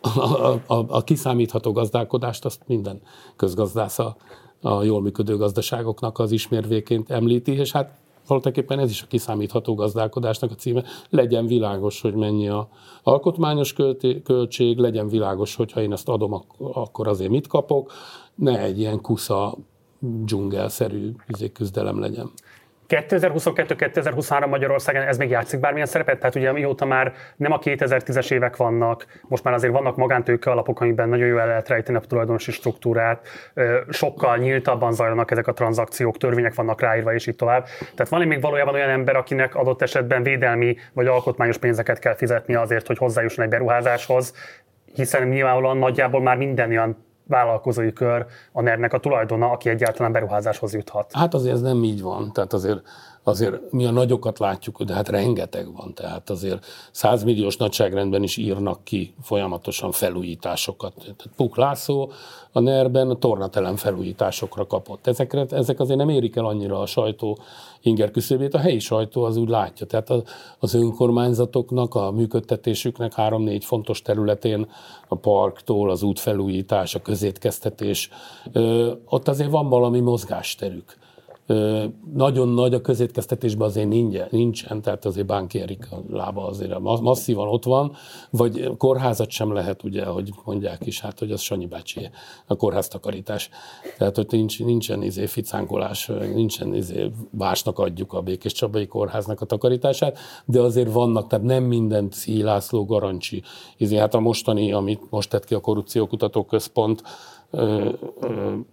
a, 0.00 0.46
a, 0.66 0.84
a, 0.88 1.04
kiszámítható 1.04 1.72
gazdálkodást 1.72 2.44
azt 2.44 2.60
minden 2.66 3.00
közgazdász 3.36 3.98
a, 3.98 4.16
a 4.62 4.82
jól 4.82 5.02
működő 5.02 5.36
gazdaságoknak 5.36 6.18
az 6.18 6.32
ismérvéként 6.32 7.10
említi, 7.10 7.52
és 7.52 7.72
hát 7.72 7.98
voltaképpen 8.28 8.78
ez 8.78 8.90
is 8.90 9.02
a 9.02 9.06
kiszámítható 9.06 9.74
gazdálkodásnak 9.74 10.50
a 10.50 10.54
címe. 10.54 10.84
Legyen 11.10 11.46
világos, 11.46 12.00
hogy 12.00 12.14
mennyi 12.14 12.48
a 12.48 12.68
alkotmányos 13.02 13.74
költség, 14.24 14.78
legyen 14.78 15.08
világos, 15.08 15.54
hogy 15.54 15.72
ha 15.72 15.80
én 15.80 15.92
ezt 15.92 16.08
adom, 16.08 16.42
akkor 16.58 17.08
azért 17.08 17.30
mit 17.30 17.46
kapok, 17.46 17.92
ne 18.34 18.58
egy 18.58 18.78
ilyen 18.78 19.00
kusza 19.00 19.56
dzsungelszerű 20.24 21.12
küzdelem 21.52 22.00
legyen. 22.00 22.30
2022-2023 22.88 24.48
Magyarországon 24.48 25.02
ez 25.02 25.18
még 25.18 25.30
játszik 25.30 25.60
bármilyen 25.60 25.86
szerepet? 25.86 26.18
Tehát 26.18 26.34
ugye 26.34 26.52
mióta 26.52 26.84
már 26.84 27.12
nem 27.36 27.52
a 27.52 27.58
2010-es 27.58 28.30
évek 28.30 28.56
vannak, 28.56 29.06
most 29.22 29.44
már 29.44 29.54
azért 29.54 29.72
vannak 29.72 29.96
magántőke 29.96 30.50
alapok, 30.50 30.80
amiben 30.80 31.08
nagyon 31.08 31.26
jól 31.26 31.40
el 31.40 31.46
lehet 31.46 31.68
rejteni 31.68 31.98
a 31.98 32.00
tulajdonosi 32.00 32.52
struktúrát, 32.52 33.28
sokkal 33.88 34.36
nyíltabban 34.36 34.92
zajlanak 34.92 35.30
ezek 35.30 35.46
a 35.46 35.52
tranzakciók, 35.52 36.16
törvények 36.16 36.54
vannak 36.54 36.80
ráírva, 36.80 37.14
és 37.14 37.26
így 37.26 37.36
tovább. 37.36 37.66
Tehát 37.94 38.08
van 38.08 38.26
még 38.26 38.40
valójában 38.40 38.74
olyan 38.74 38.90
ember, 38.90 39.16
akinek 39.16 39.54
adott 39.54 39.82
esetben 39.82 40.22
védelmi 40.22 40.76
vagy 40.92 41.06
alkotmányos 41.06 41.58
pénzeket 41.58 41.98
kell 41.98 42.14
fizetni 42.14 42.54
azért, 42.54 42.86
hogy 42.86 42.98
hozzájusson 42.98 43.44
egy 43.44 43.50
beruházáshoz, 43.50 44.34
hiszen 44.94 45.28
nyilvánvalóan 45.28 45.76
nagyjából 45.76 46.22
már 46.22 46.36
minden 46.36 46.70
olyan 46.70 47.06
vállalkozói 47.28 47.92
kör 47.92 48.26
a 48.52 48.62
ner 48.62 48.94
a 48.94 49.00
tulajdona, 49.00 49.50
aki 49.50 49.68
egyáltalán 49.68 50.12
beruházáshoz 50.12 50.74
juthat. 50.74 51.12
Hát 51.12 51.34
azért 51.34 51.54
ez 51.54 51.60
nem 51.60 51.84
így 51.84 52.02
van. 52.02 52.32
Tehát 52.32 52.52
azért, 52.52 52.82
azért 53.28 53.72
mi 53.72 53.84
a 53.84 53.90
nagyokat 53.90 54.38
látjuk, 54.38 54.82
de 54.82 54.94
hát 54.94 55.08
rengeteg 55.08 55.72
van. 55.76 55.94
Tehát 55.94 56.30
azért 56.30 56.66
százmilliós 56.90 57.56
nagyságrendben 57.56 58.22
is 58.22 58.36
írnak 58.36 58.84
ki 58.84 59.14
folyamatosan 59.22 59.92
felújításokat. 59.92 60.92
Tehát 60.94 61.28
Puk 61.36 61.56
László 61.56 62.12
a 62.52 62.60
NER-ben 62.60 63.10
a 63.10 63.14
tornatelem 63.14 63.76
felújításokra 63.76 64.66
kapott. 64.66 65.06
Ezekre, 65.06 65.46
ezek 65.50 65.80
azért 65.80 65.98
nem 65.98 66.08
érik 66.08 66.36
el 66.36 66.44
annyira 66.44 66.80
a 66.80 66.86
sajtó 66.86 67.38
inger 67.82 68.10
küszöbét, 68.10 68.54
a 68.54 68.58
helyi 68.58 68.78
sajtó 68.78 69.24
az 69.24 69.36
úgy 69.36 69.48
látja. 69.48 69.86
Tehát 69.86 70.08
az 70.58 70.74
önkormányzatoknak, 70.74 71.94
a 71.94 72.10
működtetésüknek 72.10 73.14
három-négy 73.14 73.64
fontos 73.64 74.02
területén, 74.02 74.70
a 75.08 75.14
parktól, 75.14 75.90
az 75.90 76.02
útfelújítás, 76.02 76.94
a 76.94 77.02
közétkeztetés, 77.02 78.10
ott 79.04 79.28
azért 79.28 79.50
van 79.50 79.68
valami 79.68 80.00
mozgásterük 80.00 80.96
nagyon 82.14 82.48
nagy 82.48 82.74
a 82.74 82.80
közétkeztetésben 82.80 83.68
azért 83.68 83.88
nincsen, 83.88 84.28
nincsen 84.30 84.82
tehát 84.82 85.04
azért 85.04 85.26
Bánki 85.26 85.60
Erik 85.60 85.88
a 85.90 86.02
lába 86.10 86.46
azért 86.46 86.78
masszívan 86.78 87.48
ott 87.48 87.64
van, 87.64 87.92
vagy 88.30 88.76
kórházat 88.76 89.30
sem 89.30 89.52
lehet, 89.52 89.84
ugye, 89.84 90.04
hogy 90.04 90.30
mondják 90.44 90.86
is, 90.86 91.00
hát 91.00 91.18
hogy 91.18 91.32
az 91.32 91.40
Sanyi 91.40 91.66
bácsi 91.66 92.10
a 92.46 92.56
kórháztakarítás. 92.56 93.50
Tehát, 93.98 94.16
hogy 94.16 94.26
nincs, 94.30 94.64
nincsen 94.64 95.02
izé 95.02 95.26
ficánkolás, 95.26 96.10
nincsen 96.34 96.74
izé 96.74 97.10
másnak 97.30 97.78
adjuk 97.78 98.12
a 98.12 98.20
Békés 98.20 98.52
Csabai 98.52 98.86
Kórháznak 98.86 99.40
a 99.40 99.46
takarítását, 99.46 100.18
de 100.44 100.60
azért 100.60 100.92
vannak, 100.92 101.26
tehát 101.26 101.44
nem 101.44 101.64
mindent 101.64 102.16
László 102.26 102.84
Garancsi. 102.84 103.42
Izé, 103.76 103.96
hát 103.96 104.14
a 104.14 104.20
mostani, 104.20 104.72
amit 104.72 105.10
most 105.10 105.30
tett 105.30 105.44
ki 105.44 105.54
a 105.54 105.60
Korrupciókutató 105.60 106.44
Központ, 106.44 107.02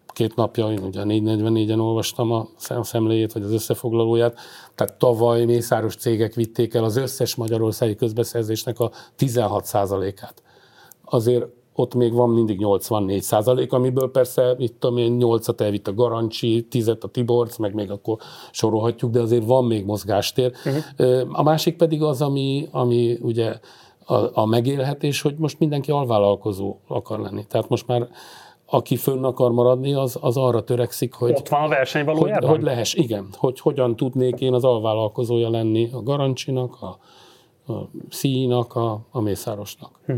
két 0.08 0.36
napja, 0.36 0.72
én 0.72 0.84
ugye 0.84 1.02
444-en 1.06 1.80
olvastam 1.80 2.32
a 2.32 2.48
szemléjét, 2.82 3.34
vagy 3.34 3.44
az 3.44 3.52
összefoglalóját, 3.52 4.38
tehát 4.76 4.94
tavaly 4.94 5.46
mészáros 5.46 5.96
cégek 5.96 6.34
vitték 6.34 6.74
el 6.74 6.84
az 6.84 6.98
összes 6.98 7.36
magyarországi 7.36 7.96
közbeszerzésnek 7.96 8.80
a 8.80 8.92
16%-át. 9.20 10.44
Azért 11.06 11.46
ott 11.78 11.96
még 11.96 12.14
van 12.14 12.30
mindig 12.30 12.58
84 12.60 13.22
százalék, 13.22 13.74
amiből 13.74 14.12
persze, 14.12 14.56
itt 14.58 14.80
tudom 14.80 14.98
én, 14.98 15.18
8-at 15.20 15.60
elvitt 15.60 15.88
a 15.88 15.94
Garancsi, 15.94 16.68
10 16.70 16.88
a 16.88 16.98
Tiborc, 17.12 17.58
meg 17.58 17.74
még 17.74 17.92
akkor 17.92 18.18
sorolhatjuk, 18.52 19.12
de 19.12 19.22
azért 19.22 19.46
van 19.46 19.66
még 19.66 19.86
mozgástér. 19.86 20.52
Uh-huh. 20.66 21.40
A 21.40 21.44
másik 21.44 21.76
pedig 21.76 22.04
az, 22.04 22.22
ami, 22.22 22.68
ami 22.72 23.18
ugye 23.22 23.60
a, 24.06 24.42
a 24.42 24.46
megélhetés, 24.46 25.22
hogy 25.22 25.36
most 25.38 25.60
mindenki 25.60 25.92
alvállalkozó 25.92 26.76
akar 26.88 27.20
lenni. 27.20 27.46
Tehát 27.46 27.70
most 27.70 27.88
már 27.88 28.10
aki 28.76 28.96
fönn 28.96 29.24
akar 29.24 29.52
maradni, 29.52 29.94
az, 29.94 30.18
az 30.22 30.38
arra 30.38 30.64
törekszik, 30.64 31.14
hogy... 31.14 31.32
Ott 31.32 31.48
van 31.48 31.64
a 31.64 31.68
verseny 31.68 32.06
valójában? 32.06 32.50
Hogy, 32.50 32.58
hogy 32.58 32.66
lehess, 32.66 32.94
igen. 32.94 33.28
Hogy 33.34 33.60
hogyan 33.60 33.96
tudnék 33.96 34.40
én 34.40 34.54
az 34.54 34.64
alvállalkozója 34.64 35.50
lenni 35.50 35.90
a 35.94 36.02
Garancsinak, 36.04 36.82
a, 36.82 36.98
a 37.74 37.90
Színak, 38.10 38.76
a, 38.76 39.00
a 39.12 39.22
Mészárosnak. 39.22 39.92
Hm. 40.06 40.14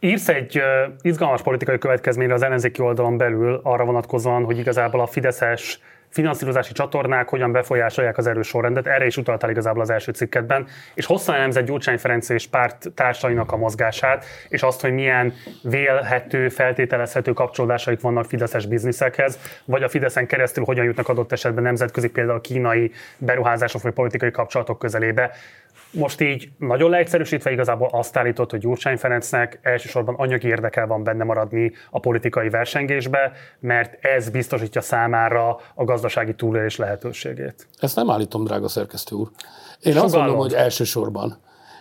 Írsz 0.00 0.28
egy 0.28 0.60
izgalmas 1.00 1.42
politikai 1.42 1.78
következményre 1.78 2.34
az 2.34 2.42
ellenzéki 2.42 2.82
oldalon 2.82 3.16
belül 3.16 3.60
arra 3.62 3.84
vonatkozóan, 3.84 4.44
hogy 4.44 4.58
igazából 4.58 5.00
a 5.00 5.06
Fideszes 5.06 5.80
finanszírozási 6.10 6.72
csatornák 6.72 7.28
hogyan 7.28 7.52
befolyásolják 7.52 8.18
az 8.18 8.26
erős 8.26 8.46
sorrendet, 8.46 8.86
erre 8.86 9.06
is 9.06 9.16
utaltál 9.16 9.50
igazából 9.50 9.82
az 9.82 9.90
első 9.90 10.12
cikketben, 10.12 10.66
és 10.94 11.06
hosszan 11.06 11.34
elemzett 11.34 11.66
Gyurcsány 11.66 11.98
Ferenc 11.98 12.28
és 12.28 12.46
párt 12.46 12.92
társainak 12.94 13.52
a 13.52 13.56
mozgását, 13.56 14.24
és 14.48 14.62
azt, 14.62 14.80
hogy 14.80 14.92
milyen 14.92 15.32
vélhető, 15.62 16.48
feltételezhető 16.48 17.32
kapcsolódásaik 17.32 18.00
vannak 18.00 18.24
Fideszes 18.24 18.66
bizniszekhez, 18.66 19.38
vagy 19.64 19.82
a 19.82 19.88
Fideszen 19.88 20.26
keresztül 20.26 20.64
hogyan 20.64 20.84
jutnak 20.84 21.08
adott 21.08 21.32
esetben 21.32 21.62
nemzetközi, 21.62 22.08
például 22.08 22.40
kínai 22.40 22.92
beruházások 23.18 23.82
vagy 23.82 23.92
politikai 23.92 24.30
kapcsolatok 24.30 24.78
közelébe. 24.78 25.30
Most 25.90 26.20
így 26.20 26.50
nagyon 26.58 26.90
leegyszerűsítve 26.90 27.50
igazából 27.50 27.88
azt 27.92 28.16
állított, 28.16 28.50
hogy 28.50 28.60
Gyurcsány 28.60 28.96
Ferencnek 28.96 29.58
elsősorban 29.62 30.14
anyagi 30.14 30.46
érdekel 30.46 30.86
van 30.86 31.02
benne 31.02 31.24
maradni 31.24 31.72
a 31.90 32.00
politikai 32.00 32.48
versengésbe, 32.48 33.32
mert 33.60 34.04
ez 34.04 34.30
biztosítja 34.30 34.80
számára 34.80 35.60
a 35.74 35.84
gazdasági 35.84 36.34
túlélés 36.34 36.76
lehetőségét. 36.76 37.66
Ezt 37.78 37.96
nem 37.96 38.10
állítom, 38.10 38.44
drága 38.44 38.68
szerkesztő 38.68 39.16
úr. 39.16 39.30
Én 39.80 39.92
Sugallom. 39.92 40.04
azt 40.04 40.14
mondom, 40.14 40.36
hogy 40.36 40.52
elsősorban. 40.52 41.38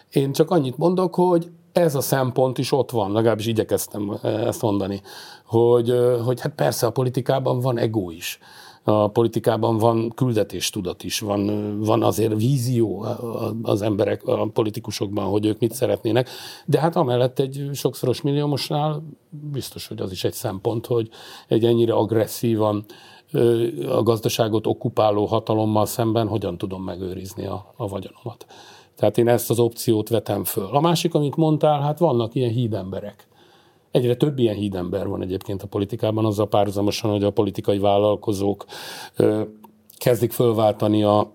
Én 0.09 0.31
csak 0.31 0.51
annyit 0.51 0.77
mondok, 0.77 1.15
hogy 1.15 1.49
ez 1.73 1.95
a 1.95 2.01
szempont 2.01 2.57
is 2.57 2.71
ott 2.71 2.91
van, 2.91 3.11
legalábbis 3.11 3.45
igyekeztem 3.45 4.19
ezt 4.23 4.61
mondani, 4.61 5.01
hogy, 5.45 5.93
hogy 6.25 6.41
hát 6.41 6.51
persze 6.55 6.85
a 6.85 6.89
politikában 6.89 7.59
van 7.59 7.77
ego 7.77 8.11
is 8.11 8.39
a 8.89 9.07
politikában 9.07 9.77
van 9.77 10.11
küldetéstudat 10.15 11.03
is, 11.03 11.19
van, 11.19 11.73
van 11.79 12.03
azért 12.03 12.35
vízió 12.35 13.05
az 13.61 13.81
emberek, 13.81 14.23
a 14.25 14.49
politikusokban, 14.53 15.25
hogy 15.25 15.45
ők 15.45 15.59
mit 15.59 15.73
szeretnének, 15.73 16.29
de 16.65 16.79
hát 16.79 16.95
amellett 16.95 17.39
egy 17.39 17.69
sokszoros 17.73 18.21
milliómosnál 18.21 19.03
biztos, 19.29 19.87
hogy 19.87 20.01
az 20.01 20.11
is 20.11 20.23
egy 20.23 20.33
szempont, 20.33 20.85
hogy 20.85 21.09
egy 21.47 21.65
ennyire 21.65 21.93
agresszívan 21.93 22.85
a 23.89 24.03
gazdaságot 24.03 24.67
okupáló 24.67 25.25
hatalommal 25.25 25.85
szemben 25.85 26.27
hogyan 26.27 26.57
tudom 26.57 26.83
megőrizni 26.83 27.45
a, 27.45 27.73
a 27.75 27.87
vagyonomat. 27.87 28.45
Tehát 28.95 29.17
én 29.17 29.27
ezt 29.27 29.49
az 29.49 29.59
opciót 29.59 30.09
vetem 30.09 30.43
föl. 30.43 30.69
A 30.71 30.79
másik, 30.79 31.13
amit 31.13 31.35
mondtál, 31.35 31.81
hát 31.81 31.99
vannak 31.99 32.35
ilyen 32.35 32.51
hídemberek 32.51 33.26
Egyre 33.97 34.15
több 34.15 34.39
ilyen 34.39 34.55
hídember 34.55 35.07
van 35.07 35.21
egyébként 35.21 35.63
a 35.63 35.67
politikában, 35.67 36.25
azzal 36.25 36.47
párhuzamosan, 36.47 37.11
hogy 37.11 37.23
a 37.23 37.31
politikai 37.31 37.77
vállalkozók 37.77 38.65
ö, 39.15 39.41
kezdik 39.97 40.31
fölváltani 40.31 41.03
a, 41.03 41.31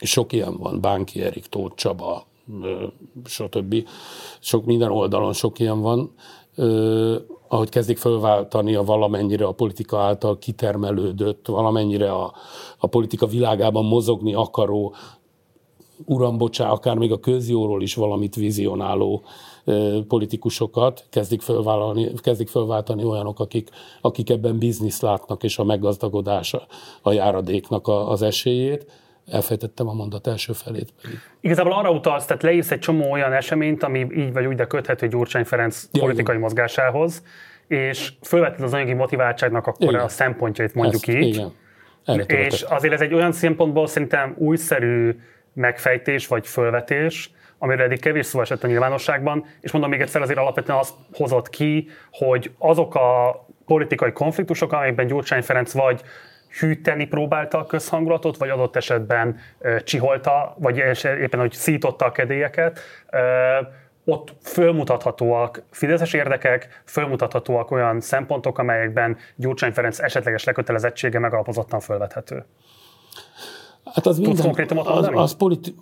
sok 0.00 0.32
ilyen 0.32 0.56
van, 0.56 0.80
Bánki 0.80 1.22
Erik, 1.22 1.46
Tóth 1.46 1.74
Csaba, 1.74 2.26
ö, 2.62 2.86
stb. 3.24 3.88
Sok 4.40 4.64
minden 4.64 4.90
oldalon 4.90 5.32
sok 5.32 5.58
ilyen 5.58 5.80
van, 5.80 6.14
ö, 6.54 7.16
ahogy 7.48 7.68
kezdik 7.68 7.98
fölváltani 7.98 8.74
a 8.74 8.82
valamennyire 8.82 9.46
a 9.46 9.52
politika 9.52 9.98
által 9.98 10.38
kitermelődött, 10.38 11.46
valamennyire 11.46 12.12
a, 12.12 12.32
a 12.78 12.86
politika 12.86 13.26
világában 13.26 13.84
mozogni 13.84 14.34
akaró, 14.34 14.94
uram, 16.04 16.38
bocsá, 16.38 16.68
akár 16.68 16.96
még 16.96 17.12
a 17.12 17.20
közjóról 17.20 17.82
is 17.82 17.94
valamit 17.94 18.34
vizionáló 18.34 19.24
politikusokat 20.08 21.06
kezdik, 21.10 21.40
fölvállalni, 21.40 22.12
kezdik 22.22 22.48
fölváltani 22.48 23.04
olyanok, 23.04 23.40
akik, 23.40 23.68
akik 24.00 24.30
ebben 24.30 24.58
biznisz 24.58 25.00
látnak, 25.00 25.42
és 25.42 25.58
a 25.58 25.64
meggazdagodás 25.64 26.56
a 27.02 27.12
járadéknak 27.12 27.88
az 27.88 28.22
esélyét. 28.22 28.86
Elfejtettem 29.26 29.88
a 29.88 29.92
mondat 29.92 30.26
első 30.26 30.52
felét 30.52 30.92
pedig. 31.02 31.18
Igazából 31.40 31.72
arra 31.72 31.90
utalsz, 31.90 32.24
tehát 32.26 32.42
leírsz 32.42 32.70
egy 32.70 32.78
csomó 32.78 33.10
olyan 33.10 33.32
eseményt, 33.32 33.82
ami 33.82 34.06
így 34.16 34.32
vagy 34.32 34.46
úgy, 34.46 34.54
de 34.54 34.66
köthető 34.66 35.08
Gyurcsány 35.08 35.44
Ferenc 35.44 35.88
ja, 35.92 36.00
politikai 36.00 36.34
igen. 36.34 36.46
mozgásához, 36.46 37.22
és 37.66 38.12
fölvetted 38.22 38.64
az 38.64 38.72
anyagi 38.72 38.92
motiváltságnak 38.92 39.66
akkor 39.66 39.88
igen. 39.88 40.00
a 40.00 40.08
szempontjait, 40.08 40.74
mondjuk 40.74 41.08
Ezt, 41.08 41.18
így. 41.18 41.34
Igen. 42.06 42.26
És 42.26 42.62
azért 42.62 42.94
ez 42.94 43.00
egy 43.00 43.14
olyan 43.14 43.32
szempontból 43.32 43.86
szerintem 43.86 44.34
újszerű 44.38 45.16
megfejtés 45.54 46.26
vagy 46.26 46.46
fölvetés, 46.46 47.30
amiről 47.58 47.84
eddig 47.84 48.00
kevés 48.00 48.26
szó 48.26 48.40
esett 48.40 48.64
a 48.64 48.66
nyilvánosságban, 48.66 49.46
és 49.60 49.72
mondom 49.72 49.90
még 49.90 50.00
egyszer, 50.00 50.22
azért 50.22 50.38
alapvetően 50.38 50.78
azt 50.78 50.94
hozott 51.12 51.50
ki, 51.50 51.88
hogy 52.10 52.50
azok 52.58 52.94
a 52.94 53.44
politikai 53.66 54.12
konfliktusok, 54.12 54.72
amelyekben 54.72 55.06
Gyurcsány 55.06 55.42
Ferenc 55.42 55.72
vagy 55.72 56.02
hűteni 56.58 57.06
próbálta 57.06 57.58
a 57.58 57.66
közhangulatot, 57.66 58.36
vagy 58.36 58.48
adott 58.48 58.76
esetben 58.76 59.38
csiholta, 59.84 60.56
vagy 60.58 60.76
éppen, 61.04 61.40
hogy 61.40 61.52
szította 61.52 62.04
a 62.04 62.12
kedélyeket, 62.12 62.80
ott 64.04 64.34
fölmutathatóak 64.42 65.62
fideszes 65.70 66.12
érdekek, 66.12 66.82
fölmutathatóak 66.84 67.70
olyan 67.70 68.00
szempontok, 68.00 68.58
amelyekben 68.58 69.16
Gyurcsány 69.36 69.72
Ferenc 69.72 69.98
esetleges 69.98 70.44
lekötelezettsége 70.44 71.18
megalapozottan 71.18 71.80
fölvethető. 71.80 72.44
Hát 73.84 74.06
az 74.06 74.20
Tudsz 74.22 74.42
minden, 74.42 74.78
az, 74.78 75.08
az 75.12 75.36
politi- 75.36 75.74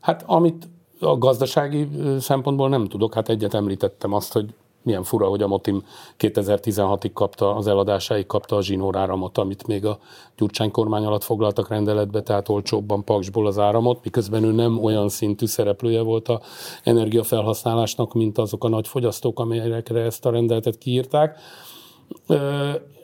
Hát 0.00 0.22
amit 0.26 0.68
a 1.00 1.18
gazdasági 1.18 1.88
szempontból 2.18 2.68
nem 2.68 2.88
tudok, 2.88 3.14
hát 3.14 3.28
egyet 3.28 3.54
említettem 3.54 4.12
azt, 4.12 4.32
hogy 4.32 4.54
milyen 4.82 5.02
fura, 5.02 5.26
hogy 5.26 5.42
a 5.42 5.46
Motim 5.46 5.84
2016-ig 6.18 7.10
kapta, 7.14 7.54
az 7.54 7.66
eladásáig 7.66 8.26
kapta 8.26 8.56
a 8.56 8.62
zsinóráramot, 8.62 9.38
amit 9.38 9.66
még 9.66 9.86
a 9.86 9.98
Gyurcsány 10.36 10.70
kormány 10.70 11.04
alatt 11.04 11.24
foglaltak 11.24 11.68
rendeletbe, 11.68 12.22
tehát 12.22 12.48
olcsóbban 12.48 13.04
paksból 13.04 13.46
az 13.46 13.58
áramot, 13.58 14.04
miközben 14.04 14.44
ő 14.44 14.52
nem 14.52 14.84
olyan 14.84 15.08
szintű 15.08 15.46
szereplője 15.46 16.00
volt 16.00 16.28
a 16.28 16.40
energiafelhasználásnak, 16.84 18.12
mint 18.12 18.38
azok 18.38 18.64
a 18.64 18.68
nagy 18.68 18.88
fogyasztók, 18.88 19.40
amelyekre 19.40 20.00
ezt 20.00 20.26
a 20.26 20.30
rendeletet 20.30 20.78
kiírták. 20.78 21.38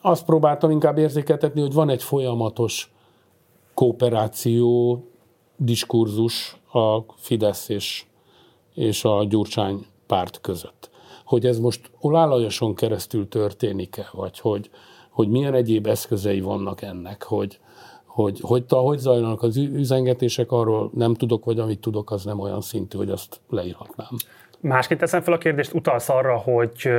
Azt 0.01 0.25
próbáltam 0.25 0.71
inkább 0.71 0.99
érzékeltetni, 0.99 1.61
hogy 1.61 1.73
van 1.73 1.89
egy 1.89 2.03
folyamatos 2.03 2.93
kooperáció, 3.75 5.03
diskurzus 5.57 6.57
a 6.73 7.01
Fidesz 7.17 7.69
és, 7.69 8.05
és 8.75 9.05
a 9.05 9.25
Gyurcsány 9.25 9.87
párt 10.07 10.41
között. 10.41 10.91
Hogy 11.25 11.47
ez 11.47 11.59
most 11.59 11.91
olálajoson 12.01 12.75
keresztül 12.75 13.29
történik-e, 13.29 14.09
vagy 14.13 14.39
hogy, 14.39 14.71
hogy 15.11 15.29
milyen 15.29 15.55
egyéb 15.55 15.87
eszközei 15.87 16.41
vannak 16.41 16.83
ennek, 16.83 17.23
hogy, 17.23 17.59
hogy, 18.05 18.41
hogy, 18.41 18.65
hogy 18.69 18.99
zajlanak 18.99 19.43
az 19.43 19.57
üzengetések, 19.57 20.53
arról 20.53 20.91
nem 20.95 21.15
tudok, 21.15 21.45
vagy 21.45 21.59
amit 21.59 21.81
tudok, 21.81 22.11
az 22.11 22.25
nem 22.25 22.41
olyan 22.41 22.61
szintű, 22.61 22.99
hogy 22.99 23.11
azt 23.11 23.41
leírhatnám. 23.49 24.11
Másként 24.61 25.01
teszem 25.01 25.21
fel 25.21 25.33
a 25.33 25.39
kérdést, 25.39 25.73
utalsz 25.73 26.09
arra, 26.09 26.37
hogy 26.37 26.91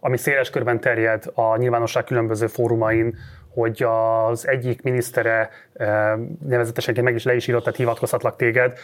ami 0.00 0.16
széles 0.16 0.50
körben 0.50 0.80
terjed 0.80 1.24
a 1.34 1.56
nyilvánosság 1.56 2.04
különböző 2.04 2.46
fórumain, 2.46 3.16
hogy 3.48 3.82
az 3.82 4.48
egyik 4.48 4.82
minisztere 4.82 5.50
nevezetesen 6.46 7.04
meg 7.04 7.14
is 7.14 7.24
le 7.24 7.34
is 7.34 7.48
írott, 7.48 7.62
tehát 7.62 7.78
hivatkozhatlak 7.78 8.36
téged, 8.36 8.78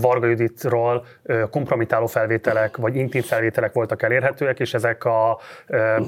Varga 0.00 0.26
Juditról 0.26 1.04
kompromitáló 1.50 2.06
felvételek, 2.06 2.76
vagy 2.76 2.96
intim 2.96 3.22
felvételek 3.22 3.72
voltak 3.72 4.02
elérhetőek, 4.02 4.60
és 4.60 4.74
ezek 4.74 5.04
a 5.04 5.38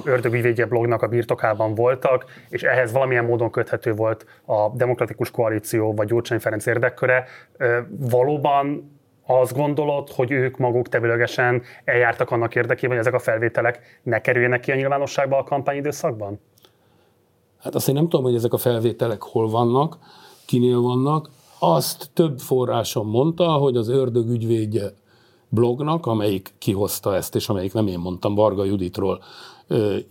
Ördögügyvédje 0.05 0.67
blognak 0.67 1.03
a 1.03 1.07
birtokában 1.07 1.75
voltak, 1.75 2.25
és 2.49 2.63
ehhez 2.63 2.93
valamilyen 2.93 3.25
módon 3.25 3.51
köthető 3.51 3.93
volt 3.93 4.27
a 4.45 4.69
Demokratikus 4.69 5.31
Koalíció, 5.31 5.95
vagy 5.95 6.07
Gyurcsány 6.07 6.39
Ferenc 6.39 6.67
érdekköre. 6.67 7.25
Valóban 7.89 8.97
azt 9.31 9.57
gondolod, 9.57 10.11
hogy 10.11 10.31
ők 10.31 10.57
maguk 10.57 10.89
tevőlegesen 10.89 11.63
eljártak 11.85 12.31
annak 12.31 12.55
érdekében, 12.55 12.97
hogy 12.97 13.07
ezek 13.07 13.15
a 13.15 13.19
felvételek 13.19 14.01
ne 14.03 14.21
kerüljenek 14.21 14.61
ki 14.61 14.73
a 14.73 14.75
nyilvánosságba 14.75 15.39
a 15.39 15.43
kampányidőszakban? 15.43 16.41
Hát 17.59 17.75
azt 17.75 17.89
én 17.89 17.95
nem 17.95 18.09
tudom, 18.09 18.25
hogy 18.25 18.35
ezek 18.35 18.53
a 18.53 18.59
felvételek 18.59 19.23
hol 19.23 19.49
vannak, 19.49 19.99
kinél 20.47 20.81
vannak. 20.81 21.31
Azt 21.59 22.11
több 22.15 22.39
forrásom 22.39 23.09
mondta, 23.09 23.47
hogy 23.47 23.77
az 23.77 23.89
ördög 23.89 24.29
ügyvédje 24.29 24.87
blognak, 25.49 26.07
amelyik 26.07 26.55
kihozta 26.59 27.15
ezt, 27.15 27.35
és 27.35 27.49
amelyik 27.49 27.73
nem 27.73 27.87
én 27.87 27.99
mondtam, 27.99 28.35
Varga 28.35 28.65
Juditról 28.65 29.23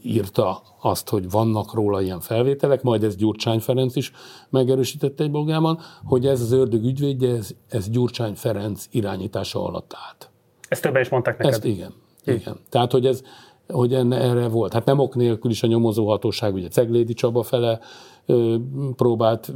írta 0.01 0.61
azt, 0.81 1.09
hogy 1.09 1.29
vannak 1.29 1.73
róla 1.73 2.01
ilyen 2.01 2.19
felvételek, 2.19 2.81
majd 2.81 3.03
ez 3.03 3.15
Gyurcsány 3.15 3.59
Ferenc 3.59 3.95
is 3.95 4.11
megerősítette 4.49 5.23
egy 5.23 5.31
blogjában, 5.31 5.79
hogy 6.03 6.25
ez 6.25 6.41
az 6.41 6.51
ördög 6.51 6.83
ügyvédje, 6.83 7.35
ez, 7.35 7.51
ez 7.69 7.89
Gyurcsány 7.89 8.33
Ferenc 8.33 8.85
irányítása 8.91 9.63
alatt 9.63 9.93
állt. 10.07 10.29
Ezt 10.69 10.81
többen 10.81 11.01
is 11.01 11.09
mondták 11.09 11.37
neked? 11.37 11.53
Ezt 11.53 11.65
igen. 11.65 11.93
Hm. 12.23 12.31
igen. 12.31 12.59
Tehát, 12.69 12.91
hogy 12.91 13.05
ez, 13.05 13.23
hogy 13.67 13.93
enne, 13.93 14.17
erre 14.17 14.47
volt. 14.47 14.73
Hát 14.73 14.85
nem 14.85 14.99
ok 14.99 15.15
nélkül 15.15 15.51
is 15.51 15.63
a 15.63 15.67
nyomozóhatóság, 15.67 16.53
ugye 16.53 16.67
Ceglédi 16.67 17.13
Csaba 17.13 17.43
fele 17.43 17.79
ö, 18.25 18.55
próbált 18.95 19.53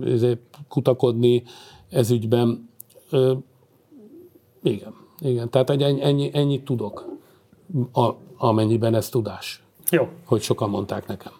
ö, 0.00 0.32
kutakodni 0.68 1.42
ez 1.88 2.10
ügyben. 2.10 2.68
Ö, 3.10 3.32
igen, 4.62 4.94
igen. 5.20 5.50
Tehát 5.50 5.70
ennyi, 5.70 6.02
ennyi, 6.02 6.30
ennyit 6.32 6.64
tudok, 6.64 7.18
a, 7.92 8.10
amennyiben 8.42 8.94
ez 8.94 9.08
tudás. 9.08 9.62
Jó. 9.90 10.08
Hogy 10.24 10.42
sokan 10.42 10.70
mondták 10.70 11.06
nekem. 11.06 11.32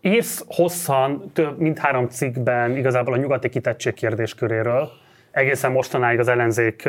Írsz 0.00 0.44
hosszan, 0.48 1.30
több 1.32 1.58
mint 1.58 1.78
három 1.78 2.08
cikkben 2.08 2.76
igazából 2.76 3.14
a 3.14 3.16
nyugati 3.16 3.48
kitettség 3.48 3.94
kérdésköréről 3.94 4.90
egészen 5.30 5.72
mostanáig 5.72 6.18
az 6.18 6.28
ellenzék 6.28 6.88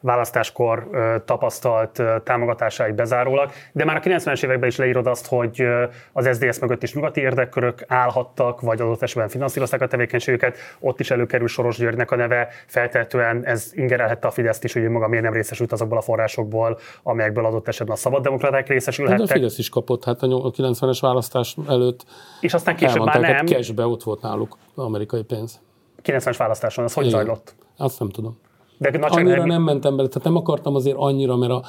választáskor 0.00 0.88
tapasztalt 1.24 2.02
támogatásáig 2.24 2.94
bezárólag, 2.94 3.50
de 3.72 3.84
már 3.84 3.96
a 3.96 4.00
90-es 4.00 4.44
években 4.44 4.68
is 4.68 4.76
leírod 4.76 5.06
azt, 5.06 5.26
hogy 5.26 5.66
az 6.12 6.28
SZDSZ 6.32 6.60
mögött 6.60 6.82
is 6.82 6.94
nyugati 6.94 7.20
érdekkörök 7.20 7.84
állhattak, 7.86 8.60
vagy 8.60 8.80
adott 8.80 9.02
esetben 9.02 9.28
finanszírozták 9.28 9.80
a 9.80 9.86
tevékenységüket, 9.86 10.56
ott 10.80 11.00
is 11.00 11.10
előkerül 11.10 11.48
Soros 11.48 11.76
Györgynek 11.76 12.10
a 12.10 12.16
neve, 12.16 12.48
feltehetően 12.66 13.44
ez 13.44 13.70
ingerelhette 13.72 14.26
a 14.26 14.30
Fideszt 14.30 14.64
is, 14.64 14.72
hogy 14.72 14.82
ő 14.82 14.90
maga 14.90 15.08
miért 15.08 15.24
nem 15.24 15.32
részesült 15.32 15.72
azokból 15.72 15.98
a 15.98 16.00
forrásokból, 16.00 16.78
amelyekből 17.02 17.44
adott 17.44 17.68
esetben 17.68 17.94
a 17.94 17.98
szabaddemokraták 17.98 18.68
részesülhettek. 18.68 19.26
De 19.26 19.32
a 19.32 19.36
Fidesz 19.36 19.58
is 19.58 19.68
kapott, 19.68 20.04
hát 20.04 20.22
a 20.22 20.26
90-es 20.26 20.98
választás 21.00 21.56
előtt. 21.68 22.04
És 22.40 22.54
aztán 22.54 22.76
később 22.76 23.04
már 23.04 23.20
nem. 23.20 23.32
Hát 23.32 23.48
cashbe 23.48 23.86
ott 23.86 24.02
volt 24.02 24.22
náluk 24.22 24.58
amerikai 24.74 25.22
pénz. 25.22 25.60
90-es 26.04 26.34
választáson, 26.38 26.84
az 26.84 26.94
hogy 26.94 27.06
Igen. 27.06 27.18
zajlott? 27.18 27.54
Azt 27.76 27.98
nem 27.98 28.08
tudom. 28.08 28.38
De 28.78 28.98
Annyira 29.00 29.44
nem... 29.44 29.62
mentem 29.62 29.96
bele, 29.96 30.08
tehát 30.08 30.24
nem 30.24 30.36
akartam 30.36 30.74
azért 30.74 30.96
annyira, 30.98 31.36
mert 31.36 31.52
a, 31.52 31.62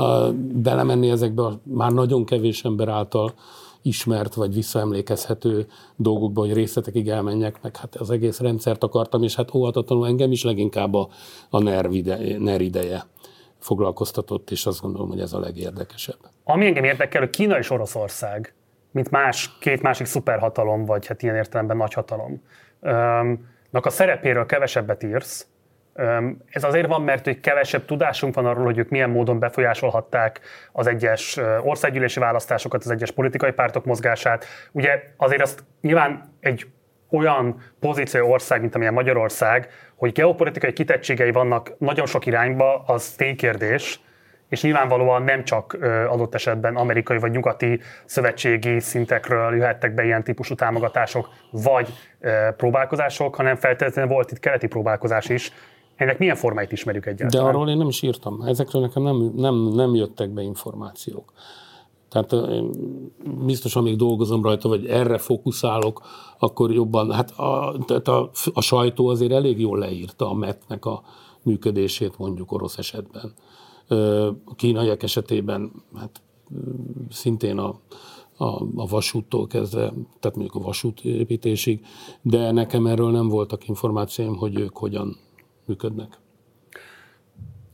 a, 0.00 0.32
belemenni 0.52 1.10
ezekbe 1.10 1.42
a 1.42 1.60
már 1.62 1.90
nagyon 1.90 2.24
kevés 2.24 2.64
ember 2.64 2.88
által 2.88 3.32
ismert 3.82 4.34
vagy 4.34 4.54
visszaemlékezhető 4.54 5.66
dolgokba, 5.96 6.40
hogy 6.40 6.52
részletekig 6.52 7.08
elmenjek, 7.08 7.62
meg 7.62 7.76
hát 7.76 7.96
az 7.96 8.10
egész 8.10 8.40
rendszert 8.40 8.82
akartam, 8.82 9.22
és 9.22 9.34
hát 9.34 9.54
óhatatlanul 9.54 10.06
engem 10.06 10.32
is 10.32 10.44
leginkább 10.44 10.94
a, 10.94 11.08
a 11.50 11.62
nerv, 11.62 11.92
ide, 11.92 12.38
nerv 12.38 12.60
ideje 12.60 13.04
foglalkoztatott, 13.58 14.50
és 14.50 14.66
azt 14.66 14.80
gondolom, 14.80 15.08
hogy 15.08 15.20
ez 15.20 15.32
a 15.32 15.38
legérdekesebb. 15.38 16.18
Ami 16.44 16.66
engem 16.66 16.84
érdekel, 16.84 17.20
hogy 17.20 17.30
Kína 17.30 17.58
és 17.58 17.70
Oroszország, 17.70 18.54
mint 18.90 19.10
más, 19.10 19.58
két 19.58 19.82
másik 19.82 20.06
szuperhatalom, 20.06 20.84
vagy 20.84 21.06
hát 21.06 21.22
ilyen 21.22 21.36
értelemben 21.36 21.76
nagyhatalom, 21.76 22.42
nak 22.80 23.38
a 23.70 23.90
szerepéről 23.90 24.46
kevesebbet 24.46 25.02
írsz, 25.02 25.46
ez 26.50 26.64
azért 26.64 26.86
van, 26.86 27.02
mert 27.02 27.24
hogy 27.24 27.40
kevesebb 27.40 27.84
tudásunk 27.84 28.34
van 28.34 28.46
arról, 28.46 28.64
hogy 28.64 28.78
ők 28.78 28.88
milyen 28.88 29.10
módon 29.10 29.38
befolyásolhatták 29.38 30.40
az 30.72 30.86
egyes 30.86 31.38
országgyűlési 31.62 32.20
választásokat, 32.20 32.84
az 32.84 32.90
egyes 32.90 33.10
politikai 33.10 33.52
pártok 33.52 33.84
mozgását. 33.84 34.44
Ugye 34.72 35.02
azért 35.16 35.42
azt 35.42 35.64
nyilván 35.80 36.34
egy 36.40 36.66
olyan 37.10 37.62
pozíció 37.80 38.30
ország, 38.30 38.60
mint 38.60 38.74
amilyen 38.74 38.92
Magyarország, 38.92 39.68
hogy 39.94 40.12
geopolitikai 40.12 40.72
kitettségei 40.72 41.30
vannak 41.30 41.72
nagyon 41.78 42.06
sok 42.06 42.26
irányba, 42.26 42.82
az 42.86 43.10
ténykérdés, 43.10 44.00
és 44.50 44.62
nyilvánvalóan 44.62 45.22
nem 45.22 45.44
csak 45.44 45.78
adott 46.08 46.34
esetben 46.34 46.76
amerikai 46.76 47.18
vagy 47.18 47.30
nyugati 47.30 47.80
szövetségi 48.04 48.80
szintekről 48.80 49.56
jöhettek 49.56 49.94
be 49.94 50.04
ilyen 50.04 50.24
típusú 50.24 50.54
támogatások 50.54 51.28
vagy 51.50 51.88
próbálkozások, 52.56 53.34
hanem 53.34 53.56
feltétlenül 53.56 54.10
volt 54.10 54.30
itt 54.30 54.38
keleti 54.38 54.66
próbálkozás 54.66 55.28
is, 55.28 55.52
ennek 55.96 56.18
milyen 56.18 56.36
formáit 56.36 56.72
ismerjük 56.72 57.06
egyáltalán? 57.06 57.44
De 57.44 57.50
arról 57.50 57.68
én 57.68 57.76
nem 57.76 57.88
is 57.88 58.02
írtam. 58.02 58.42
Ezekről 58.46 58.82
nekem 58.82 59.02
nem, 59.02 59.32
nem, 59.36 59.54
nem 59.54 59.94
jöttek 59.94 60.30
be 60.30 60.42
információk. 60.42 61.32
Tehát 62.08 62.34
biztos, 63.44 63.76
amíg 63.76 63.96
dolgozom 63.96 64.42
rajta, 64.42 64.68
vagy 64.68 64.86
erre 64.86 65.18
fókuszálok, 65.18 66.02
akkor 66.38 66.72
jobban, 66.72 67.12
hát 67.12 67.30
a, 67.30 67.74
tehát 67.86 68.08
a, 68.08 68.30
a 68.54 68.60
sajtó 68.60 69.08
azért 69.08 69.32
elég 69.32 69.60
jól 69.60 69.78
leírta 69.78 70.30
a 70.30 70.34
MET-nek 70.34 70.84
a 70.84 71.02
működését 71.42 72.18
mondjuk 72.18 72.52
orosz 72.52 72.78
esetben. 72.78 73.32
A 74.44 74.54
kínaiak 74.56 75.02
esetében 75.02 75.72
hát 75.94 76.22
szintén 77.10 77.58
a, 77.58 77.80
a, 78.36 78.62
a 78.74 78.86
vasúttól 78.86 79.46
kezdve, 79.46 79.92
tehát 80.20 80.36
mondjuk 80.36 80.54
a 80.54 80.66
vasútépítésig, 80.66 81.86
de 82.22 82.50
nekem 82.50 82.86
erről 82.86 83.10
nem 83.10 83.28
voltak 83.28 83.68
információim, 83.68 84.36
hogy 84.36 84.58
ők 84.58 84.76
hogyan 84.76 85.16
működnek. 85.66 86.18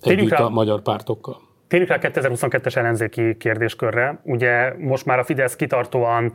Együtt 0.00 0.30
a 0.30 0.48
magyar 0.48 0.82
pártokkal. 0.82 1.45
Térjük 1.68 1.88
rá 1.88 1.98
2022-es 2.00 2.76
ellenzéki 2.76 3.36
kérdéskörre. 3.36 4.18
Ugye 4.22 4.72
most 4.78 5.06
már 5.06 5.18
a 5.18 5.24
Fidesz 5.24 5.56
kitartóan 5.56 6.32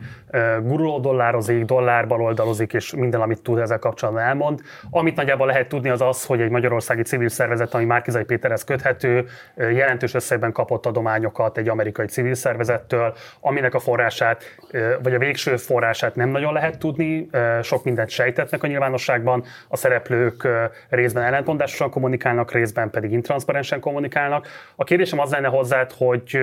guruló 0.62 0.98
dollározik, 0.98 1.64
dollár 1.64 2.06
baloldalozik, 2.06 2.72
és 2.72 2.94
minden, 2.94 3.20
amit 3.20 3.42
tud 3.42 3.58
ezzel 3.58 3.78
kapcsolatban 3.78 4.22
elmond. 4.22 4.60
Amit 4.90 5.16
nagyjából 5.16 5.46
lehet 5.46 5.68
tudni 5.68 5.88
az 5.88 6.00
az, 6.00 6.24
hogy 6.24 6.40
egy 6.40 6.50
magyarországi 6.50 7.02
civil 7.02 7.28
szervezet, 7.28 7.74
ami 7.74 7.84
Márkizai 7.84 8.24
Péterhez 8.24 8.64
köthető, 8.64 9.24
jelentős 9.56 10.14
összegben 10.14 10.52
kapott 10.52 10.86
adományokat 10.86 11.58
egy 11.58 11.68
amerikai 11.68 12.06
civil 12.06 12.34
szervezettől, 12.34 13.14
aminek 13.40 13.74
a 13.74 13.78
forrását, 13.78 14.44
vagy 15.02 15.14
a 15.14 15.18
végső 15.18 15.56
forrását 15.56 16.14
nem 16.14 16.28
nagyon 16.28 16.52
lehet 16.52 16.78
tudni. 16.78 17.28
Sok 17.62 17.84
mindent 17.84 18.08
sejtetnek 18.08 18.62
a 18.62 18.66
nyilvánosságban. 18.66 19.44
A 19.68 19.76
szereplők 19.76 20.48
részben 20.88 21.22
ellentmondásosan 21.22 21.90
kommunikálnak, 21.90 22.52
részben 22.52 22.90
pedig 22.90 23.12
intranszparensen 23.12 23.80
kommunikálnak. 23.80 24.46
A 24.76 24.84
kérdésem 24.84 25.20
az 25.22 25.30
lenne 25.30 25.48
hozzád, 25.48 25.92
hogy 25.92 26.38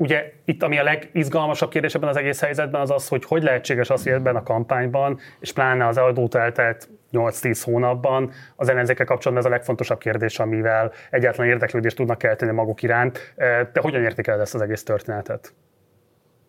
Ugye 0.00 0.32
itt, 0.44 0.62
ami 0.62 0.78
a 0.78 0.82
legizgalmasabb 0.82 1.70
kérdés 1.70 1.94
ebben 1.94 2.08
az 2.08 2.16
egész 2.16 2.40
helyzetben, 2.40 2.80
az 2.80 2.90
az, 2.90 3.08
hogy 3.08 3.24
hogy 3.24 3.42
lehetséges 3.42 3.90
az, 3.90 4.02
hogy 4.02 4.12
ebben 4.12 4.36
a 4.36 4.42
kampányban, 4.42 5.18
és 5.40 5.52
pláne 5.52 5.86
az 5.86 5.96
adót 5.96 6.34
eltelt 6.34 6.88
8-10 7.12 7.60
hónapban, 7.64 8.30
az 8.56 8.68
ellenzékkel 8.68 9.06
kapcsolatban 9.06 9.46
ez 9.46 9.50
a 9.52 9.54
legfontosabb 9.56 9.98
kérdés, 9.98 10.38
amivel 10.38 10.92
egyáltalán 11.10 11.50
érdeklődést 11.50 11.96
tudnak 11.96 12.18
kelteni 12.18 12.52
maguk 12.52 12.82
iránt. 12.82 13.34
Te 13.72 13.80
hogyan 13.80 14.02
értékeled 14.02 14.40
ezt 14.40 14.54
az 14.54 14.60
egész 14.60 14.82
történetet? 14.82 15.54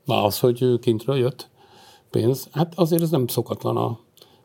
Már 0.06 0.24
az, 0.24 0.40
hogy 0.40 0.80
kintről 0.82 1.18
jött 1.18 1.50
pénz, 2.10 2.48
hát 2.54 2.74
azért 2.76 3.02
ez 3.02 3.10
nem 3.10 3.28
szokatlan 3.28 3.78
a 3.78 4.00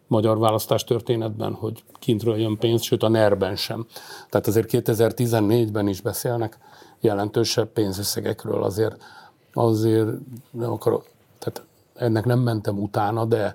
magyar 0.06 0.38
választás 0.38 0.84
történetben, 0.84 1.52
hogy 1.52 1.82
kintről 1.98 2.36
jön 2.36 2.58
pénz, 2.58 2.82
sőt 2.82 3.02
a 3.02 3.08
NER-ben 3.08 3.56
sem. 3.56 3.86
Tehát 4.28 4.46
azért 4.46 4.68
2014-ben 4.72 5.88
is 5.88 6.00
beszélnek 6.00 6.58
jelentősebb 7.04 7.68
pénzösszegekről, 7.68 8.62
azért, 8.62 9.02
azért 9.52 10.08
nem 10.50 10.72
akarok, 10.72 11.06
tehát 11.38 11.62
ennek 11.94 12.24
nem 12.24 12.38
mentem 12.38 12.82
utána, 12.82 13.24
de, 13.24 13.54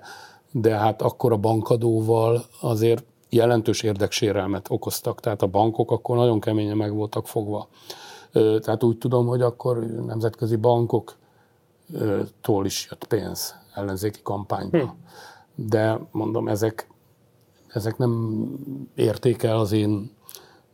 de 0.50 0.76
hát 0.76 1.02
akkor 1.02 1.32
a 1.32 1.36
bankadóval 1.36 2.44
azért 2.60 3.04
jelentős 3.28 3.82
érdeksérelmet 3.82 4.66
okoztak, 4.70 5.20
tehát 5.20 5.42
a 5.42 5.46
bankok 5.46 5.90
akkor 5.90 6.16
nagyon 6.16 6.40
keményen 6.40 6.76
meg 6.76 6.92
voltak 6.94 7.26
fogva. 7.26 7.68
Tehát 8.32 8.82
úgy 8.82 8.98
tudom, 8.98 9.26
hogy 9.26 9.42
akkor 9.42 9.78
nemzetközi 9.78 10.56
bankoktól 10.56 11.16
is 12.64 12.86
jött 12.90 13.04
pénz 13.04 13.54
ellenzéki 13.74 14.20
kampányba. 14.22 14.78
Hm. 14.78 14.84
De 15.54 16.00
mondom, 16.10 16.48
ezek, 16.48 16.90
ezek 17.68 17.98
nem 17.98 18.44
érték 18.94 19.42
el 19.42 19.58
az 19.58 19.72
én 19.72 20.18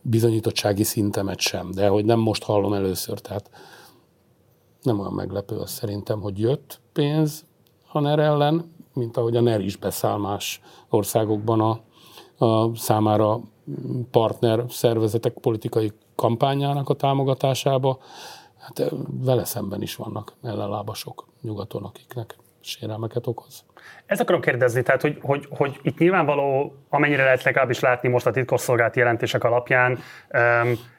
bizonyítottsági 0.09 0.83
szintemet 0.83 1.41
sem, 1.41 1.71
de 1.71 1.89
hogy 1.89 2.05
nem 2.05 2.19
most 2.19 2.43
hallom 2.43 2.73
először, 2.73 3.21
tehát 3.21 3.51
nem 4.83 5.01
olyan 5.01 5.13
meglepő 5.13 5.57
az 5.57 5.71
szerintem, 5.71 6.21
hogy 6.21 6.39
jött 6.39 6.81
pénz 6.93 7.45
a 7.93 8.01
NER 8.01 8.19
ellen, 8.19 8.75
mint 8.93 9.17
ahogy 9.17 9.37
a 9.37 9.41
NER 9.41 9.61
is 9.61 9.77
beszáll 9.77 10.17
más 10.19 10.61
országokban 10.89 11.61
a, 11.61 11.81
a 12.45 12.77
számára 12.77 13.41
partner 14.11 14.65
szervezetek 14.69 15.33
politikai 15.33 15.93
kampányának 16.15 16.89
a 16.89 16.95
támogatásába. 16.95 17.99
Hát 18.59 18.93
vele 19.11 19.45
szemben 19.45 19.83
is 19.83 19.97
vannak 19.97 20.33
ellenlábasok 20.43 21.27
nyugaton, 21.43 21.85
akiknek 21.85 22.39
sérelmeket 22.61 23.27
okoz. 23.27 23.65
Ezt 24.07 24.21
akarom 24.21 24.41
kérdezni, 24.41 24.83
tehát 24.83 25.01
hogy, 25.01 25.19
hogy, 25.23 25.47
hogy 25.51 25.79
itt 25.83 25.99
nyilvánvaló, 25.99 26.77
amennyire 26.89 27.25
lehet 27.25 27.43
legalábbis 27.43 27.81
látni 27.81 28.09
most 28.09 28.27
a 28.27 28.31
titkosszolgálati 28.31 28.99
jelentések 28.99 29.45
alapján, 29.45 29.99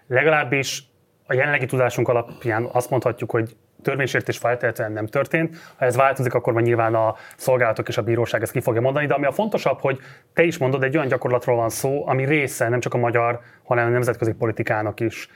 legalábbis 0.08 0.84
a 1.28 1.34
jelenlegi 1.34 1.66
tudásunk 1.66 2.08
alapján 2.08 2.70
azt 2.72 2.90
mondhatjuk, 2.90 3.32
hogy 3.32 3.56
törvénysértés 3.82 4.38
feltétlenül 4.38 4.94
nem 4.94 5.06
történt. 5.06 5.58
Ha 5.78 5.86
ez 5.86 5.96
változik, 5.96 6.34
akkor 6.34 6.54
majd 6.54 6.66
nyilván 6.66 6.96
a 6.96 7.16
szolgálatok 7.36 7.88
és 7.88 7.98
a 7.98 8.02
bíróság 8.02 8.42
ezt 8.42 8.52
ki 8.52 8.62
fogja 8.62 8.82
mondani, 8.82 9.06
de 9.06 9.14
ami 9.14 9.26
a 9.26 9.32
fontosabb, 9.32 9.80
hogy 9.80 10.00
te 10.34 10.44
is 10.44 10.58
mondod, 10.58 10.84
egy 10.84 10.96
olyan 10.96 11.08
gyakorlatról 11.08 11.56
van 11.56 11.70
szó, 11.70 12.08
ami 12.08 12.26
része 12.26 12.70
nem 12.70 12.80
csak 12.80 12.94
a 12.94 12.98
magyar, 12.98 13.40
hanem 13.64 13.88
a 13.88 13.90
nemzetközi 13.90 14.34
politikának 14.34 15.00
is. 15.00 15.30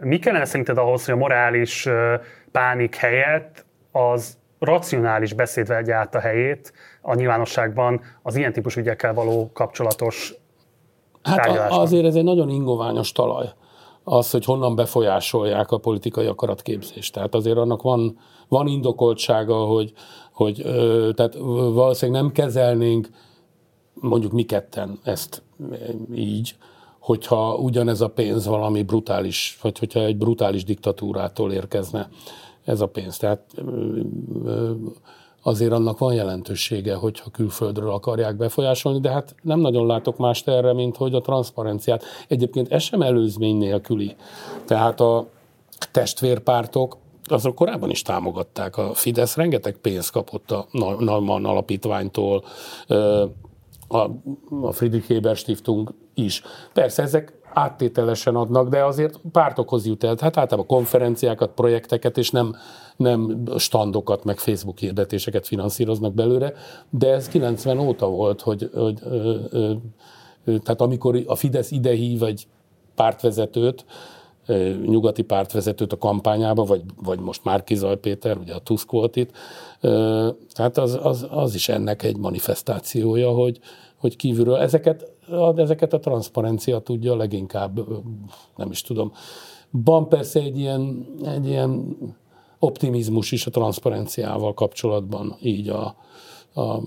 Mi 0.00 0.18
kellene 0.18 0.44
szerinted 0.44 0.78
ahhoz, 0.78 1.04
hogy 1.04 1.14
a 1.14 1.16
morális 1.16 1.88
pánik 2.52 2.94
helyett 2.94 3.64
az 3.92 4.38
racionális 4.60 5.32
beszéd 5.32 5.66
vegye 5.66 5.94
át 5.94 6.14
a 6.14 6.20
helyét 6.20 6.72
a 7.02 7.14
nyilvánosságban 7.14 8.00
az 8.22 8.36
ilyen 8.36 8.52
típusú 8.52 8.80
ügyekkel 8.80 9.14
való 9.14 9.50
kapcsolatos 9.52 10.34
Hát 11.22 11.70
azért 11.70 12.04
ez 12.04 12.14
egy 12.14 12.24
nagyon 12.24 12.48
ingoványos 12.48 13.12
talaj 13.12 13.46
az, 14.04 14.30
hogy 14.30 14.44
honnan 14.44 14.74
befolyásolják 14.74 15.70
a 15.70 15.78
politikai 15.78 16.26
akaratképzést. 16.26 17.12
Tehát 17.12 17.34
azért 17.34 17.56
annak 17.56 17.82
van, 17.82 18.18
van 18.48 18.66
indokoltsága, 18.66 19.64
hogy, 19.64 19.92
hogy 20.32 20.62
tehát 21.14 21.34
valószínűleg 21.72 22.22
nem 22.22 22.32
kezelnénk 22.32 23.08
mondjuk 23.94 24.32
mi 24.32 24.42
ketten 24.42 24.98
ezt 25.04 25.42
így, 26.14 26.54
hogyha 26.98 27.54
ugyanez 27.54 28.00
a 28.00 28.08
pénz 28.08 28.46
valami 28.46 28.82
brutális, 28.82 29.58
vagy 29.62 29.78
hogyha 29.78 30.00
egy 30.00 30.16
brutális 30.16 30.64
diktatúrától 30.64 31.52
érkezne 31.52 32.08
ez 32.64 32.80
a 32.80 32.86
pénz. 32.86 33.16
Tehát 33.16 33.54
azért 35.42 35.72
annak 35.72 35.98
van 35.98 36.14
jelentősége, 36.14 36.94
hogyha 36.94 37.30
külföldről 37.30 37.90
akarják 37.90 38.36
befolyásolni, 38.36 39.00
de 39.00 39.10
hát 39.10 39.34
nem 39.42 39.60
nagyon 39.60 39.86
látok 39.86 40.16
mást 40.16 40.48
erre, 40.48 40.72
mint 40.72 40.96
hogy 40.96 41.14
a 41.14 41.20
transzparenciát. 41.20 42.04
Egyébként 42.28 42.72
ez 42.72 42.82
sem 42.82 43.02
előzmény 43.02 43.56
nélküli. 43.56 44.16
Tehát 44.64 45.00
a 45.00 45.26
testvérpártok 45.92 46.96
azok 47.24 47.54
korábban 47.54 47.90
is 47.90 48.02
támogatták. 48.02 48.76
A 48.76 48.94
Fidesz 48.94 49.36
rengeteg 49.36 49.76
pénzt 49.76 50.10
kapott 50.10 50.50
a 50.50 50.66
Neumann 50.98 51.44
alapítványtól, 51.44 52.44
a, 53.88 54.08
Friedrich 54.72 55.08
Heber 55.08 55.36
Stiftung 55.36 55.94
is. 56.14 56.42
Persze 56.72 57.02
ezek 57.02 57.39
áttételesen 57.52 58.36
adnak, 58.36 58.68
de 58.68 58.84
azért 58.84 59.20
pártokhoz 59.32 59.86
jut 59.86 60.04
el. 60.04 60.16
Hát 60.20 60.36
általában 60.36 60.66
konferenciákat, 60.66 61.50
projekteket, 61.50 62.18
és 62.18 62.30
nem, 62.30 62.56
nem 62.96 63.42
standokat, 63.56 64.24
meg 64.24 64.38
Facebook 64.38 64.78
hirdetéseket 64.78 65.46
finanszíroznak 65.46 66.14
belőle, 66.14 66.52
de 66.90 67.12
ez 67.12 67.28
90 67.28 67.78
óta 67.78 68.08
volt, 68.08 68.40
hogy, 68.40 68.70
hogy 68.74 68.98
ö, 69.04 69.34
ö, 69.50 69.74
tehát 70.44 70.80
amikor 70.80 71.22
a 71.26 71.34
Fidesz 71.34 71.70
ide 71.70 71.92
hív 71.92 72.22
egy 72.22 72.46
pártvezetőt, 72.94 73.84
nyugati 74.86 75.22
pártvezetőt 75.22 75.92
a 75.92 75.98
kampányába, 75.98 76.64
vagy, 76.64 76.82
vagy 77.02 77.20
most 77.20 77.44
Márkizaj 77.44 77.96
Péter, 77.96 78.36
ugye 78.36 78.54
a 78.54 78.58
Tusk 78.58 78.90
volt 78.90 79.16
itt, 79.16 79.30
tehát 80.52 80.78
az, 80.78 80.98
az, 81.02 81.26
az 81.30 81.54
is 81.54 81.68
ennek 81.68 82.02
egy 82.02 82.16
manifestációja, 82.16 83.30
hogy, 83.30 83.60
hogy 84.00 84.16
kívülről 84.16 84.56
ezeket, 84.56 85.12
ezeket 85.56 85.92
a 85.92 85.98
transzparencia 85.98 86.78
tudja 86.78 87.16
leginkább, 87.16 87.80
nem 88.56 88.70
is 88.70 88.82
tudom. 88.82 89.12
Van 89.70 90.08
persze 90.08 90.40
egy 90.40 90.58
ilyen, 90.58 91.06
egy 91.24 91.46
ilyen 91.46 91.96
optimizmus 92.58 93.32
is 93.32 93.46
a 93.46 93.50
transzparenciával 93.50 94.54
kapcsolatban, 94.54 95.36
így 95.40 95.68
a, 95.68 95.96
a 96.60 96.82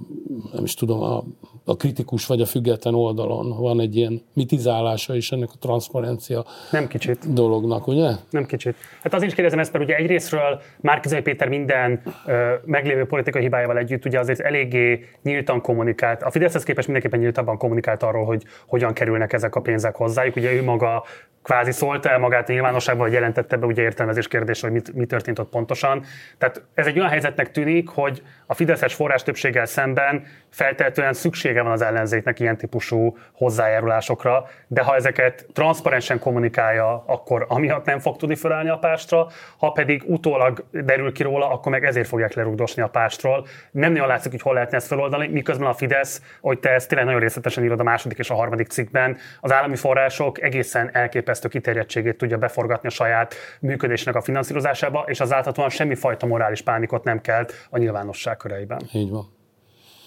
nem 0.54 0.64
is 0.64 0.74
tudom, 0.74 1.02
a, 1.02 1.24
a 1.66 1.76
kritikus 1.76 2.26
vagy 2.26 2.42
a 2.42 2.46
független 2.46 2.94
oldalon 2.94 3.58
van 3.58 3.80
egy 3.80 3.96
ilyen 3.96 4.22
mitizálása 4.34 5.16
is 5.16 5.32
ennek 5.32 5.50
a 5.54 5.58
transzparencia 5.60 6.46
nem 6.72 6.88
kicsit. 6.88 7.34
dolognak, 7.34 7.88
ugye? 7.88 8.12
Nem 8.30 8.46
kicsit. 8.46 8.76
Hát 9.04 9.14
azért 9.14 9.30
is 9.30 9.36
kérdezem 9.36 9.60
ezt, 9.60 9.74
mert 9.74 9.84
ugye 9.84 9.96
egyrésztről 9.96 10.62
Márkizai 10.82 11.22
Péter 11.22 11.48
minden 11.48 12.02
ö, 12.26 12.54
meglévő 12.66 13.06
politikai 13.06 13.42
hibájával 13.42 13.78
együtt 13.78 14.06
ugye 14.06 14.20
azért 14.20 14.40
eléggé 14.40 15.06
nyíltan 15.24 15.62
kommunikált. 15.62 16.24
A 16.24 16.32
Fideszhez 16.32 16.64
képest 16.64 16.88
mindenképpen 16.88 17.20
nyíltabban 17.20 17.58
kommunikált 17.58 18.04
arról, 18.04 18.26
hogy 18.26 18.44
hogyan 18.68 18.94
kerülnek 18.94 19.34
ezek 19.34 19.56
a 19.56 19.62
pénzek 19.62 19.96
hozzájuk. 19.96 20.36
Ugye 20.36 20.54
ő 20.54 20.64
maga 20.64 21.04
kvázi 21.44 21.72
szólta 21.72 22.10
el 22.10 22.20
magát 22.20 22.50
a 22.50 22.52
nyilvánosságban, 22.52 23.06
vagy 23.06 23.14
jelentette 23.14 23.58
be 23.58 23.66
ugye 23.66 23.82
értelmezés 23.82 24.28
kérdés, 24.28 24.62
hogy 24.62 24.72
mit, 24.72 24.94
mi 24.94 25.06
történt 25.06 25.40
ott 25.40 25.50
pontosan. 25.50 26.04
Tehát 26.38 26.64
ez 26.74 26.88
egy 26.88 26.98
olyan 26.98 27.10
helyzetnek 27.10 27.52
tűnik, 27.52 27.90
hogy 27.90 28.22
a 28.46 28.54
Fideszes 28.54 28.94
forrás 28.94 29.24
többséggel 29.24 29.66
szemben 29.66 30.26
feltétlenül 30.54 31.14
szüksége 31.14 31.62
van 31.62 31.72
az 31.72 31.82
ellenzéknek 31.82 32.40
ilyen 32.40 32.58
típusú 32.58 33.18
hozzájárulásokra, 33.32 34.46
de 34.68 34.82
ha 34.82 34.96
ezeket 34.96 35.46
transzparensen 35.54 36.20
kommunikálja, 36.20 37.04
akkor 37.06 37.46
amiatt 37.50 37.86
nem 37.86 38.00
fog 38.00 38.18
tudni 38.18 38.36
felállni 38.36 38.70
a 38.70 38.78
pástra, 38.78 39.28
ha 39.58 39.72
pedig 39.72 40.04
utólag 40.06 40.66
derül 40.72 41.12
ki 41.12 41.24
róla, 41.24 41.52
akkor 41.52 41.72
meg 41.72 41.86
ezért 41.86 42.08
fogják 42.08 42.34
lerugdosni 42.34 42.82
a 42.82 42.88
pástról. 42.88 43.48
Nem 43.72 43.92
nagyon 43.92 44.08
látszik, 44.08 44.32
hogy 44.32 44.42
hol 44.42 44.54
lehetne 44.54 44.78
ezt 44.78 44.88
feloldani, 44.88 45.28
miközben 45.28 45.68
a 45.68 45.74
Fidesz, 45.74 46.22
hogy 46.42 46.60
te 46.60 46.70
ezt 46.70 46.88
tényleg 46.88 47.06
nagyon 47.06 47.22
részletesen 47.22 47.64
írod 47.64 47.80
a 47.80 47.84
második 47.84 48.18
és 48.18 48.30
a 48.30 48.36
harmadik 48.36 48.68
cikkben, 48.68 49.18
az 49.42 49.52
állami 49.52 49.76
források 49.76 50.42
egészen 50.42 50.90
elképesztő 50.94 51.48
kiterjedtségét 51.48 52.18
tudja 52.18 52.38
beforgatni 52.38 52.88
a 52.88 52.92
saját 52.92 53.36
működésnek 53.60 54.16
a 54.16 54.22
finanszírozásába, 54.22 55.04
és 55.08 55.20
azáltal 55.20 55.70
semmifajta 55.70 56.26
morális 56.26 56.62
pánikot 56.62 57.04
nem 57.04 57.22
kelt 57.22 57.68
a 57.70 57.78
nyilvánosság 57.78 58.38
köreiben. 58.38 58.82
Így 58.92 59.10
van. 59.10 59.42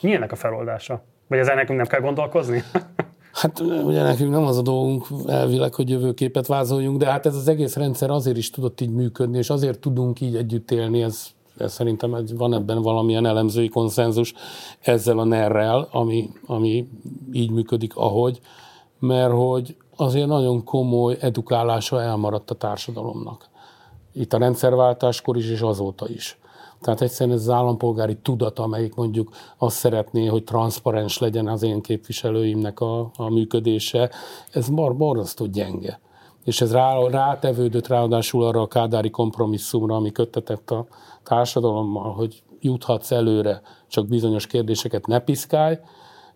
Mi 0.00 0.16
a 0.16 0.36
feloldása? 0.36 1.02
Vagy 1.28 1.38
ezzel 1.38 1.54
nekünk 1.54 1.78
nem 1.78 1.86
kell 1.86 2.00
gondolkozni? 2.00 2.62
Hát 3.36 3.60
ugye 3.60 4.02
nekünk 4.02 4.30
nem 4.30 4.44
az 4.44 4.58
a 4.58 4.62
dolgunk 4.62 5.06
elvileg, 5.26 5.74
hogy 5.74 5.90
jövőképet 5.90 6.46
vázoljunk, 6.46 6.98
de 6.98 7.06
hát 7.06 7.26
ez 7.26 7.34
az 7.34 7.48
egész 7.48 7.76
rendszer 7.76 8.10
azért 8.10 8.36
is 8.36 8.50
tudott 8.50 8.80
így 8.80 8.90
működni, 8.90 9.38
és 9.38 9.50
azért 9.50 9.78
tudunk 9.78 10.20
így 10.20 10.36
együtt 10.36 10.70
élni, 10.70 11.02
ez, 11.02 11.26
ez 11.58 11.72
szerintem 11.72 12.24
van 12.34 12.54
ebben 12.54 12.82
valamilyen 12.82 13.26
elemzői 13.26 13.68
konszenzus 13.68 14.34
ezzel 14.80 15.18
a 15.18 15.24
nerrel, 15.24 15.88
ami, 15.90 16.30
ami 16.46 16.88
így 17.32 17.50
működik, 17.50 17.96
ahogy, 17.96 18.40
mert 18.98 19.32
hogy 19.32 19.76
azért 19.96 20.26
nagyon 20.26 20.64
komoly 20.64 21.16
edukálása 21.20 22.02
elmaradt 22.02 22.50
a 22.50 22.54
társadalomnak. 22.54 23.48
Itt 24.12 24.32
a 24.32 24.38
rendszerváltáskor 24.38 25.36
is, 25.36 25.50
és 25.50 25.60
azóta 25.60 26.08
is. 26.08 26.38
Tehát 26.80 27.00
egyszerűen 27.00 27.36
ez 27.36 27.42
az 27.42 27.54
állampolgári 27.54 28.16
tudat, 28.16 28.58
amelyik 28.58 28.94
mondjuk 28.94 29.30
azt 29.56 29.76
szeretné, 29.76 30.26
hogy 30.26 30.44
transzparens 30.44 31.18
legyen 31.18 31.48
az 31.48 31.62
én 31.62 31.80
képviselőimnek 31.80 32.80
a, 32.80 33.10
a 33.16 33.30
működése, 33.30 34.10
ez 34.52 34.68
mar 34.68 34.96
borzasztó 34.96 35.46
gyenge. 35.46 36.00
És 36.44 36.60
ez 36.60 36.72
rá, 36.72 36.98
rátevődött 37.08 37.86
ráadásul 37.86 38.44
arra 38.44 38.60
a 38.60 38.66
kádári 38.66 39.10
kompromisszumra, 39.10 39.94
ami 39.94 40.12
köttetett 40.12 40.70
a 40.70 40.86
társadalommal, 41.22 42.12
hogy 42.12 42.42
juthatsz 42.60 43.10
előre, 43.10 43.62
csak 43.88 44.08
bizonyos 44.08 44.46
kérdéseket 44.46 45.06
ne 45.06 45.18
piszkálj, 45.18 45.78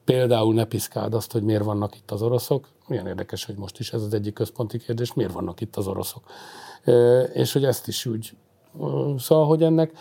Például 0.05 0.55
ne 0.55 0.65
piszkáld 0.65 1.15
azt, 1.15 1.33
hogy 1.33 1.43
miért 1.43 1.65
vannak 1.65 1.97
itt 1.97 2.11
az 2.11 2.23
oroszok. 2.23 2.69
Milyen 2.87 3.07
érdekes, 3.07 3.45
hogy 3.45 3.57
most 3.57 3.79
is 3.79 3.93
ez 3.93 4.03
az 4.03 4.15
egyik 4.15 4.35
központi 4.35 4.79
kérdés, 4.79 5.15
miért 5.15 5.33
vannak 5.33 5.61
itt 5.61 5.77
az 5.77 5.87
oroszok. 5.87 6.23
És 7.33 7.53
hogy 7.53 7.65
ezt 7.65 7.89
is 7.89 8.07
úgy. 8.07 8.33
Szóval, 9.19 9.47
hogy 9.47 9.63
ennek 9.63 9.93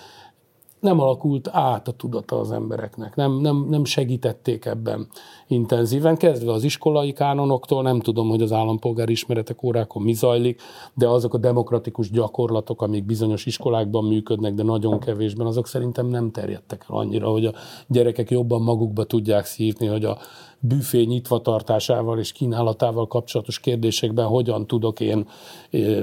nem 0.80 1.00
alakult 1.00 1.50
át 1.52 1.88
a 1.88 1.92
tudata 1.92 2.40
az 2.40 2.52
embereknek, 2.52 3.16
nem, 3.16 3.40
nem, 3.40 3.66
nem 3.70 3.86
segítették 3.86 4.66
ebben 4.66 5.08
intenzíven, 5.48 6.18
kezdve 6.18 6.52
az 6.52 6.64
iskolai 6.64 7.14
kánonoktól, 7.14 7.82
nem 7.82 8.00
tudom, 8.00 8.30
hogy 8.30 8.42
az 8.42 8.52
állampolgári 8.52 9.12
ismeretek 9.12 9.64
órákon 9.64 10.04
mi 10.04 10.14
zajlik, 10.14 10.62
de 10.94 11.08
azok 11.08 11.34
a 11.34 11.38
demokratikus 11.38 12.12
gyakorlatok, 12.12 12.82
amik 12.82 13.06
bizonyos 13.06 13.46
iskolákban 13.46 14.04
működnek, 14.04 14.54
de 14.54 14.64
nagyon 14.64 15.00
kevésben, 15.00 15.48
azok 15.48 15.68
szerintem 15.68 16.08
nem 16.08 16.32
terjedtek 16.32 16.86
el 16.90 16.96
annyira, 16.96 17.30
hogy 17.30 17.46
a 17.46 17.54
gyerekek 17.88 18.30
jobban 18.30 18.62
magukba 18.62 19.04
tudják 19.04 19.46
szívni, 19.46 19.88
hogy 19.88 20.06
a 20.06 20.18
büfé 20.60 21.04
nyitva 21.04 21.42
tartásával 21.42 22.20
és 22.20 22.32
kínálatával 22.32 23.08
kapcsolatos 23.08 23.60
kérdésekben 23.60 24.26
hogyan 24.26 24.68
tudok 24.68 25.00
én 25.00 25.28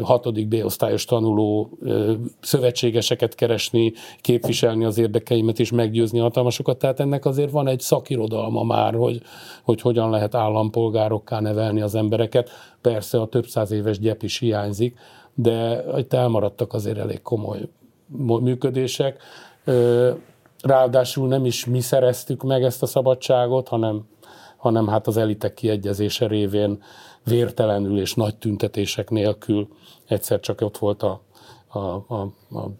hatodik 0.03 0.49
B-osztályos 0.49 1.05
tanuló 1.05 1.79
szövetségeseket 2.41 3.35
keresni, 3.35 3.93
képviselni 4.21 4.85
az 4.85 4.99
érdekeimet 4.99 5.59
és 5.59 5.71
meggyőzni 5.71 6.19
hatalmasokat. 6.19 6.79
Tehát 6.79 7.01
ennek 7.01 7.25
azért 7.25 7.51
van 7.51 7.69
egy 7.69 7.81
szakirodalma 7.81 8.63
már, 8.63 8.95
hogy, 8.95 9.23
hogy 9.63 9.81
hogyan 9.81 10.11
lehet 10.11 10.35
állampolgárokká 10.35 11.41
nevelni 11.41 11.81
az 11.81 11.95
embereket. 11.95 12.51
Persze 12.81 13.21
a 13.21 13.27
több 13.27 13.47
száz 13.47 13.71
éves 13.71 13.99
gyep 13.99 14.23
is 14.23 14.39
hiányzik, 14.39 14.99
de 15.35 15.85
itt 15.97 16.13
elmaradtak 16.13 16.73
azért 16.73 16.99
elég 16.99 17.23
komoly 17.23 17.69
működések. 18.41 19.23
Ráadásul 20.63 21.29
nem 21.29 21.45
is 21.45 21.67
mi 21.67 21.81
szereztük 21.81 22.43
meg 22.43 22.63
ezt 22.63 22.83
a 22.83 22.87
szabadságot, 22.87 23.69
hanem 23.69 24.05
hanem 24.57 24.89
hát 24.89 25.07
az 25.07 25.17
elitek 25.17 25.55
kiegyezése 25.55 26.27
révén 26.27 26.83
vértelenül 27.25 28.01
és 28.01 28.15
nagy 28.15 28.37
tüntetések 28.37 29.11
nélkül 29.11 29.69
egyszer 30.07 30.41
csak 30.41 30.61
ott 30.61 30.79
volt 30.79 31.03
a, 31.03 31.21
a, 31.67 31.79
a, 31.79 32.31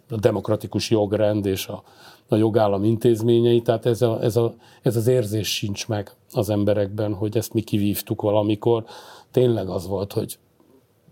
a 0.09 0.17
demokratikus 0.19 0.89
jogrend 0.89 1.45
és 1.45 1.67
a, 1.67 1.83
a 2.27 2.35
jogállam 2.35 2.83
intézményei, 2.83 3.61
tehát 3.61 3.85
ez, 3.85 4.01
a, 4.01 4.21
ez, 4.21 4.35
a, 4.35 4.55
ez 4.81 4.95
az 4.95 5.07
érzés 5.07 5.53
sincs 5.53 5.87
meg 5.87 6.11
az 6.31 6.49
emberekben, 6.49 7.13
hogy 7.13 7.37
ezt 7.37 7.53
mi 7.53 7.61
kivívtuk 7.61 8.21
valamikor. 8.21 8.85
Tényleg 9.31 9.69
az 9.69 9.87
volt, 9.87 10.13
hogy 10.13 10.37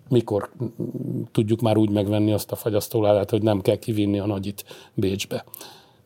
mikor 0.10 0.52
tudjuk 1.32 1.62
már 1.62 1.78
úgy 1.78 1.90
megvenni 1.90 2.32
azt 2.32 2.52
a 2.52 2.56
fagyasztóládát, 2.56 3.30
hogy 3.30 3.42
nem 3.42 3.62
kell 3.62 3.76
kivinni 3.76 4.20
a 4.20 4.26
nagyit 4.26 4.66
Bécsbe 4.94 5.46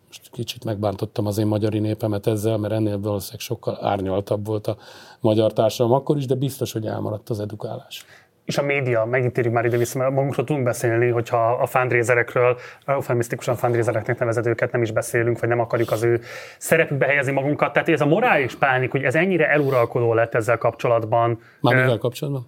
most 0.10 0.30
kicsit 0.32 0.64
megbántottam 0.64 1.26
az 1.26 1.38
én 1.38 1.47
magyari 1.47 1.80
népemet 1.80 2.28
ezzel, 2.28 2.57
mert 2.57 2.74
ennél 2.74 2.99
valószínűleg 2.99 3.39
sokkal 3.39 3.78
árnyaltabb 3.82 4.45
volt 4.45 4.68
a 4.68 4.78
magyar 5.20 5.53
társadalom 5.53 5.97
akkor 5.97 6.18
is, 6.18 6.26
de 6.26 6.36
biztos, 6.36 6.72
hogy 6.72 6.86
elmaradt 6.86 7.30
az 7.30 7.39
edukálás 7.39 8.05
és 8.49 8.57
a 8.57 8.62
média, 8.62 9.05
megint 9.05 9.34
térjük 9.34 9.53
már 9.53 9.66
ide-vissza, 9.66 9.97
mert 9.97 10.12
magunkról 10.12 10.45
tudunk 10.45 10.66
beszélni, 10.66 11.10
hogyha 11.10 11.51
a 11.51 11.66
fundraiserekről, 11.66 12.57
eufemisztikusan 12.86 13.55
fundraisereknek 13.55 14.20
nevezett 14.20 14.45
őket 14.45 14.72
nem 14.72 14.82
is 14.82 14.91
beszélünk, 14.91 15.39
vagy 15.39 15.49
nem 15.49 15.60
akarjuk 15.60 15.91
az 15.91 16.03
ő 16.03 16.22
szerepükbe 16.57 17.05
helyezni 17.05 17.32
magunkat. 17.32 17.74
Tehát 17.74 17.89
ez 17.89 18.01
a 18.01 18.05
morális 18.05 18.55
pánik, 18.55 18.91
hogy 18.91 19.03
ez 19.03 19.16
ennyire 19.16 19.49
eluralkodó 19.49 20.14
lett 20.14 20.36
ezzel 20.36 20.57
kapcsolatban. 20.57 21.39
Már 21.62 21.76
mivel 21.76 21.97
kapcsolatban? 21.97 22.47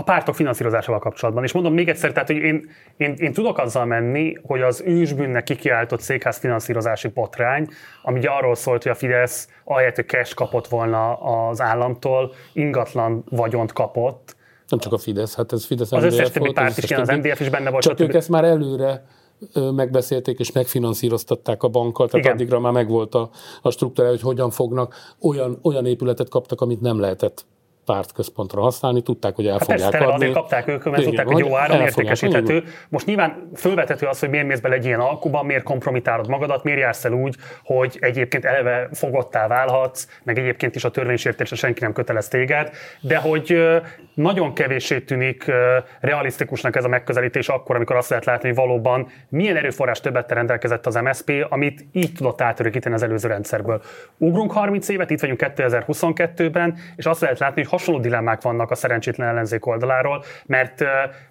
A 0.00 0.02
pártok 0.02 0.34
finanszírozásával 0.34 1.00
kapcsolatban. 1.00 1.44
És 1.44 1.52
mondom 1.52 1.72
még 1.74 1.88
egyszer, 1.88 2.12
tehát, 2.12 2.28
hogy 2.28 2.36
én, 2.36 2.70
én, 2.96 3.14
én 3.18 3.32
tudok 3.32 3.58
azzal 3.58 3.84
menni, 3.84 4.36
hogy 4.42 4.60
az 4.60 4.82
ősbűnnek 4.86 5.44
kikiáltott 5.44 6.00
székház 6.00 6.38
finanszírozási 6.38 7.08
potrány, 7.08 7.68
ami 8.02 8.18
ugye 8.18 8.28
arról 8.28 8.54
szólt, 8.54 8.82
hogy 8.82 8.92
a 8.92 8.94
Fidesz 8.94 9.48
ahelyett, 9.64 9.94
hogy 9.94 10.06
cash 10.06 10.34
kapott 10.34 10.68
volna 10.68 11.14
az 11.14 11.60
államtól, 11.60 12.34
ingatlan 12.52 13.24
vagyont 13.28 13.72
kapott. 13.72 14.36
Nem 14.68 14.78
csak 14.78 14.92
a 14.92 14.98
Fidesz, 14.98 15.36
hát 15.36 15.52
ez 15.52 15.66
Fidesz 15.66 15.92
Az 15.92 16.04
összes 16.04 16.30
többi 16.30 16.52
párt 16.52 16.78
is, 16.78 16.90
az 16.90 17.08
NDF 17.08 17.40
is 17.40 17.48
benne 17.48 17.70
volt. 17.70 17.82
Csak 17.82 18.00
ők 18.00 18.14
ezt 18.14 18.28
már 18.28 18.44
előre 18.44 19.04
megbeszélték 19.54 20.38
és 20.38 20.52
megfinanszíroztatták 20.52 21.62
a 21.62 21.68
bankkal, 21.68 22.08
tehát 22.08 22.24
Igen. 22.24 22.36
addigra 22.36 22.60
már 22.60 22.72
megvolt 22.72 23.14
a, 23.14 23.30
a 23.62 23.70
struktúra, 23.70 24.08
hogy 24.08 24.20
hogyan 24.20 24.50
fognak, 24.50 24.94
olyan, 25.20 25.58
olyan 25.62 25.86
épületet 25.86 26.28
kaptak, 26.28 26.60
amit 26.60 26.80
nem 26.80 27.00
lehetett 27.00 27.46
pártközpontra 27.92 28.60
használni, 28.60 29.02
tudták, 29.02 29.34
hogy 29.34 29.46
el 29.46 29.52
hát 29.58 29.64
fogják 29.64 29.94
adni. 29.94 30.14
azért 30.14 30.32
kapták 30.32 30.68
ők, 30.68 30.84
mert 30.84 31.02
tudták, 31.02 31.26
hogy 31.26 31.38
jó 31.38 31.56
áron 31.56 31.80
értékesíthető. 31.80 32.64
Most 32.88 33.06
nyilván 33.06 33.50
fölvethető 33.56 34.06
az, 34.06 34.20
hogy 34.20 34.28
miért 34.28 34.46
mész 34.46 34.60
bele 34.60 34.74
egy 34.74 34.84
ilyen 34.84 35.00
alkuba, 35.00 35.42
miért 35.42 35.62
kompromitálod 35.62 36.28
magadat, 36.28 36.64
miért 36.64 36.80
jársz 36.80 37.04
el 37.04 37.12
úgy, 37.12 37.36
hogy 37.64 37.98
egyébként 38.00 38.44
eleve 38.44 38.88
fogottá 38.92 39.46
válhatsz, 39.46 40.06
meg 40.22 40.38
egyébként 40.38 40.74
is 40.74 40.84
a 40.84 40.90
törvénysértésre 40.90 41.56
senki 41.56 41.80
nem 41.80 41.92
kötelez 41.92 42.28
téged, 42.28 42.70
de 43.00 43.16
hogy 43.16 43.58
nagyon 44.14 44.54
kevéssé 44.54 45.00
tűnik 45.00 45.52
realisztikusnak 46.00 46.76
ez 46.76 46.84
a 46.84 46.88
megközelítés 46.88 47.48
akkor, 47.48 47.76
amikor 47.76 47.96
azt 47.96 48.08
lehet 48.08 48.24
látni, 48.24 48.48
hogy 48.48 48.56
valóban 48.56 49.08
milyen 49.28 49.56
erőforrás 49.56 50.00
többet 50.00 50.32
rendelkezett 50.32 50.86
az 50.86 50.94
MSP, 50.94 51.46
amit 51.48 51.84
így 51.92 52.12
tudott 52.12 52.40
átörökíteni 52.40 52.94
az 52.94 53.02
előző 53.02 53.28
rendszerből. 53.28 53.82
Ugrunk 54.18 54.52
30 54.52 54.88
évet, 54.88 55.10
itt 55.10 55.20
vagyunk 55.20 55.40
2022-ben, 55.56 56.78
és 56.96 57.06
azt 57.06 57.20
lehet 57.20 57.38
látni, 57.38 57.62
hogy 57.62 57.70
hasonló 57.80 58.00
dilemmák 58.00 58.42
vannak 58.42 58.70
a 58.70 58.74
szerencsétlen 58.74 59.28
ellenzék 59.28 59.66
oldaláról, 59.66 60.24
mert 60.46 60.84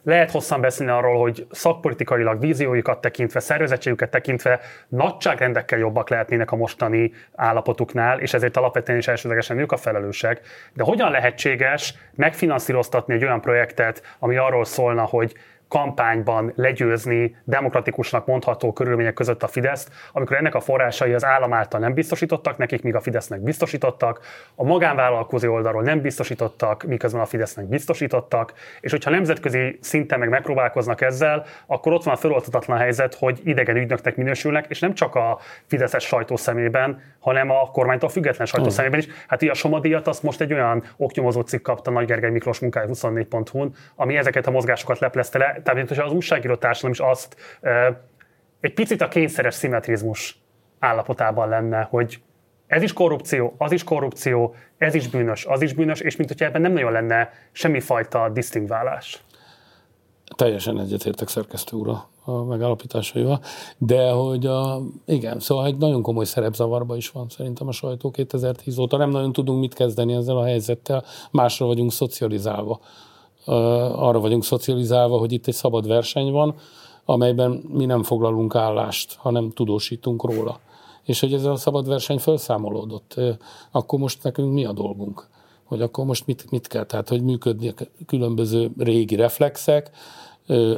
lehet 0.04 0.32
hosszan 0.32 0.62
beszélni 0.62 0.92
arról, 0.92 1.20
hogy 1.22 1.48
szakpolitikailag 1.52 2.40
víziójukat 2.40 3.02
tekintve, 3.02 3.40
szervezettségüket 3.40 4.10
tekintve 4.10 4.60
nagyságrendekkel 4.88 5.80
jobbak 5.80 6.10
lehetnének 6.10 6.52
a 6.52 6.56
mostani 6.56 7.12
állapotuknál, 7.36 8.20
és 8.20 8.34
ezért 8.34 8.58
alapvetően 8.58 8.98
is 8.98 9.08
elsődlegesen 9.08 9.60
ők 9.60 9.72
a 9.72 9.78
felelősek. 9.78 10.42
De 10.74 10.84
hogyan 10.84 11.12
lehetséges 11.12 11.94
megfinanszíroztatni 12.16 13.14
egy 13.14 13.24
olyan 13.24 13.42
projektet, 13.42 14.16
ami 14.20 14.38
arról 14.38 14.66
szólna, 14.66 15.04
hogy 15.04 15.34
kampányban 15.70 16.52
legyőzni 16.56 17.36
demokratikusnak 17.44 18.26
mondható 18.26 18.74
körülmények 18.74 19.14
között 19.14 19.44
a 19.44 19.48
Fideszt, 19.48 19.92
amikor 20.12 20.38
ennek 20.38 20.56
a 20.56 20.60
forrásai 20.60 21.14
az 21.14 21.26
állam 21.26 21.54
által 21.54 21.80
nem 21.80 21.94
biztosítottak, 21.94 22.58
nekik 22.58 22.84
míg 22.84 22.96
a 22.96 23.02
Fidesznek 23.02 23.42
biztosítottak, 23.42 24.20
a 24.56 24.64
magánvállalkozó 24.64 25.54
oldalról 25.54 25.82
nem 25.82 26.02
biztosítottak, 26.02 26.84
miközben 26.84 27.22
a 27.22 27.26
Fidesznek 27.26 27.66
biztosítottak, 27.66 28.54
és 28.80 28.92
hogyha 28.92 29.10
nemzetközi 29.10 29.78
szinten 29.82 30.20
meg 30.20 30.30
megpróbálkoznak 30.30 31.02
ezzel, 31.02 31.46
akkor 31.66 31.94
ott 31.94 32.04
van 32.04 32.14
a 32.14 32.18
feloltatatlan 32.18 32.78
helyzet, 32.78 33.16
hogy 33.16 33.40
idegen 33.44 33.76
ügynöknek 33.76 34.16
minősülnek, 34.16 34.66
és 34.70 34.80
nem 34.80 34.94
csak 34.94 35.16
a 35.16 35.40
Fideszes 35.68 36.04
sajtó 36.04 36.36
szemében, 36.36 37.02
hanem 37.20 37.50
a 37.50 37.72
kormánytól 37.72 38.10
független 38.10 38.48
sajtó 38.48 38.66
uh. 38.68 38.72
szemében 38.72 39.00
is. 39.00 39.08
Hát 39.28 39.42
így 39.42 39.50
a 39.50 39.54
Somadíjat 39.54 40.08
azt 40.08 40.24
most 40.24 40.42
egy 40.42 40.54
olyan 40.54 40.84
oknyomozó 40.98 41.42
cikk 41.42 41.62
kapta 41.62 41.92
Nagy 41.92 42.06
Gergely 42.06 42.30
Miklós 42.32 42.60
munkája 42.60 42.88
24.hu-n, 42.88 43.76
ami 43.96 44.18
ezeket 44.18 44.48
a 44.48 44.52
mozgásokat 44.52 45.00
leplezte 45.00 45.38
le, 45.38 45.62
tehát 45.64 45.92
az 45.92 46.12
újságíró 46.12 46.56
társadalom 46.56 46.92
is 46.94 47.00
azt 47.00 47.36
egy 48.60 48.74
picit 48.74 49.02
a 49.02 49.08
kényszeres 49.08 49.54
szimmetrizmus 49.54 50.42
állapotában 50.80 51.50
lenne, 51.50 51.88
hogy 51.90 52.22
ez 52.68 52.82
is 52.82 52.94
korrupció, 52.94 53.56
az 53.58 53.72
is 53.72 53.84
korrupció, 53.84 54.56
ez 54.78 54.94
is 54.94 55.08
bűnös, 55.08 55.46
az 55.46 55.62
is 55.62 55.74
bűnös, 55.74 56.00
és 56.00 56.16
mint 56.16 56.30
hogyha 56.30 56.46
ebben 56.46 56.62
nem 56.62 56.72
nagyon 56.72 56.92
lenne 56.92 57.32
semmifajta 57.52 58.30
disztingválás. 58.30 59.24
Teljesen 60.36 60.80
egyetértek 60.80 61.28
szerkesztő 61.28 61.78
úr 61.78 61.88
a 62.30 62.44
megállapításaival, 62.44 63.40
de 63.78 64.12
hogy 64.12 64.46
a, 64.46 64.82
igen, 65.06 65.40
szóval 65.40 65.66
egy 65.66 65.78
nagyon 65.78 66.02
komoly 66.02 66.26
szerepzavarba 66.26 66.96
is 66.96 67.10
van 67.10 67.30
szerintem 67.30 67.68
a 67.68 67.72
sajtó 67.72 68.12
2010 68.12 68.78
óta. 68.78 68.98
Nem 68.98 69.10
nagyon 69.10 69.32
tudunk 69.32 69.60
mit 69.60 69.74
kezdeni 69.74 70.14
ezzel 70.14 70.38
a 70.38 70.44
helyzettel, 70.44 71.04
másra 71.32 71.66
vagyunk 71.66 71.92
szocializálva 71.92 72.80
arra 73.46 74.20
vagyunk 74.20 74.44
szocializálva, 74.44 75.18
hogy 75.18 75.32
itt 75.32 75.48
egy 75.48 75.54
szabad 75.54 75.88
verseny 75.88 76.32
van, 76.32 76.56
amelyben 77.06 77.52
mi 77.52 77.86
nem 77.86 78.04
foglalunk 78.04 78.56
állást, 78.56 79.16
hanem 79.16 79.50
tudósítunk 79.50 80.24
róla. 80.24 80.60
És 81.04 81.20
hogy 81.20 81.34
ez 81.34 81.44
a 81.44 81.56
szabad 81.56 81.88
verseny 81.88 82.18
felszámolódott, 82.18 83.16
akkor 83.72 84.00
most 84.00 84.24
nekünk 84.24 84.54
mi 84.54 84.66
a 84.66 84.72
dolgunk? 84.72 85.28
Hogy 85.64 85.82
akkor 85.82 86.06
most 86.06 86.26
mit, 86.26 86.52
mit 86.52 86.68
kell? 86.68 86.86
Tehát, 86.86 87.10
hogy 87.10 87.24
működni 87.24 87.74
különböző 88.06 88.72
régi 88.78 89.16
reflexek, 89.16 89.92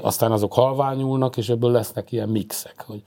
aztán 0.02 0.32
azok 0.32 0.54
halványulnak, 0.54 1.38
és 1.38 1.50
ebből 1.50 1.72
lesznek 1.72 2.12
ilyen 2.12 2.30
mixek. 2.30 2.84
Hogy 2.88 3.02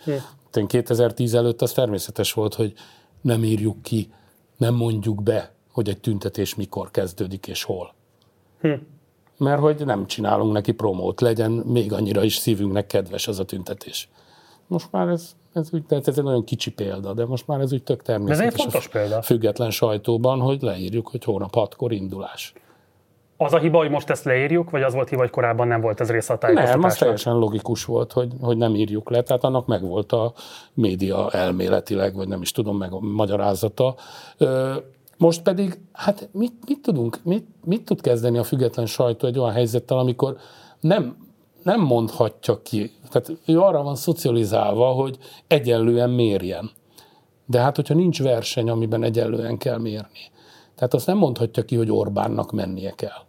hm. 0.53 0.65
2010 0.67 1.35
előtt 1.35 1.63
az 1.63 1.73
természetes 1.73 2.33
volt, 2.33 2.55
hogy 2.55 2.73
nem 3.21 3.45
írjuk 3.45 3.83
ki, 3.83 4.13
nem 4.57 4.75
mondjuk 4.75 5.23
be, 5.23 5.53
hogy 5.73 5.89
egy 5.89 6.01
tüntetés 6.01 6.55
mikor 6.55 6.91
kezdődik 6.91 7.47
és 7.47 7.63
hol. 7.63 7.95
Hm 8.61 8.73
mert 9.37 9.61
hogy 9.61 9.85
nem 9.85 10.07
csinálunk 10.07 10.53
neki 10.53 10.73
promót, 10.73 11.21
legyen 11.21 11.51
még 11.51 11.93
annyira 11.93 12.23
is 12.23 12.37
szívünknek 12.37 12.87
kedves 12.87 13.29
az 13.29 13.39
a 13.39 13.45
tüntetés. 13.45 14.09
Most 14.67 14.89
már 14.91 15.09
ez, 15.09 15.33
ez 15.53 15.69
úgy, 15.73 15.85
tehát 15.85 16.09
ez 16.09 16.19
egy 16.19 16.25
nagyon 16.25 16.45
kicsi 16.45 16.71
példa, 16.71 17.13
de 17.13 17.27
most 17.27 17.47
már 17.47 17.61
ez 17.61 17.73
úgy 17.73 17.83
tök 17.83 18.03
természetes. 18.03 18.47
Ez 18.47 18.53
egy 18.53 18.61
fontos 18.61 18.89
példa. 18.89 19.23
Független 19.23 19.71
sajtóban, 19.71 20.41
hogy 20.41 20.63
leírjuk, 20.63 21.09
hogy 21.09 21.25
hónap 21.25 21.55
hatkor 21.55 21.93
indulás. 21.93 22.53
Az 23.37 23.53
a 23.53 23.59
hiba, 23.59 23.79
hogy 23.79 23.91
most 23.91 24.11
ezt 24.11 24.25
leírjuk, 24.25 24.71
vagy 24.71 24.83
az 24.83 24.95
volt 24.95 25.09
hiba, 25.09 25.21
hogy 25.21 25.31
korábban 25.31 25.69
nem 25.69 25.81
volt 25.81 26.01
ez 26.01 26.11
része 26.11 26.33
a 26.33 26.39
tájékoztatásnak? 26.39 26.83
Nem, 26.83 26.91
az 26.91 26.99
teljesen 26.99 27.35
logikus 27.35 27.85
volt, 27.85 28.13
hogy, 28.13 28.33
hogy 28.41 28.57
nem 28.57 28.75
írjuk 28.75 29.11
le, 29.11 29.23
tehát 29.23 29.45
annak 29.45 29.67
megvolt 29.67 30.13
a 30.13 30.33
média 30.75 31.31
elméletileg, 31.31 32.15
vagy 32.15 32.29
nem 32.29 32.43
is 32.43 32.53
tudom 32.53 32.77
meg 32.77 32.93
a 32.93 33.01
magyarázata. 33.01 33.95
Most 35.19 35.43
pedig, 35.43 35.79
hát 35.93 36.29
mit, 36.33 36.53
mit 36.67 36.81
tudunk, 36.83 37.19
mit, 37.23 37.47
mit 37.65 37.85
tud 37.85 38.01
kezdeni 38.01 38.39
a 38.39 38.43
független 38.43 38.87
sajtó 38.87 39.27
egy 39.27 39.39
olyan 39.39 39.53
helyzettel, 39.53 39.99
amikor 39.99 40.37
nem, 40.81 41.17
nem 41.63 41.81
mondhatja 41.81 42.63
ki. 42.63 42.91
Tehát 43.11 43.33
ő 43.47 43.61
arra 43.61 43.83
van 43.83 43.97
szocializálva, 43.97 44.87
hogy 44.87 45.19
egyenlően 45.47 46.11
mérjen. 46.11 46.71
De 47.47 47.61
hát, 47.61 47.77
hogyha 47.77 47.95
nincs 47.95 48.23
verseny, 48.23 48.71
amiben 48.71 49.03
egyenlően 49.03 49.59
kell 49.59 49.79
mérni, 49.79 50.33
tehát 50.75 50.95
azt 50.95 51.07
nem 51.07 51.17
mondhatja 51.17 51.65
ki, 51.65 51.77
hogy 51.77 51.91
Orbánnak 51.91 52.53
mennie 52.53 52.91
kell. 52.91 53.23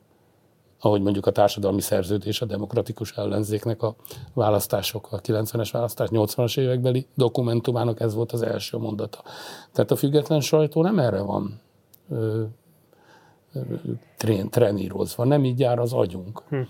Ahogy 0.79 1.01
mondjuk 1.01 1.25
a 1.25 1.31
társadalmi 1.31 1.81
szerződés 1.81 2.41
a 2.41 2.45
demokratikus 2.45 3.11
ellenzéknek 3.11 3.81
a 3.81 3.95
választások, 4.33 5.07
a 5.11 5.21
90-es 5.21 5.69
választás, 5.71 6.09
80-as 6.11 6.59
évekbeli 6.59 7.07
dokumentumának 7.13 7.99
ez 7.99 8.15
volt 8.15 8.31
az 8.31 8.41
első 8.41 8.77
mondata. 8.77 9.23
Tehát 9.71 9.91
a 9.91 9.95
független 9.95 10.39
sajtó 10.39 10.81
nem 10.81 10.99
erre 10.99 11.21
van 11.21 11.61
ö, 12.09 12.43
ö, 13.53 13.59
trén, 14.17 14.49
trenírozva, 14.49 15.23
nem 15.23 15.43
így 15.43 15.59
jár 15.59 15.79
az 15.79 15.93
agyunk. 15.93 16.41
Hm. 16.49 16.61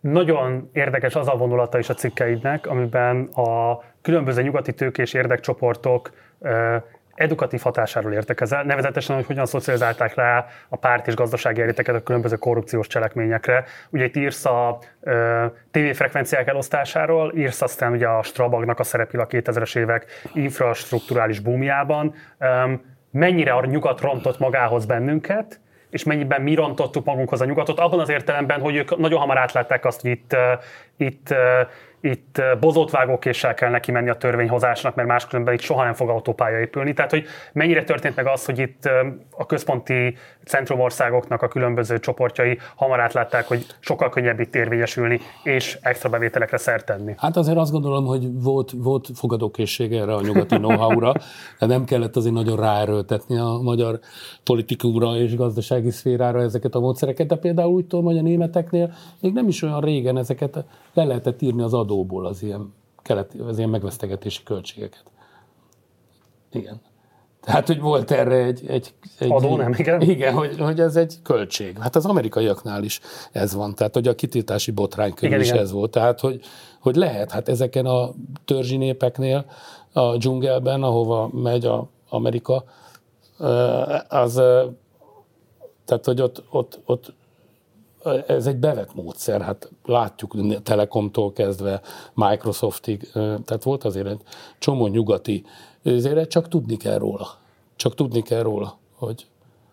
Nagyon 0.00 0.70
érdekes 0.72 1.14
az 1.14 1.28
a 1.28 1.36
vonulata 1.36 1.78
is 1.78 1.88
a 1.88 1.94
cikkeidnek, 1.94 2.66
amiben 2.66 3.22
a 3.22 3.80
különböző 4.02 4.42
nyugati 4.42 4.74
tőkés 4.74 5.12
érdekcsoportok 5.12 6.12
edukatív 7.16 7.60
hatásáról 7.60 8.12
értekezel, 8.12 8.62
nevezetesen, 8.62 9.16
hogy 9.16 9.26
hogyan 9.26 9.46
szocializálták 9.46 10.14
rá 10.14 10.46
a 10.68 10.76
párt 10.76 11.06
és 11.06 11.14
gazdasági 11.14 11.60
eliteket 11.60 11.94
a 11.94 12.02
különböző 12.02 12.36
korrupciós 12.36 12.86
cselekményekre. 12.86 13.64
Ugye 13.90 14.04
itt 14.04 14.16
írsz 14.16 14.44
a 14.44 14.78
tévéfrekvenciák 15.70 16.48
elosztásáról, 16.48 17.32
írsz 17.36 17.62
aztán 17.62 17.92
ugye 17.92 18.06
a 18.08 18.22
Strabagnak 18.22 18.78
a 18.78 18.84
szerepil 18.84 19.20
a 19.20 19.26
2000-es 19.26 19.78
évek 19.78 20.06
infrastruktúrális 20.32 21.40
búmjában. 21.40 22.14
mennyire 23.10 23.52
a 23.52 23.64
nyugat 23.64 24.00
rontott 24.00 24.38
magához 24.38 24.86
bennünket, 24.86 25.60
és 25.90 26.04
mennyiben 26.04 26.42
mi 26.42 26.54
rontottuk 26.54 27.04
magunkhoz 27.04 27.40
a 27.40 27.44
nyugatot, 27.44 27.78
abban 27.78 28.00
az 28.00 28.08
értelemben, 28.08 28.60
hogy 28.60 28.76
ők 28.76 28.96
nagyon 28.96 29.20
hamar 29.20 29.38
átlátták 29.38 29.84
azt, 29.84 30.00
hogy 30.00 30.10
itt, 30.10 30.36
itt 30.96 31.34
itt 32.06 32.42
bozótvágókéssel 32.60 33.54
kell 33.54 33.70
neki 33.70 33.90
menni 33.90 34.08
a 34.08 34.16
törvényhozásnak, 34.16 34.94
mert 34.94 35.08
máskülönben 35.08 35.54
itt 35.54 35.60
soha 35.60 35.84
nem 35.84 35.94
fog 35.94 36.08
autópálya 36.08 36.60
épülni. 36.60 36.92
Tehát, 36.92 37.10
hogy 37.10 37.24
mennyire 37.52 37.84
történt 37.84 38.16
meg 38.16 38.26
az, 38.26 38.44
hogy 38.44 38.58
itt 38.58 38.88
a 39.30 39.46
központi 39.46 40.16
centrumországoknak 40.44 41.42
a 41.42 41.48
különböző 41.48 41.98
csoportjai 41.98 42.58
hamar 42.76 43.00
átlátták, 43.00 43.48
hogy 43.48 43.66
sokkal 43.80 44.08
könnyebb 44.08 44.40
itt 44.40 44.54
érvényesülni, 44.54 45.20
és 45.42 45.78
extra 45.82 46.08
bevételekre 46.08 46.56
szert 46.56 46.86
tenni. 46.86 47.14
Hát 47.16 47.36
azért 47.36 47.56
azt 47.56 47.72
gondolom, 47.72 48.04
hogy 48.04 48.42
volt, 48.42 48.72
volt 48.76 49.08
fogadókészség 49.14 49.92
erre 49.92 50.14
a 50.14 50.20
nyugati 50.20 50.56
know-how-ra, 50.56 51.12
de 51.58 51.66
nem 51.66 51.84
kellett 51.84 52.16
azért 52.16 52.34
nagyon 52.34 52.56
ráerőltetni 52.56 53.38
a 53.38 53.60
magyar 53.62 53.98
politikúra 54.44 55.16
és 55.16 55.36
gazdasági 55.36 55.90
szférára 55.90 56.40
ezeket 56.40 56.74
a 56.74 56.80
módszereket, 56.80 57.26
de 57.26 57.36
például 57.36 57.72
úgy 57.72 57.86
tudom, 57.86 58.04
hogy 58.04 58.18
a 58.18 58.22
németeknél 58.22 58.92
még 59.20 59.32
nem 59.32 59.48
is 59.48 59.62
olyan 59.62 59.80
régen 59.80 60.18
ezeket 60.18 60.64
le 60.94 61.04
lehetett 61.04 61.42
írni 61.42 61.62
az 61.62 61.74
adóból 61.96 62.26
az 62.26 62.42
ilyen, 62.42 62.74
keleti, 63.02 63.38
az 63.38 63.58
ilyen 63.58 63.70
megvesztegetési 63.70 64.42
költségeket. 64.42 65.04
Igen. 66.52 66.80
Tehát, 67.40 67.66
hogy 67.66 67.80
volt 67.80 68.10
erre 68.10 68.34
egy... 68.34 68.64
egy, 68.66 68.94
egy 69.18 69.32
Adó, 69.32 69.56
nem? 69.56 69.72
Igen, 69.76 70.00
igen 70.00 70.34
hogy, 70.34 70.58
hogy 70.58 70.80
ez 70.80 70.96
egy 70.96 71.14
költség. 71.22 71.78
Hát 71.78 71.96
az 71.96 72.04
amerikaiaknál 72.04 72.82
is 72.82 73.00
ez 73.32 73.54
van. 73.54 73.74
Tehát, 73.74 73.94
hogy 73.94 74.08
a 74.08 74.14
kitiltási 74.14 74.70
botrány 74.70 75.14
körül 75.14 75.28
igen, 75.28 75.40
is 75.40 75.48
igen. 75.48 75.62
ez 75.62 75.72
volt. 75.72 75.90
Tehát, 75.90 76.20
hogy, 76.20 76.40
hogy 76.80 76.96
lehet, 76.96 77.30
hát 77.30 77.48
ezeken 77.48 77.86
a 77.86 78.10
törzsi 78.44 78.76
népeknél, 78.76 79.44
a 79.92 80.16
dzsungelben, 80.16 80.82
ahova 80.82 81.28
megy 81.32 81.64
a 81.64 81.88
Amerika, 82.08 82.64
az, 84.08 84.34
tehát, 85.84 86.04
hogy 86.04 86.20
ott, 86.20 86.42
ott, 86.50 86.80
ott 86.84 87.12
ez 88.26 88.46
egy 88.46 88.56
bevett 88.56 88.94
módszer, 88.94 89.40
hát 89.40 89.70
látjuk 89.84 90.62
Telekomtól 90.62 91.32
kezdve 91.32 91.80
Microsoftig, 92.14 93.10
tehát 93.12 93.62
volt 93.62 93.84
azért 93.84 94.06
egy 94.06 94.20
csomó 94.58 94.86
nyugati, 94.86 95.44
ezért 95.84 96.30
csak 96.30 96.48
tudni 96.48 96.76
kell 96.76 96.98
róla. 96.98 97.28
Csak 97.76 97.94
tudni 97.94 98.22
kell 98.22 98.42
róla, 98.42 98.78
hogy 98.94 99.26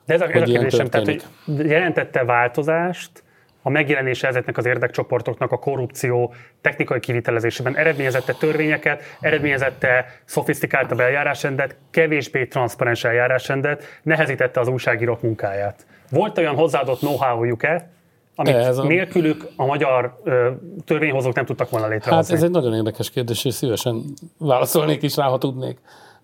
De 0.05 0.13
ez 0.13 0.21
a, 0.21 0.25
hogy 0.25 0.36
ez 0.36 0.41
a 0.41 0.51
kérdésem, 0.51 0.88
tehát 0.88 1.05
hogy 1.05 1.23
jelentette 1.45 2.23
változást, 2.23 3.23
a 3.65 3.69
megjelenése 3.69 4.27
ezeknek 4.27 4.57
az 4.57 4.65
érdekcsoportoknak 4.65 5.51
a 5.51 5.57
korrupció 5.57 6.34
technikai 6.61 6.99
kivitelezésében 6.99 7.77
eredményezette 7.77 8.34
törvényeket, 8.34 9.03
eredményezette 9.19 10.05
szofisztikáltabb 10.25 10.99
eljárásrendet, 10.99 11.75
kevésbé 11.91 12.45
transzparens 12.45 13.03
eljárásrendet, 13.03 13.84
nehezítette 14.03 14.59
az 14.59 14.67
újságírók 14.67 15.21
munkáját. 15.21 15.86
Volt 16.09 16.38
olyan 16.38 16.55
hozzáadott 16.55 16.99
know-how-juk-e, 16.99 17.89
amit 18.36 18.55
ez 18.55 18.77
a... 18.77 18.84
nélkülük 18.84 19.47
a 19.55 19.65
magyar 19.65 20.19
ö, 20.23 20.51
törvényhozók 20.86 21.36
nem 21.36 21.45
tudtak 21.45 21.69
volna 21.69 21.88
létrehozni. 21.88 22.31
Hát 22.31 22.41
ez 22.41 22.43
egy 22.43 22.51
nagyon 22.51 22.73
érdekes 22.73 23.09
kérdés, 23.09 23.45
és 23.45 23.53
szívesen 23.53 24.03
válaszolnék 24.38 25.01
is 25.01 25.15
rá, 25.15 25.25
ha 25.25 25.38
tudnék, 25.38 25.79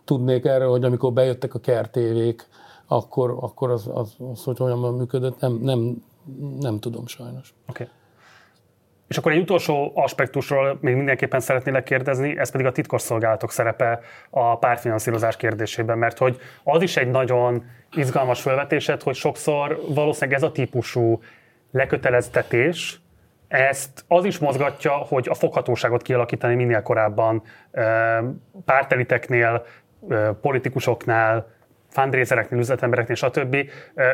tudnék 0.06 0.46
erre, 0.46 0.66
hogy 0.66 0.84
amikor 0.84 1.14
bejöttek 1.14 1.54
a 1.54 1.60
kertévék, 1.60 2.48
akkor, 2.88 3.38
akkor 3.42 3.72
az, 3.72 3.90
az, 3.94 4.16
az, 4.32 4.44
hogy 4.44 4.58
olyan 4.60 4.94
működött, 4.94 5.40
nem, 5.40 5.60
nem, 5.62 6.04
nem 6.60 6.80
tudom 6.80 7.08
sajnos. 7.08 7.54
Oké. 7.70 7.84
Okay. 7.84 7.96
És 9.08 9.18
akkor 9.18 9.32
egy 9.32 9.42
utolsó 9.42 9.92
aspektusról 9.96 10.78
még 10.82 10.96
mindenképpen 10.96 11.40
szeretnélek 11.40 11.84
kérdezni, 11.84 12.38
ez 12.38 12.52
pedig 12.52 12.66
a 12.66 12.72
titkosszolgálatok 12.72 13.52
szerepe 13.52 14.00
a 14.30 14.58
pártfinanszírozás 14.58 15.38
kérdésében, 15.38 15.98
mert 15.98 16.18
hogy 16.18 16.38
az 16.64 16.82
is 16.82 16.98
egy 16.98 17.10
nagyon 17.10 17.64
izgalmas 17.96 18.42
felvetésed, 18.42 19.04
hogy 19.04 19.16
sokszor 19.16 19.82
valószínűleg 19.88 20.38
ez 20.38 20.44
a 20.44 20.52
típusú 20.52 21.22
leköteleztetés, 21.72 23.00
ezt 23.48 24.06
az 24.08 24.26
is 24.26 24.38
mozgatja, 24.38 24.92
hogy 24.92 25.28
a 25.30 25.34
foghatóságot 25.34 26.02
kialakítani 26.02 26.56
minél 26.56 26.82
korábban 26.82 27.44
párteliteknél, 28.66 29.66
politikusoknál, 30.42 31.48
fundraisereknél, 31.90 32.60
üzletembereknél, 32.60 33.16
stb. 33.16 33.58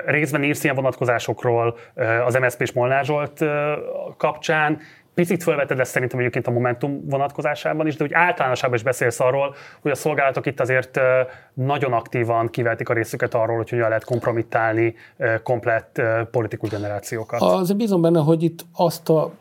Részben 0.06 0.43
írsz 0.43 0.64
ilyen 0.64 0.76
vonatkozásokról 0.76 1.78
az 2.26 2.36
MSZP 2.36 2.62
és 2.62 2.72
Molnár 2.72 3.06
Zsolt 3.06 3.45
kapcsán, 4.18 4.80
Picit 5.16 5.43
felveted 5.43 5.80
ezt 5.80 5.91
szerintem 5.91 6.20
egyébként 6.20 6.47
a 6.47 6.51
Momentum 6.51 7.01
vonatkozásában 7.09 7.88
is, 7.88 7.95
de 7.95 8.03
úgy 8.03 8.13
általánosában 8.13 8.76
is 8.76 8.84
beszélsz 8.84 9.20
arról, 9.20 9.55
hogy 9.82 9.91
a 9.91 9.95
szolgálatok 9.95 10.45
itt 10.45 10.59
azért 10.59 10.99
nagyon 11.53 11.93
aktívan 11.93 12.49
kivetik 12.49 12.89
a 12.89 12.93
részüket 12.93 13.34
arról, 13.34 13.57
hogy 13.57 13.70
hogyan 13.70 13.88
lehet 13.88 14.03
kompromittálni 14.03 14.95
komplett 15.43 16.01
politikus 16.32 16.70
generációkat. 16.70 17.41
Azért 17.41 17.78
bízom 17.78 18.01
benne, 18.01 18.20
hogy 18.20 18.43
itt 18.43 18.66
azt 18.74 19.09
a 19.09 19.32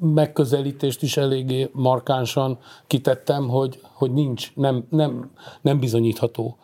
megközelítést 0.00 1.02
is 1.02 1.16
eléggé 1.16 1.68
markánsan 1.72 2.58
kitettem, 2.86 3.48
hogy, 3.48 3.80
hogy 3.92 4.12
nincs, 4.12 4.54
nem, 4.54 4.86
nem, 4.90 5.30
nem 5.60 5.78
bizonyítható 5.78 6.56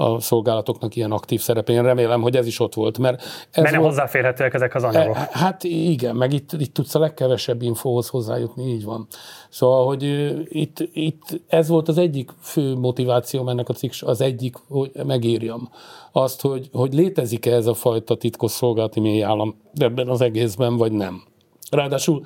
a 0.00 0.20
szolgálatoknak 0.20 0.96
ilyen 0.96 1.12
aktív 1.12 1.40
szerepe. 1.40 1.72
Én 1.72 1.82
remélem, 1.82 2.20
hogy 2.20 2.36
ez 2.36 2.46
is 2.46 2.60
ott 2.60 2.74
volt. 2.74 2.98
Mert, 2.98 3.20
ez 3.50 3.62
mert 3.62 3.70
nem 3.70 3.80
volt, 3.80 3.92
hozzáférhetőek 3.92 4.54
ezek 4.54 4.74
az 4.74 4.84
anyagok. 4.84 5.16
E, 5.16 5.28
hát 5.32 5.64
igen, 5.64 6.16
meg 6.16 6.32
itt, 6.32 6.52
itt 6.52 6.74
tudsz 6.74 6.94
a 6.94 6.98
legkevesebb 6.98 7.62
infóhoz 7.62 8.08
hozzájutni, 8.08 8.64
így 8.64 8.84
van. 8.84 9.06
Szóval, 9.48 9.86
hogy 9.86 10.02
itt, 10.44 10.88
itt 10.92 11.40
ez 11.46 11.68
volt 11.68 11.88
az 11.88 11.98
egyik 11.98 12.30
fő 12.40 12.74
motiváció 12.74 13.48
ennek 13.48 13.68
a 13.68 13.72
cikk, 13.72 13.92
az 14.00 14.20
egyik, 14.20 14.56
hogy 14.68 14.90
megírjam 15.06 15.70
azt, 16.12 16.40
hogy, 16.40 16.68
hogy 16.72 16.94
létezik-e 16.94 17.54
ez 17.54 17.66
a 17.66 17.74
fajta 17.74 18.16
titkos 18.16 18.50
szolgálati 18.50 19.00
mély 19.00 19.22
állam 19.22 19.60
ebben 19.74 20.08
az 20.08 20.20
egészben, 20.20 20.76
vagy 20.76 20.92
nem. 20.92 21.22
Ráadásul 21.70 22.22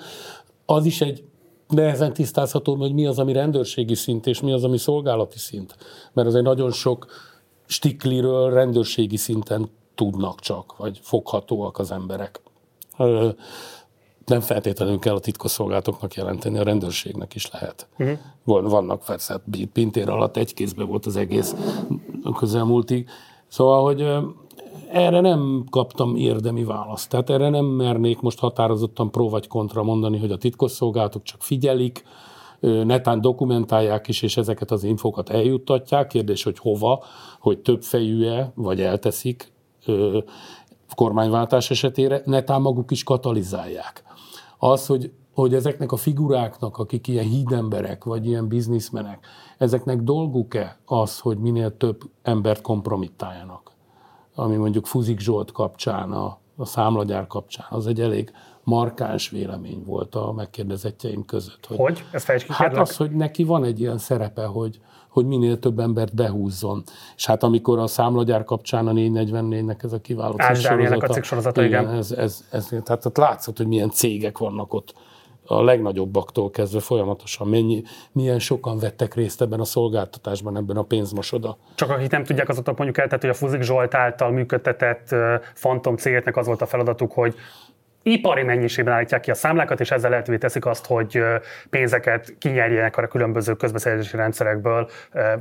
az 0.66 0.84
is 0.84 1.00
egy 1.00 1.24
nehezen 1.68 2.12
tisztázható, 2.12 2.74
hogy 2.74 2.92
mi 2.92 3.06
az, 3.06 3.18
ami 3.18 3.32
rendőrségi 3.32 3.94
szint, 3.94 4.26
és 4.26 4.40
mi 4.40 4.52
az, 4.52 4.64
ami 4.64 4.78
szolgálati 4.78 5.38
szint. 5.38 5.76
Mert 6.12 6.28
azért 6.28 6.44
nagyon 6.44 6.70
sok 6.70 7.06
stikliről 7.72 8.50
rendőrségi 8.50 9.16
szinten 9.16 9.70
tudnak 9.94 10.40
csak, 10.40 10.76
vagy 10.76 10.98
foghatóak 11.02 11.78
az 11.78 11.90
emberek. 11.90 12.40
Nem 14.26 14.40
feltétlenül 14.40 14.98
kell 14.98 15.14
a 15.14 15.20
titkosszolgálatoknak 15.20 16.14
jelenteni, 16.14 16.58
a 16.58 16.62
rendőrségnek 16.62 17.34
is 17.34 17.50
lehet. 17.50 17.88
Uh-huh. 17.98 18.70
Vannak 18.70 19.04
persze, 19.04 19.42
Pintér 19.72 20.08
alatt 20.08 20.36
egy 20.36 20.54
kézben 20.54 20.86
volt 20.86 21.06
az 21.06 21.16
egész 21.16 21.54
közelmúltig. 22.36 23.08
Szóval, 23.48 23.82
hogy 23.82 24.00
erre 24.90 25.20
nem 25.20 25.64
kaptam 25.70 26.16
érdemi 26.16 26.64
választ. 26.64 27.08
Tehát 27.08 27.30
erre 27.30 27.48
nem 27.48 27.64
mernék 27.64 28.20
most 28.20 28.38
határozottan 28.38 29.10
pró 29.10 29.28
vagy 29.28 29.46
kontra 29.46 29.82
mondani, 29.82 30.18
hogy 30.18 30.30
a 30.30 30.36
titkosszolgálatok 30.36 31.22
csak 31.22 31.42
figyelik, 31.42 32.04
netán 32.62 33.20
dokumentálják 33.20 34.08
is, 34.08 34.22
és 34.22 34.36
ezeket 34.36 34.70
az 34.70 34.84
infókat 34.84 35.30
eljuttatják. 35.30 36.06
Kérdés, 36.06 36.42
hogy 36.42 36.58
hova, 36.58 37.04
hogy 37.40 37.58
több 37.58 37.82
fejű-e, 37.82 38.52
vagy 38.54 38.80
elteszik 38.80 39.52
kormányváltás 40.94 41.70
esetére, 41.70 42.22
netán 42.24 42.60
maguk 42.60 42.90
is 42.90 43.04
katalizálják. 43.04 44.04
Az, 44.58 44.86
hogy, 44.86 45.12
hogy 45.34 45.54
ezeknek 45.54 45.92
a 45.92 45.96
figuráknak, 45.96 46.78
akik 46.78 47.08
ilyen 47.08 47.24
hídemberek, 47.24 48.04
vagy 48.04 48.26
ilyen 48.26 48.48
bizniszmenek, 48.48 49.26
ezeknek 49.58 50.00
dolguk-e 50.00 50.78
az, 50.86 51.18
hogy 51.18 51.38
minél 51.38 51.76
több 51.76 52.00
embert 52.22 52.60
kompromittáljanak? 52.60 53.72
Ami 54.34 54.56
mondjuk 54.56 54.86
Fuzik 54.86 55.18
Zsolt 55.20 55.52
kapcsán, 55.52 56.12
a, 56.12 56.38
a 56.56 56.64
számlagyár 56.64 57.26
kapcsán, 57.26 57.66
az 57.70 57.86
egy 57.86 58.00
elég 58.00 58.32
markáns 58.64 59.30
vélemény 59.30 59.82
volt 59.86 60.14
a 60.14 60.32
megkérdezettjeim 60.32 61.24
között. 61.24 61.66
Hogy? 61.66 61.78
hogy? 61.78 62.04
Ezt 62.12 62.24
fejtsd 62.24 62.46
ki, 62.46 62.52
Hát 62.52 62.68
kérlek? 62.68 62.80
az, 62.80 62.96
hogy 62.96 63.10
neki 63.10 63.44
van 63.44 63.64
egy 63.64 63.80
ilyen 63.80 63.98
szerepe, 63.98 64.44
hogy, 64.44 64.80
hogy 65.08 65.26
minél 65.26 65.58
több 65.58 65.78
embert 65.78 66.14
behúzzon. 66.14 66.82
És 67.16 67.26
hát 67.26 67.42
amikor 67.42 67.78
a 67.78 67.86
számlagyár 67.86 68.44
kapcsán 68.44 68.86
a 68.86 68.92
444-nek 68.92 69.84
ez 69.84 69.92
a 69.92 70.00
kiváló 70.00 70.36
cikksorozata. 70.36 71.06
a 71.06 71.12
cikksorozata, 71.12 71.64
igen. 71.64 71.82
igen. 71.82 71.94
Ez, 71.94 72.12
ez, 72.12 72.44
ez, 72.50 72.66
tehát 72.84 73.04
ott 73.04 73.16
látszott, 73.16 73.56
hogy 73.56 73.66
milyen 73.66 73.90
cégek 73.90 74.38
vannak 74.38 74.74
ott 74.74 74.94
a 75.46 75.62
legnagyobbaktól 75.62 76.50
kezdve 76.50 76.80
folyamatosan, 76.80 77.48
mennyi, 77.48 77.82
milyen 78.12 78.38
sokan 78.38 78.78
vettek 78.78 79.14
részt 79.14 79.42
ebben 79.42 79.60
a 79.60 79.64
szolgáltatásban, 79.64 80.56
ebben 80.56 80.76
a 80.76 80.82
pénzmosoda. 80.82 81.56
Csak 81.74 81.90
akik 81.90 82.10
nem 82.10 82.24
tudják, 82.24 82.48
azoknak 82.48 82.76
mondjuk 82.76 82.98
el, 82.98 83.06
tehát, 83.06 83.20
hogy 83.20 83.30
a 83.30 83.34
Fuzik 83.34 83.62
Zsolt 83.62 83.94
által 83.94 84.30
működtetett 84.30 85.14
Fantom 85.54 85.96
cégeknek 85.96 86.36
az 86.36 86.46
volt 86.46 86.62
a 86.62 86.66
feladatuk, 86.66 87.12
hogy 87.12 87.34
ipari 88.02 88.42
mennyiségben 88.42 88.94
állítják 88.94 89.20
ki 89.20 89.30
a 89.30 89.34
számlákat, 89.34 89.80
és 89.80 89.90
ezzel 89.90 90.10
lehetővé 90.10 90.38
teszik 90.38 90.66
azt, 90.66 90.86
hogy 90.86 91.22
pénzeket 91.70 92.34
kinyerjenek 92.38 92.96
a 92.96 93.06
különböző 93.06 93.54
közbeszerzési 93.54 94.16
rendszerekből 94.16 94.90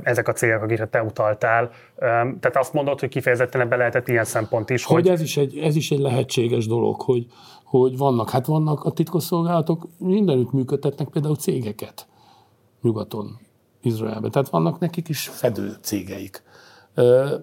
ezek 0.02 0.28
a 0.28 0.32
cégek, 0.32 0.62
akikre 0.62 0.86
te 0.86 1.02
utaltál. 1.02 1.70
Tehát 1.98 2.56
azt 2.56 2.72
mondod, 2.72 3.00
hogy 3.00 3.08
kifejezetten 3.08 3.60
ebbe 3.60 3.76
lehetett 3.76 4.08
ilyen 4.08 4.24
szempont 4.24 4.70
is. 4.70 4.84
Hogy, 4.84 5.02
hogy 5.02 5.12
ez, 5.12 5.20
is 5.20 5.36
egy, 5.36 5.58
ez 5.58 5.76
is 5.76 5.90
egy 5.90 5.98
lehetséges 5.98 6.66
dolog, 6.66 7.00
hogy, 7.00 7.26
hogy 7.64 7.96
vannak, 7.96 8.30
hát 8.30 8.46
vannak 8.46 8.84
a 8.84 8.90
titkosszolgálatok, 8.90 9.88
mindenütt 9.98 10.52
működtetnek 10.52 11.08
például 11.08 11.36
cégeket 11.36 12.06
nyugaton, 12.82 13.40
Izraelben. 13.82 14.30
Tehát 14.30 14.48
vannak 14.48 14.78
nekik 14.78 15.08
is 15.08 15.28
fedő 15.28 15.72
cégeik. 15.80 16.42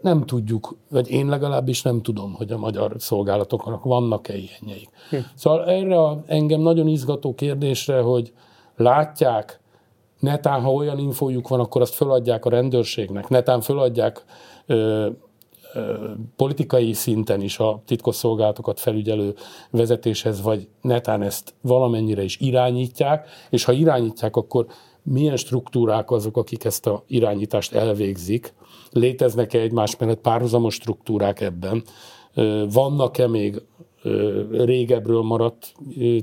Nem 0.02 0.26
tudjuk, 0.26 0.78
vagy 0.90 1.10
én 1.10 1.28
legalábbis 1.28 1.82
nem 1.82 2.02
tudom, 2.02 2.34
hogy 2.34 2.52
a 2.52 2.58
magyar 2.58 2.96
szolgálatoknak 2.98 3.84
vannak-e 3.84 4.34
ilyenjeik. 4.34 4.90
Hm. 5.10 5.16
Szóval 5.36 5.66
erre 5.66 6.02
a 6.02 6.24
engem 6.26 6.62
nagyon 6.62 6.88
izgató 6.88 7.36
kérdésre, 7.36 8.02
hogy 8.02 8.34
látják, 8.76 9.60
netán, 10.20 10.62
ha 10.62 10.72
olyan 10.72 11.00
infójuk 11.00 11.48
van, 11.48 11.60
akkor 11.60 11.82
azt 11.82 11.94
föladják 11.94 12.46
a 12.46 12.50
rendőrségnek, 12.50 13.30
netán 13.30 13.62
föladják 13.62 14.24
ö, 14.66 15.10
ö, 15.74 16.10
politikai 16.36 16.94
szinten 16.94 17.42
is 17.42 17.60
a 17.60 17.82
titkosszolgálatokat 17.86 18.80
felügyelő 18.80 19.34
vezetéshez, 19.72 20.42
vagy 20.42 20.68
netán 20.82 21.22
ezt 21.22 21.54
valamennyire 21.62 22.24
is 22.24 22.38
irányítják, 22.40 23.28
és 23.50 23.64
ha 23.64 23.72
irányítják, 23.72 24.36
akkor 24.36 24.66
milyen 25.10 25.38
struktúrák 25.38 26.12
azok, 26.12 26.38
akik 26.38 26.64
ezt 26.64 26.88
a 26.88 27.04
irányítást 27.08 27.74
elvégzik, 27.74 28.54
léteznek-e 28.92 29.60
egymás 29.60 29.98
mellett 29.98 30.22
párhuzamos 30.22 30.74
struktúrák 30.74 31.42
ebben, 31.42 31.84
vannak-e 32.72 33.28
még 33.28 33.62
régebről 34.52 35.22
maradt 35.22 35.74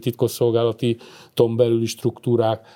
titkosszolgálati 0.01 0.97
tombelüli 1.35 1.87
struktúrák, 1.87 2.67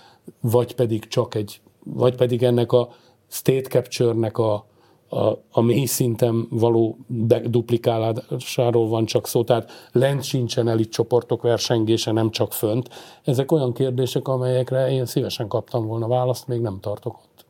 vagy 0.40 0.74
pedig 0.74 1.08
csak 1.08 1.34
egy, 1.34 1.60
vagy 1.84 2.14
pedig 2.14 2.42
ennek 2.42 2.72
a 2.72 2.88
state 3.28 3.68
capture-nek 3.68 4.38
a, 4.38 4.66
a, 5.10 5.38
a 5.50 5.60
mély 5.60 5.84
szinten 5.84 6.46
való 6.50 6.98
duplikálásáról 7.44 8.88
van 8.88 9.04
csak 9.04 9.26
szó, 9.26 9.44
tehát 9.44 9.70
lent 9.92 10.22
sincsen 10.22 10.68
elit 10.68 10.90
csoportok 10.90 11.42
versengése, 11.42 12.12
nem 12.12 12.30
csak 12.30 12.52
fönt. 12.52 12.88
Ezek 13.24 13.52
olyan 13.52 13.72
kérdések, 13.72 14.28
amelyekre 14.28 14.90
én 14.90 15.06
szívesen 15.06 15.48
kaptam 15.48 15.86
volna 15.86 16.08
választ, 16.08 16.46
még 16.46 16.60
nem 16.60 16.78
tartok 16.80 17.16
ott. 17.16 17.44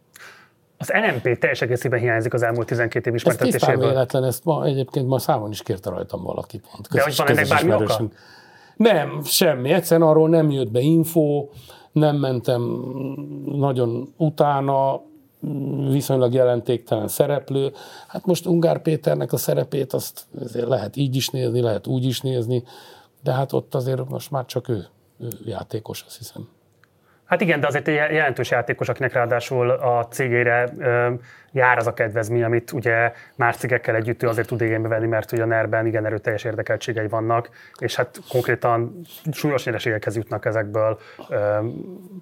Az 0.79 0.93
NMP 0.93 1.39
teljes 1.39 1.61
egészében 1.61 2.01
hiányzik 2.01 2.35
az 2.35 2.43
elmúlt 2.43 2.67
12 2.67 3.09
év 3.11 3.17
ismertetéséből. 3.17 3.85
Ez 3.85 3.91
véletlen, 3.91 4.25
ezt 4.25 4.45
ma 4.45 4.65
egyébként 4.65 5.07
ma 5.07 5.19
számon 5.19 5.51
is 5.51 5.63
kérte 5.63 5.91
rajtam 5.91 6.23
valaki 6.23 6.61
pont. 6.71 6.89
Közös, 6.89 7.17
De 7.17 7.23
hogy 7.23 7.37
van 7.37 7.37
ennek 7.37 7.49
bármi 7.49 7.85
oka? 7.85 8.03
Nem, 8.77 9.23
semmi. 9.25 9.73
Egyszerűen 9.73 10.09
arról 10.09 10.29
nem 10.29 10.51
jött 10.51 10.71
be 10.71 10.81
info, 10.81 11.49
nem 11.93 12.17
mentem 12.17 12.63
nagyon 13.45 14.15
utána, 14.17 15.03
viszonylag 15.91 16.33
jelentéktelen 16.33 17.09
szereplő. 17.09 17.73
Hát 18.09 18.27
most 18.27 18.47
Ungár 18.47 18.83
Péternek 18.83 19.33
a 19.33 19.37
szerepét 19.37 19.93
azt 19.93 20.21
azért 20.41 20.69
lehet 20.69 20.97
így 20.97 21.17
is 21.17 21.29
nézni, 21.29 21.61
lehet 21.61 21.87
úgy 21.87 22.05
is 22.05 22.21
nézni, 22.21 22.63
de 23.23 23.33
hát 23.33 23.53
ott 23.53 23.75
azért 23.75 24.09
most 24.09 24.31
már 24.31 24.45
csak 24.45 24.69
ő, 24.69 24.85
ő 25.21 25.29
játékos, 25.45 26.05
azt 26.07 26.19
hiszem. 26.19 26.49
Hát 27.25 27.41
igen, 27.41 27.61
de 27.61 27.67
azért 27.67 27.89
egy 27.89 27.95
jelentős 27.95 28.51
játékos, 28.51 28.89
akinek 28.89 29.13
ráadásul 29.13 29.71
a 29.71 30.07
cégére 30.07 30.73
jár 31.53 31.79
az 31.79 31.87
a 31.87 31.95
kedvezmény, 31.95 32.43
amit 32.43 32.73
ugye 32.73 33.13
más 33.37 33.57
cégekkel 33.57 33.95
együtt 33.95 34.23
ő 34.23 34.29
azért 34.29 34.49
tud 34.49 34.61
igénybe 34.61 34.89
venni, 34.89 35.07
mert 35.07 35.33
ugye 35.33 35.43
a 35.43 35.47
NER-ben 35.47 35.87
igen 35.87 36.07
erőteljes 36.07 36.45
érdekeltségei 36.45 37.09
vannak, 37.09 37.51
és 37.79 37.97
hát 37.97 38.21
konkrétan 38.29 39.01
súlyos 39.33 39.65
nyereségekhez 39.65 40.17
jutnak 40.17 40.45
ezekből 40.45 40.99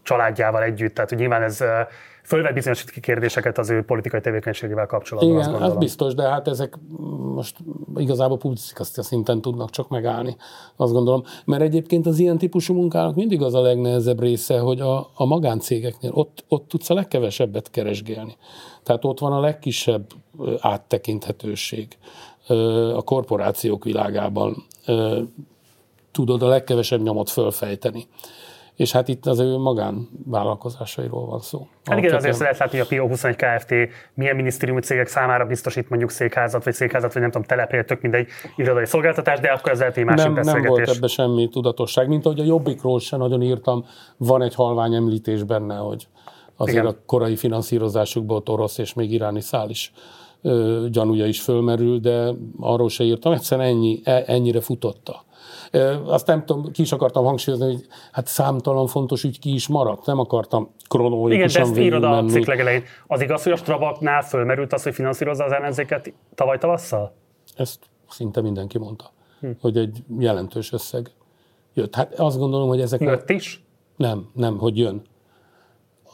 családjával 0.02 0.62
együtt. 0.62 0.94
Tehát 0.94 1.10
hogy 1.10 1.18
nyilván 1.18 1.42
ez 1.42 1.64
fölvet 2.28 2.54
bizonyos 2.54 2.84
kérdéseket 2.84 3.58
az 3.58 3.70
ő 3.70 3.82
politikai 3.82 4.20
tevékenységével 4.20 4.86
kapcsolatban. 4.86 5.32
Igen, 5.32 5.54
azt 5.54 5.62
hát 5.62 5.78
biztos, 5.78 6.14
de 6.14 6.28
hát 6.28 6.48
ezek 6.48 6.78
most 7.34 7.56
igazából 7.96 8.38
publicisztikai 8.38 9.04
szinten 9.04 9.40
tudnak 9.40 9.70
csak 9.70 9.88
megállni, 9.88 10.36
azt 10.76 10.92
gondolom. 10.92 11.22
Mert 11.44 11.62
egyébként 11.62 12.06
az 12.06 12.18
ilyen 12.18 12.38
típusú 12.38 12.74
munkának 12.74 13.14
mindig 13.14 13.42
az 13.42 13.54
a 13.54 13.60
legnehezebb 13.60 14.20
része, 14.20 14.58
hogy 14.58 14.80
a, 14.80 15.10
a 15.14 15.24
magáncégeknél 15.24 16.10
ott, 16.14 16.44
ott 16.48 16.68
tudsz 16.68 16.90
a 16.90 16.94
legkevesebbet 16.94 17.70
keresgélni. 17.70 18.36
Tehát 18.82 19.04
ott 19.04 19.18
van 19.18 19.32
a 19.32 19.40
legkisebb 19.40 20.06
áttekinthetőség 20.60 21.96
a 22.94 23.02
korporációk 23.02 23.84
világában. 23.84 24.64
Tudod 26.12 26.42
a 26.42 26.48
legkevesebb 26.48 27.02
nyomot 27.02 27.30
fölfejteni 27.30 28.06
és 28.78 28.92
hát 28.92 29.08
itt 29.08 29.26
az 29.26 29.38
ő 29.38 29.56
magánvállalkozásairól 29.56 31.26
van 31.26 31.40
szó. 31.40 31.66
Hát 31.84 31.98
igen, 31.98 32.14
azért 32.14 32.38
lehet 32.38 32.58
látni, 32.58 32.78
hogy 32.78 32.86
a 32.90 32.94
PO21 33.04 33.34
Kft. 33.36 33.74
milyen 34.14 34.36
minisztériumi 34.36 34.80
cégek 34.80 35.06
számára 35.06 35.46
biztosít 35.46 35.88
mondjuk 35.88 36.10
székházat, 36.10 36.64
vagy 36.64 36.72
székházat, 36.72 37.12
vagy 37.12 37.22
nem 37.22 37.30
tudom, 37.30 37.46
telephelyet, 37.46 37.86
tök 37.86 38.00
mindegy 38.00 38.28
irodai 38.56 38.86
szolgáltatás, 38.86 39.40
de 39.40 39.48
akkor 39.48 39.72
ez 39.72 39.78
lehet 39.78 39.96
egy 39.96 40.04
másik 40.04 40.32
nem, 40.32 40.44
nem 40.44 40.62
volt 40.62 40.88
ebbe 40.88 41.06
semmi 41.06 41.48
tudatosság, 41.48 42.08
mint 42.08 42.26
ahogy 42.26 42.40
a 42.40 42.44
Jobbikról 42.44 43.00
sem 43.00 43.18
nagyon 43.18 43.42
írtam, 43.42 43.84
van 44.16 44.42
egy 44.42 44.54
halvány 44.54 44.94
említés 44.94 45.42
benne, 45.42 45.76
hogy 45.76 46.08
azért 46.56 46.84
igen. 46.84 46.94
a 46.94 46.96
korai 47.06 47.36
finanszírozásukból 47.36 48.42
orosz 48.46 48.78
és 48.78 48.94
még 48.94 49.12
iráni 49.12 49.40
szál 49.40 49.70
is 49.70 49.92
ö, 50.42 50.86
gyanúja 50.90 51.26
is 51.26 51.40
fölmerül, 51.40 51.98
de 51.98 52.30
arról 52.60 52.88
se 52.88 53.04
írtam, 53.04 53.32
egyszerűen 53.32 53.68
ennyi, 53.68 54.00
e, 54.04 54.22
ennyire 54.26 54.60
futotta. 54.60 55.26
Azt 56.04 56.26
nem 56.26 56.44
tudom, 56.44 56.72
ki 56.72 56.82
is 56.82 56.92
akartam 56.92 57.24
hangsúlyozni, 57.24 57.66
hogy 57.66 57.86
hát 58.12 58.26
számtalan 58.26 58.86
fontos 58.86 59.24
ügy 59.24 59.38
ki 59.38 59.54
is 59.54 59.68
maradt, 59.68 60.06
nem 60.06 60.18
akartam 60.18 60.70
kronológikusan 60.88 61.62
Igen, 61.62 61.74
de 61.74 61.80
ezt 61.80 61.86
írod 61.86 62.04
a 62.04 62.24
cikk 62.24 62.46
legelején. 62.46 62.82
Az 63.06 63.20
igaz, 63.20 63.42
hogy 63.42 63.52
a 63.52 63.56
Strabaknál 63.56 64.22
fölmerült 64.22 64.72
az, 64.72 64.82
hogy 64.82 64.94
finanszírozza 64.94 65.44
az 65.44 65.52
ellenzéket 65.52 66.12
tavaly 66.34 66.58
tavasszal? 66.58 67.14
Ezt 67.56 67.78
szinte 68.08 68.40
mindenki 68.40 68.78
mondta, 68.78 69.10
hm. 69.40 69.50
hogy 69.60 69.76
egy 69.76 70.02
jelentős 70.18 70.72
összeg 70.72 71.10
jött. 71.74 71.94
Hát 71.94 72.18
azt 72.18 72.38
gondolom, 72.38 72.68
hogy 72.68 72.80
ezek... 72.80 73.00
Jött 73.00 73.30
is? 73.30 73.64
Nem, 73.96 74.30
nem, 74.34 74.58
hogy 74.58 74.78
jön. 74.78 75.02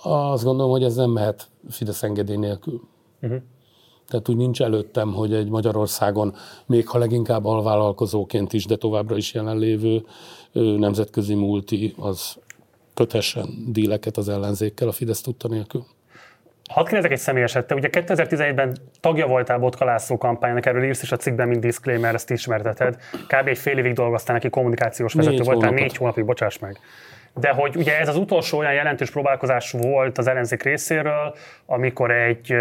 Azt 0.02 0.44
gondolom, 0.44 0.70
hogy 0.70 0.84
ez 0.84 0.94
nem 0.94 1.11
mehet 1.11 1.48
Fidesz 1.68 2.02
engedély 2.02 2.36
nélkül. 2.36 2.80
Uh-huh. 3.22 3.42
Tehát 4.15 4.29
úgy 4.29 4.37
nincs 4.37 4.62
előttem, 4.62 5.12
hogy 5.12 5.35
egy 5.35 5.49
Magyarországon, 5.49 6.35
még 6.67 6.89
ha 6.89 6.99
leginkább 6.99 7.45
alvállalkozóként 7.45 8.53
is, 8.53 8.67
de 8.67 8.77
továbbra 8.77 9.17
is 9.17 9.35
jelenlévő 9.35 10.05
nemzetközi 10.53 11.35
multi, 11.35 11.95
az 11.99 12.37
kötessen 12.95 13.49
díleket 13.69 14.17
az 14.17 14.29
ellenzékkel 14.29 14.89
a 14.89 14.93
Fidesz 14.93 15.21
tudta 15.21 15.49
nélkül. 15.49 15.85
Hadd 16.71 16.85
kérdezek 16.85 17.11
egy 17.11 17.19
személyeset, 17.19 17.67
te 17.67 17.75
ugye 17.75 17.89
2017-ben 17.93 18.77
tagja 19.01 19.27
voltál 19.27 19.59
Botkalászló 19.59 20.19
kampánynak, 20.19 20.67
erről 20.67 20.85
írsz 20.85 21.03
is 21.03 21.12
a 21.12 21.17
cikkben, 21.17 21.49
mint 21.49 21.61
disclaimer, 21.61 22.15
ezt 22.15 22.31
ismerteted. 22.31 22.97
Kb. 23.27 23.49
egy 23.49 23.59
fél 23.59 23.79
évig 23.79 23.93
dolgoztál 23.93 24.35
neki 24.35 24.51
kommunikációs 24.51 25.12
vezető 25.12 25.37
négy 25.37 25.45
voltál, 25.45 25.71
négy 25.71 25.97
hónapig, 25.97 26.25
bocsáss 26.25 26.59
meg 26.59 26.79
de 27.35 27.51
hogy 27.51 27.76
ugye 27.76 27.99
ez 27.99 28.09
az 28.09 28.16
utolsó 28.16 28.59
olyan 28.59 28.72
jelentős 28.72 29.11
próbálkozás 29.11 29.70
volt 29.70 30.18
az 30.18 30.26
ellenzék 30.26 30.62
részéről, 30.62 31.35
amikor 31.66 32.11
egy 32.11 32.55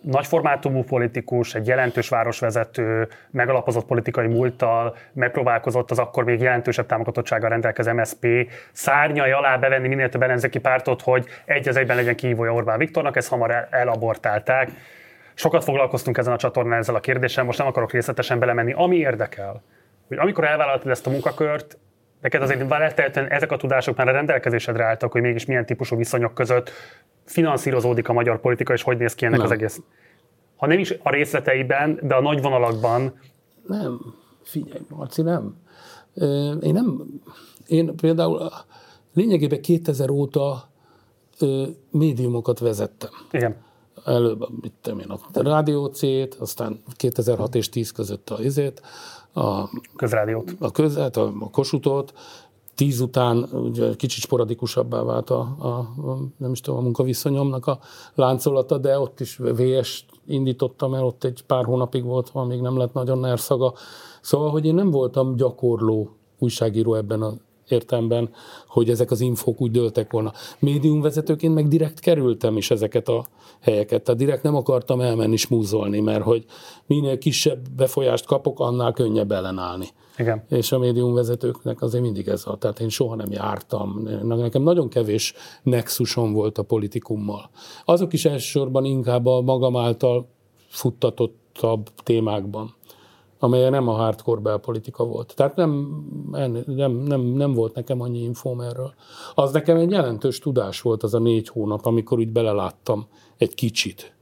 nagyformátumú 0.00 0.82
politikus, 0.82 1.54
egy 1.54 1.66
jelentős 1.66 2.08
városvezető, 2.08 3.08
megalapozott 3.30 3.86
politikai 3.86 4.26
múlttal 4.26 4.96
megpróbálkozott 5.12 5.90
az 5.90 5.98
akkor 5.98 6.24
még 6.24 6.40
jelentősebb 6.40 6.86
támogatottsággal 6.86 7.48
rendelkező 7.48 7.92
MSP 7.92 8.26
szárnyai 8.72 9.30
alá 9.30 9.56
bevenni 9.56 9.88
minél 9.88 10.08
több 10.08 10.22
ellenzéki 10.22 10.58
pártot, 10.58 11.02
hogy 11.02 11.26
egy 11.44 11.68
az 11.68 11.76
egyben 11.76 11.96
legyen 11.96 12.16
kihívója 12.16 12.52
Orbán 12.52 12.78
Viktornak, 12.78 13.16
ezt 13.16 13.28
hamar 13.28 13.68
elabortálták. 13.70 14.70
Sokat 15.34 15.64
foglalkoztunk 15.64 16.18
ezen 16.18 16.32
a 16.32 16.36
csatornán 16.36 16.78
ezzel 16.78 16.94
a 16.94 17.00
kérdéssel, 17.00 17.44
most 17.44 17.58
nem 17.58 17.66
akarok 17.66 17.92
részletesen 17.92 18.38
belemenni. 18.38 18.72
Ami 18.76 18.96
érdekel, 18.96 19.62
hogy 20.08 20.18
amikor 20.18 20.44
elvállaltad 20.44 20.90
ezt 20.90 21.06
a 21.06 21.10
munkakört, 21.10 21.78
neked 22.22 22.42
azért 22.42 22.68
várhetően 22.68 23.28
ezek 23.28 23.52
a 23.52 23.56
tudások 23.56 23.96
már 23.96 24.08
a 24.08 24.12
rendelkezésedre 24.12 24.84
álltak, 24.84 25.12
hogy 25.12 25.20
mégis 25.20 25.44
milyen 25.44 25.66
típusú 25.66 25.96
viszonyok 25.96 26.34
között 26.34 26.70
finanszírozódik 27.24 28.08
a 28.08 28.12
magyar 28.12 28.40
politika, 28.40 28.72
és 28.72 28.82
hogy 28.82 28.98
néz 28.98 29.14
ki 29.14 29.24
ennek 29.24 29.38
nem. 29.38 29.46
az 29.46 29.52
egész. 29.52 29.80
Ha 30.56 30.66
nem 30.66 30.78
is 30.78 30.94
a 31.02 31.10
részleteiben, 31.10 31.98
de 32.02 32.14
a 32.14 32.20
nagy 32.20 32.42
vonalakban. 32.42 33.20
Nem, 33.66 34.00
figyelj, 34.42 34.80
Marci, 34.88 35.22
nem. 35.22 35.56
Én 36.60 36.72
nem, 36.72 37.02
Én 37.66 37.96
például 37.96 38.50
lényegében 39.14 39.60
2000 39.60 40.10
óta 40.10 40.70
médiumokat 41.90 42.58
vezettem. 42.58 43.10
Igen. 43.30 43.56
Előbb, 44.04 44.48
mit 44.60 44.72
tudom 44.80 44.98
én, 44.98 45.10
a 45.32 45.42
Rádió 45.42 45.86
C-t, 45.86 46.34
aztán 46.34 46.82
2006 46.96 47.54
és 47.54 47.68
10 47.68 47.90
között 47.90 48.30
a 48.30 48.42
izét, 48.42 48.82
a, 49.34 49.68
Közrádiót. 49.96 50.56
a 50.60 50.70
közet, 50.70 51.16
a, 51.16 51.32
a 51.40 51.50
kosutot, 51.50 52.12
tíz 52.74 53.00
után 53.00 53.48
ugye 53.52 53.94
kicsit 53.96 54.22
sporadikusabbá 54.22 55.02
vált 55.02 55.30
a, 55.30 55.56
a, 55.58 55.68
a, 55.68 56.18
nem 56.36 56.52
is 56.52 56.60
tudom, 56.60 56.80
a 56.80 56.82
munkaviszonyomnak 56.82 57.66
a 57.66 57.78
láncolata, 58.14 58.78
de 58.78 58.98
ott 58.98 59.20
is 59.20 59.36
VS 59.36 60.04
indítottam 60.26 60.94
el, 60.94 61.04
ott 61.04 61.24
egy 61.24 61.42
pár 61.46 61.64
hónapig 61.64 62.04
volt, 62.04 62.30
amíg 62.32 62.60
nem 62.60 62.78
lett 62.78 62.92
nagyon 62.92 63.18
nerszaga. 63.18 63.74
Szóval, 64.20 64.50
hogy 64.50 64.66
én 64.66 64.74
nem 64.74 64.90
voltam 64.90 65.36
gyakorló 65.36 66.10
újságíró 66.38 66.94
ebben 66.94 67.22
a 67.22 67.32
értemben, 67.72 68.30
hogy 68.66 68.90
ezek 68.90 69.10
az 69.10 69.20
infók 69.20 69.60
úgy 69.60 69.70
dőltek 69.70 70.10
volna. 70.10 70.32
Médiumvezetőként 70.58 71.54
meg 71.54 71.68
direkt 71.68 72.00
kerültem 72.00 72.56
is 72.56 72.70
ezeket 72.70 73.08
a 73.08 73.24
helyeket, 73.60 74.02
tehát 74.02 74.20
direkt 74.20 74.42
nem 74.42 74.56
akartam 74.56 75.00
elmenni 75.00 75.36
smúzolni, 75.36 76.00
mert 76.00 76.22
hogy 76.22 76.44
minél 76.86 77.18
kisebb 77.18 77.68
befolyást 77.76 78.26
kapok, 78.26 78.60
annál 78.60 78.92
könnyebb 78.92 79.32
ellenállni. 79.32 79.86
Igen. 80.18 80.44
És 80.48 80.72
a 80.72 80.78
médiumvezetőknek 80.78 81.82
azért 81.82 82.02
mindig 82.02 82.28
ez 82.28 82.42
a, 82.46 82.56
tehát 82.56 82.80
én 82.80 82.88
soha 82.88 83.14
nem 83.14 83.30
jártam. 83.30 84.08
Nekem 84.22 84.62
nagyon 84.62 84.88
kevés 84.88 85.34
nexusom 85.62 86.32
volt 86.32 86.58
a 86.58 86.62
politikummal. 86.62 87.50
Azok 87.84 88.12
is 88.12 88.24
elsősorban 88.24 88.84
inkább 88.84 89.26
a 89.26 89.40
magam 89.40 89.76
által 89.76 90.28
futtatottabb 90.68 91.88
témákban 92.02 92.74
amely 93.42 93.70
nem 93.70 93.88
a 93.88 93.92
hardcore 93.92 94.40
belpolitika 94.40 95.04
volt. 95.04 95.34
Tehát 95.36 95.56
nem, 95.56 95.70
nem, 96.66 96.92
nem, 96.92 97.20
nem 97.20 97.52
volt 97.52 97.74
nekem 97.74 98.00
annyi 98.00 98.22
infóm 98.22 98.60
erről. 98.60 98.94
Az 99.34 99.52
nekem 99.52 99.76
egy 99.76 99.90
jelentős 99.90 100.38
tudás 100.38 100.80
volt 100.80 101.02
az 101.02 101.14
a 101.14 101.18
négy 101.18 101.48
hónap, 101.48 101.86
amikor 101.86 102.18
úgy 102.18 102.28
beleláttam 102.28 103.06
egy 103.36 103.54
kicsit. 103.54 104.14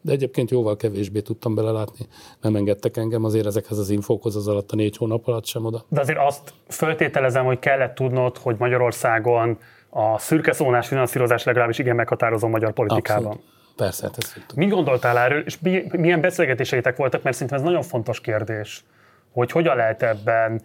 De 0.00 0.12
egyébként 0.12 0.50
jóval 0.50 0.76
kevésbé 0.76 1.20
tudtam 1.20 1.54
belelátni. 1.54 2.06
Nem 2.40 2.56
engedtek 2.56 2.96
engem 2.96 3.24
azért 3.24 3.46
ezekhez 3.46 3.78
az 3.78 3.90
infókhoz 3.90 4.36
az 4.36 4.48
alatt 4.48 4.72
a 4.72 4.76
négy 4.76 4.96
hónap 4.96 5.28
alatt 5.28 5.46
sem 5.46 5.64
oda. 5.64 5.84
De 5.88 6.00
azért 6.00 6.18
azt 6.18 6.52
föltételezem, 6.68 7.44
hogy 7.44 7.58
kellett 7.58 7.94
tudnod, 7.94 8.36
hogy 8.36 8.56
Magyarországon 8.58 9.58
a 9.90 10.18
szürke 10.18 10.52
szónás 10.52 10.88
finanszírozás 10.88 11.44
legalábbis 11.44 11.78
igen 11.78 11.96
meghatározó 11.96 12.48
magyar 12.48 12.72
politikában. 12.72 13.26
Abszolút. 13.26 13.53
Persze, 13.76 14.06
hát 14.06 14.16
ezt 14.18 14.34
tudtuk. 14.34 14.56
Mit 14.58 14.70
gondoltál 14.70 15.18
erről, 15.18 15.40
és 15.40 15.58
milyen 15.90 16.20
beszélgetéseitek 16.20 16.96
voltak, 16.96 17.22
mert 17.22 17.36
szerintem 17.36 17.58
ez 17.58 17.64
nagyon 17.64 17.82
fontos 17.82 18.20
kérdés, 18.20 18.84
hogy 19.32 19.50
hogyan 19.50 19.76
lehet 19.76 20.02
ebben 20.02 20.60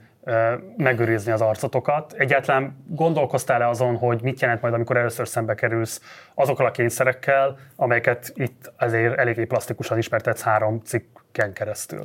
megőrizni 0.77 1.31
az 1.31 1.41
arcotokat. 1.41 2.13
Egyáltalán 2.13 2.85
gondolkoztál-e 2.87 3.67
azon, 3.67 3.97
hogy 3.97 4.21
mit 4.21 4.41
jelent 4.41 4.61
majd, 4.61 4.73
amikor 4.73 4.97
először 4.97 5.27
szembe 5.27 5.55
kerülsz 5.55 6.01
azokkal 6.35 6.65
a 6.65 6.71
kényszerekkel, 6.71 7.57
amelyeket 7.75 8.31
itt 8.35 8.71
azért 8.77 9.17
eléggé 9.17 9.45
plastikusan 9.45 9.97
ismertetsz 9.97 10.41
három 10.41 10.81
cikken 10.83 11.53
keresztül? 11.53 12.03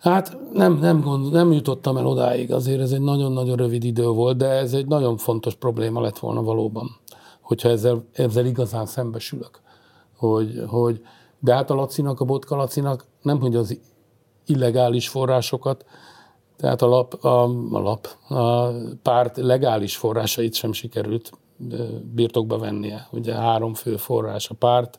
Hát 0.00 0.36
nem, 0.52 0.78
nem, 0.78 1.00
gond, 1.00 1.32
nem 1.32 1.52
jutottam 1.52 1.96
el 1.96 2.06
odáig, 2.06 2.52
azért 2.52 2.80
ez 2.80 2.90
egy 2.90 3.00
nagyon-nagyon 3.00 3.56
rövid 3.56 3.84
idő 3.84 4.06
volt, 4.06 4.36
de 4.36 4.48
ez 4.48 4.72
egy 4.72 4.86
nagyon 4.86 5.16
fontos 5.16 5.54
probléma 5.54 6.00
lett 6.00 6.18
volna 6.18 6.42
valóban 6.42 6.96
hogyha 7.44 7.68
ezzel, 7.68 8.04
ezzel 8.12 8.46
igazán 8.46 8.86
szembesülök. 8.86 9.60
Hogy, 10.16 10.62
hogy, 10.66 11.02
de 11.38 11.54
hát 11.54 11.70
a 11.70 11.74
Lacinak, 11.74 12.20
a 12.20 12.24
Botka 12.24 12.56
Lacinak 12.56 13.06
nem, 13.22 13.40
hogy 13.40 13.56
az 13.56 13.78
illegális 14.46 15.08
forrásokat, 15.08 15.84
tehát 16.56 16.82
a 16.82 16.86
lap, 16.86 17.24
a, 17.24 17.42
a 17.72 17.80
lap, 17.80 18.08
a 18.28 18.68
párt 19.02 19.36
legális 19.36 19.96
forrásait 19.96 20.54
sem 20.54 20.72
sikerült 20.72 21.32
birtokba 22.14 22.58
vennie. 22.58 23.08
Ugye 23.10 23.34
három 23.34 23.74
fő 23.74 23.96
forrás 23.96 24.50
a 24.50 24.54
párt, 24.54 24.98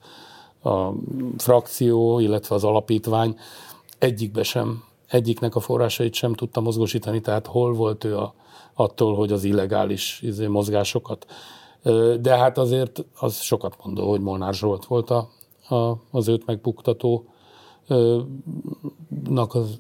a 0.64 0.90
frakció, 1.38 2.20
illetve 2.20 2.56
az 2.56 2.64
alapítvány 2.64 3.38
egyikbe 4.00 4.44
sem, 4.44 4.84
egyiknek 5.08 5.56
a 5.56 5.60
forrásait 5.60 6.14
sem 6.14 6.34
tudta 6.34 6.62
mozgósítani, 6.62 7.22
tehát 7.22 7.48
hol 7.48 7.74
volt 7.74 8.04
ő 8.04 8.18
a, 8.18 8.34
attól, 8.74 9.16
hogy 9.16 9.32
az 9.32 9.44
illegális 9.44 10.20
izé, 10.22 10.48
mozgásokat 10.48 11.26
de 12.22 12.38
hát 12.38 12.58
azért 12.58 13.06
az 13.20 13.42
sokat 13.42 13.76
mondó, 13.84 14.10
hogy 14.10 14.22
Molnár 14.22 14.54
Zsolt 14.54 14.86
volt 14.86 15.10
a, 15.10 15.30
a, 15.76 15.98
az 16.12 16.28
őt 16.28 16.46
megbuktató 16.46 17.26
nak 19.30 19.56
az 19.56 19.80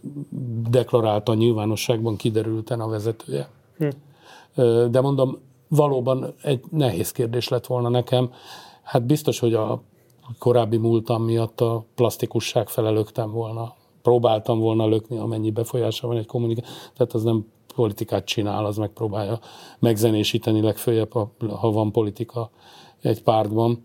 deklarálta 0.69 1.33
nyilvánosságban 1.33 2.15
kiderülten 2.15 2.79
a 2.79 2.87
vezetője. 2.87 3.49
Hm. 3.77 3.89
De 4.91 5.01
mondom, 5.01 5.37
valóban 5.67 6.33
egy 6.41 6.63
nehéz 6.71 7.11
kérdés 7.11 7.47
lett 7.47 7.65
volna 7.65 7.89
nekem. 7.89 8.31
Hát 8.83 9.05
biztos, 9.05 9.39
hogy 9.39 9.53
a 9.53 9.81
korábbi 10.39 10.77
múltam 10.77 11.23
miatt 11.23 11.61
a 11.61 11.85
plastikusság 11.95 12.67
felelőgtem 12.67 13.31
volna. 13.31 13.73
Próbáltam 14.01 14.59
volna 14.59 14.87
lökni, 14.87 15.17
amennyi 15.17 15.51
befolyása 15.51 16.07
van 16.07 16.17
egy 16.17 16.25
kommunikáció. 16.25 16.73
Tehát 16.93 17.13
az 17.13 17.23
nem 17.23 17.45
politikát 17.75 18.25
csinál, 18.25 18.65
az 18.65 18.77
megpróbálja 18.77 19.39
megzenésíteni 19.79 20.61
legfőjebb, 20.61 21.13
ha 21.59 21.71
van 21.71 21.91
politika 21.91 22.49
egy 23.01 23.23
pártban, 23.23 23.81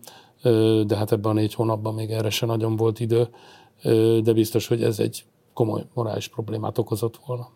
de 0.85 0.95
hát 0.95 1.11
ebben 1.11 1.31
a 1.31 1.33
négy 1.33 1.53
hónapban 1.53 1.93
még 1.93 2.11
erre 2.11 2.29
se 2.29 2.45
nagyon 2.45 2.75
volt 2.75 2.99
idő, 2.99 3.27
de 4.23 4.33
biztos, 4.33 4.67
hogy 4.67 4.83
ez 4.83 4.99
egy 4.99 5.25
komoly 5.53 5.81
morális 5.93 6.27
problémát 6.27 6.77
okozott 6.77 7.19
volna. 7.25 7.49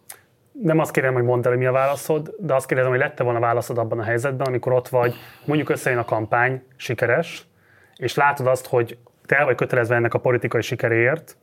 Nem 0.61 0.79
azt 0.79 0.91
kérem, 0.91 1.13
hogy 1.13 1.23
mondd 1.23 1.47
el, 1.47 1.57
mi 1.57 1.65
a 1.65 1.71
válaszod, 1.71 2.35
de 2.39 2.53
azt 2.53 2.67
kérdezem, 2.67 2.91
hogy 2.91 2.99
lette 2.99 3.23
volna 3.23 3.39
válaszod 3.39 3.77
abban 3.77 3.99
a 3.99 4.03
helyzetben, 4.03 4.47
amikor 4.47 4.73
ott 4.73 4.87
vagy, 4.87 5.13
mondjuk 5.45 5.69
összejön 5.69 5.99
a 5.99 6.05
kampány, 6.05 6.63
sikeres, 6.75 7.47
és 7.95 8.15
látod 8.15 8.47
azt, 8.47 8.67
hogy 8.67 8.97
te 9.25 9.43
vagy 9.43 9.55
kötelezve 9.55 9.95
ennek 9.95 10.13
a 10.13 10.19
politikai 10.19 10.61
sikeréért, 10.61 11.37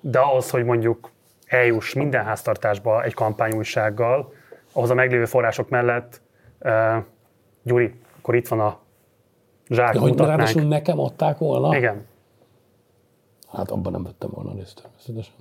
de 0.00 0.18
ahhoz, 0.18 0.50
hogy 0.50 0.64
mondjuk 0.64 1.10
eljuss 1.46 1.94
minden 1.94 2.24
háztartásba 2.24 3.02
egy 3.02 3.14
kampányújsággal, 3.14 4.32
ahhoz 4.72 4.90
a 4.90 4.94
meglévő 4.94 5.24
források 5.24 5.68
mellett, 5.68 6.20
uh, 6.60 6.96
Gyuri, 7.62 7.94
akkor 8.18 8.34
itt 8.34 8.48
van 8.48 8.60
a 8.60 8.78
zsák, 9.68 9.94
ja, 9.94 10.00
hogy 10.00 10.18
ráadásul 10.18 10.62
nekem 10.62 11.00
adták 11.00 11.38
volna? 11.38 11.76
Igen. 11.76 12.06
Hát 13.52 13.70
abban 13.70 13.92
nem 13.92 14.02
vettem 14.02 14.30
volna 14.32 14.54
részt 14.54 14.80
természetesen. 14.82 15.34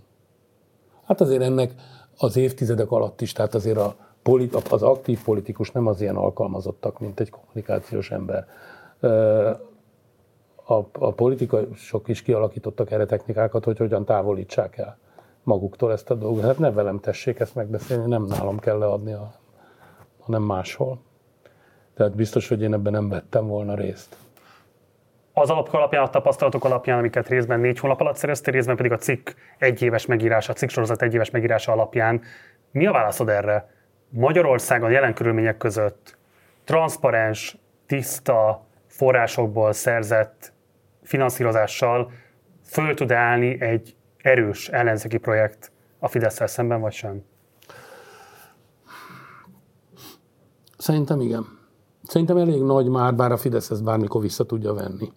Hát 1.06 1.22
azért 1.22 1.42
ennek 1.42 1.74
az 2.18 2.38
évtizedek 2.38 2.92
alatt 2.92 3.22
is, 3.22 3.32
tehát 3.32 3.56
azért 3.56 3.78
a 3.78 3.96
az 4.70 4.84
aktív 4.84 5.24
politikus 5.24 5.72
nem 5.72 5.88
az 5.88 6.02
ilyen 6.02 6.16
alkalmazottak, 6.16 7.00
mint 7.00 7.20
egy 7.20 7.30
kommunikációs 7.30 8.12
ember. 8.12 8.48
A, 10.66 10.74
a 10.92 11.12
politikusok 11.12 12.08
is 12.08 12.22
kialakítottak 12.22 12.92
erre 12.92 13.06
technikákat, 13.06 13.64
hogy 13.64 13.78
hogyan 13.78 14.06
távolítsák 14.06 14.78
el 14.78 14.98
maguktól 15.46 15.92
ezt 15.92 16.10
a 16.10 16.14
dolgot. 16.14 16.44
Hát 16.44 16.58
ne 16.58 16.72
velem 16.72 17.00
tessék 17.00 17.40
ezt 17.40 17.56
megbeszélni, 17.56 18.08
nem 18.08 18.24
nálam 18.24 18.60
kell 18.60 18.78
leadni, 18.78 19.14
a, 19.14 19.32
hanem 20.20 20.42
máshol. 20.42 21.02
Tehát 21.96 22.16
biztos, 22.16 22.48
hogy 22.48 22.62
én 22.62 22.74
ebben 22.74 22.92
nem 22.92 23.10
vettem 23.10 23.48
volna 23.48 23.76
részt. 23.76 24.18
Az 25.34 25.50
alapok 25.50 25.74
alapján, 25.74 26.04
a 26.04 26.10
tapasztalatok 26.10 26.66
alapján, 26.66 26.98
amiket 26.98 27.28
részben 27.28 27.60
négy 27.60 27.80
hónap 27.80 28.00
alatt 28.00 28.16
szereztél, 28.16 28.54
részben 28.54 28.76
pedig 28.76 28.92
a 28.92 28.98
cikk 28.98 29.30
egyéves 29.58 30.06
megírása, 30.06 30.52
a 30.52 30.56
cikk 30.56 30.70
sorozat 30.70 31.02
egyéves 31.02 31.30
megírása 31.30 31.72
alapján. 31.72 32.22
Mi 32.72 32.86
a 32.86 32.92
válaszod 32.92 33.30
erre? 33.30 33.74
Magyarországon 34.10 34.92
jelen 34.92 35.14
körülmények 35.14 35.58
között 35.58 36.18
transzparens, 36.64 37.58
tiszta 37.86 38.66
forrásokból 38.88 39.74
szerzett 39.74 40.54
finanszírozással 41.04 42.12
föl 42.64 42.94
tud 42.94 43.12
állni 43.12 43.62
egy 43.62 43.96
erős 44.26 44.70
ellenzéki 44.70 45.18
projekt 45.18 45.72
a 46.00 46.08
fidesz 46.08 46.50
szemben, 46.50 46.82
vagy 46.82 46.94
sem? 46.94 47.24
Szerintem 50.78 51.22
igen. 51.22 51.46
Szerintem 52.04 52.38
elég 52.38 52.62
nagy 52.62 52.88
már, 52.88 53.16
bár 53.16 53.32
a 53.32 53.38
Fidesz 53.38 53.70
ezt 53.70 53.84
bármikor 53.84 54.22
vissza 54.22 54.46
tudja 54.46 54.74
venni. 54.74 55.12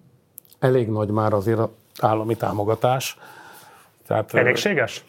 Elég 0.59 0.88
nagy 0.88 1.11
már 1.11 1.32
azért 1.32 1.59
az 1.59 1.68
állami 2.00 2.36
támogatás. 2.36 3.18
Tehát, 4.06 4.34
Elégséges? 4.34 5.04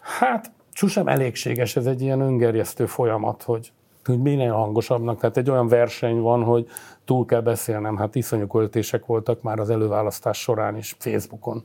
Hát, 0.00 0.52
sosem 0.72 1.08
elégséges, 1.08 1.76
ez 1.76 1.86
egy 1.86 2.02
ilyen 2.02 2.20
öngerjesztő 2.20 2.86
folyamat, 2.86 3.42
hogy, 3.42 3.72
hogy 4.04 4.18
minél 4.18 4.52
hangosabbnak. 4.52 5.20
Tehát 5.20 5.36
egy 5.36 5.50
olyan 5.50 5.68
verseny 5.68 6.20
van, 6.20 6.42
hogy 6.42 6.66
túl 7.04 7.24
kell 7.24 7.40
beszélnem. 7.40 7.96
Hát 7.96 8.14
iszonyú 8.14 8.46
költések 8.46 9.06
voltak 9.06 9.42
már 9.42 9.58
az 9.58 9.70
előválasztás 9.70 10.38
során 10.38 10.76
is 10.76 10.96
Facebookon 10.98 11.64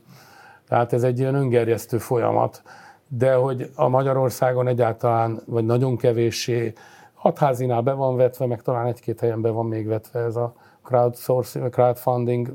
tehát 0.70 0.92
ez 0.92 1.02
egy 1.02 1.18
ilyen 1.18 1.34
öngerjesztő 1.34 1.98
folyamat, 1.98 2.62
de 3.08 3.34
hogy 3.34 3.70
a 3.74 3.88
Magyarországon 3.88 4.66
egyáltalán, 4.68 5.42
vagy 5.46 5.64
nagyon 5.64 5.96
kevéssé, 5.96 6.72
hatházinál 7.14 7.80
be 7.80 7.92
van 7.92 8.16
vetve, 8.16 8.46
meg 8.46 8.62
talán 8.62 8.86
egy-két 8.86 9.20
helyen 9.20 9.40
be 9.40 9.50
van 9.50 9.66
még 9.66 9.86
vetve 9.86 10.20
ez 10.20 10.36
a 10.36 10.54
crowdsourcing, 10.82 11.68
crowdfunding, 11.70 12.52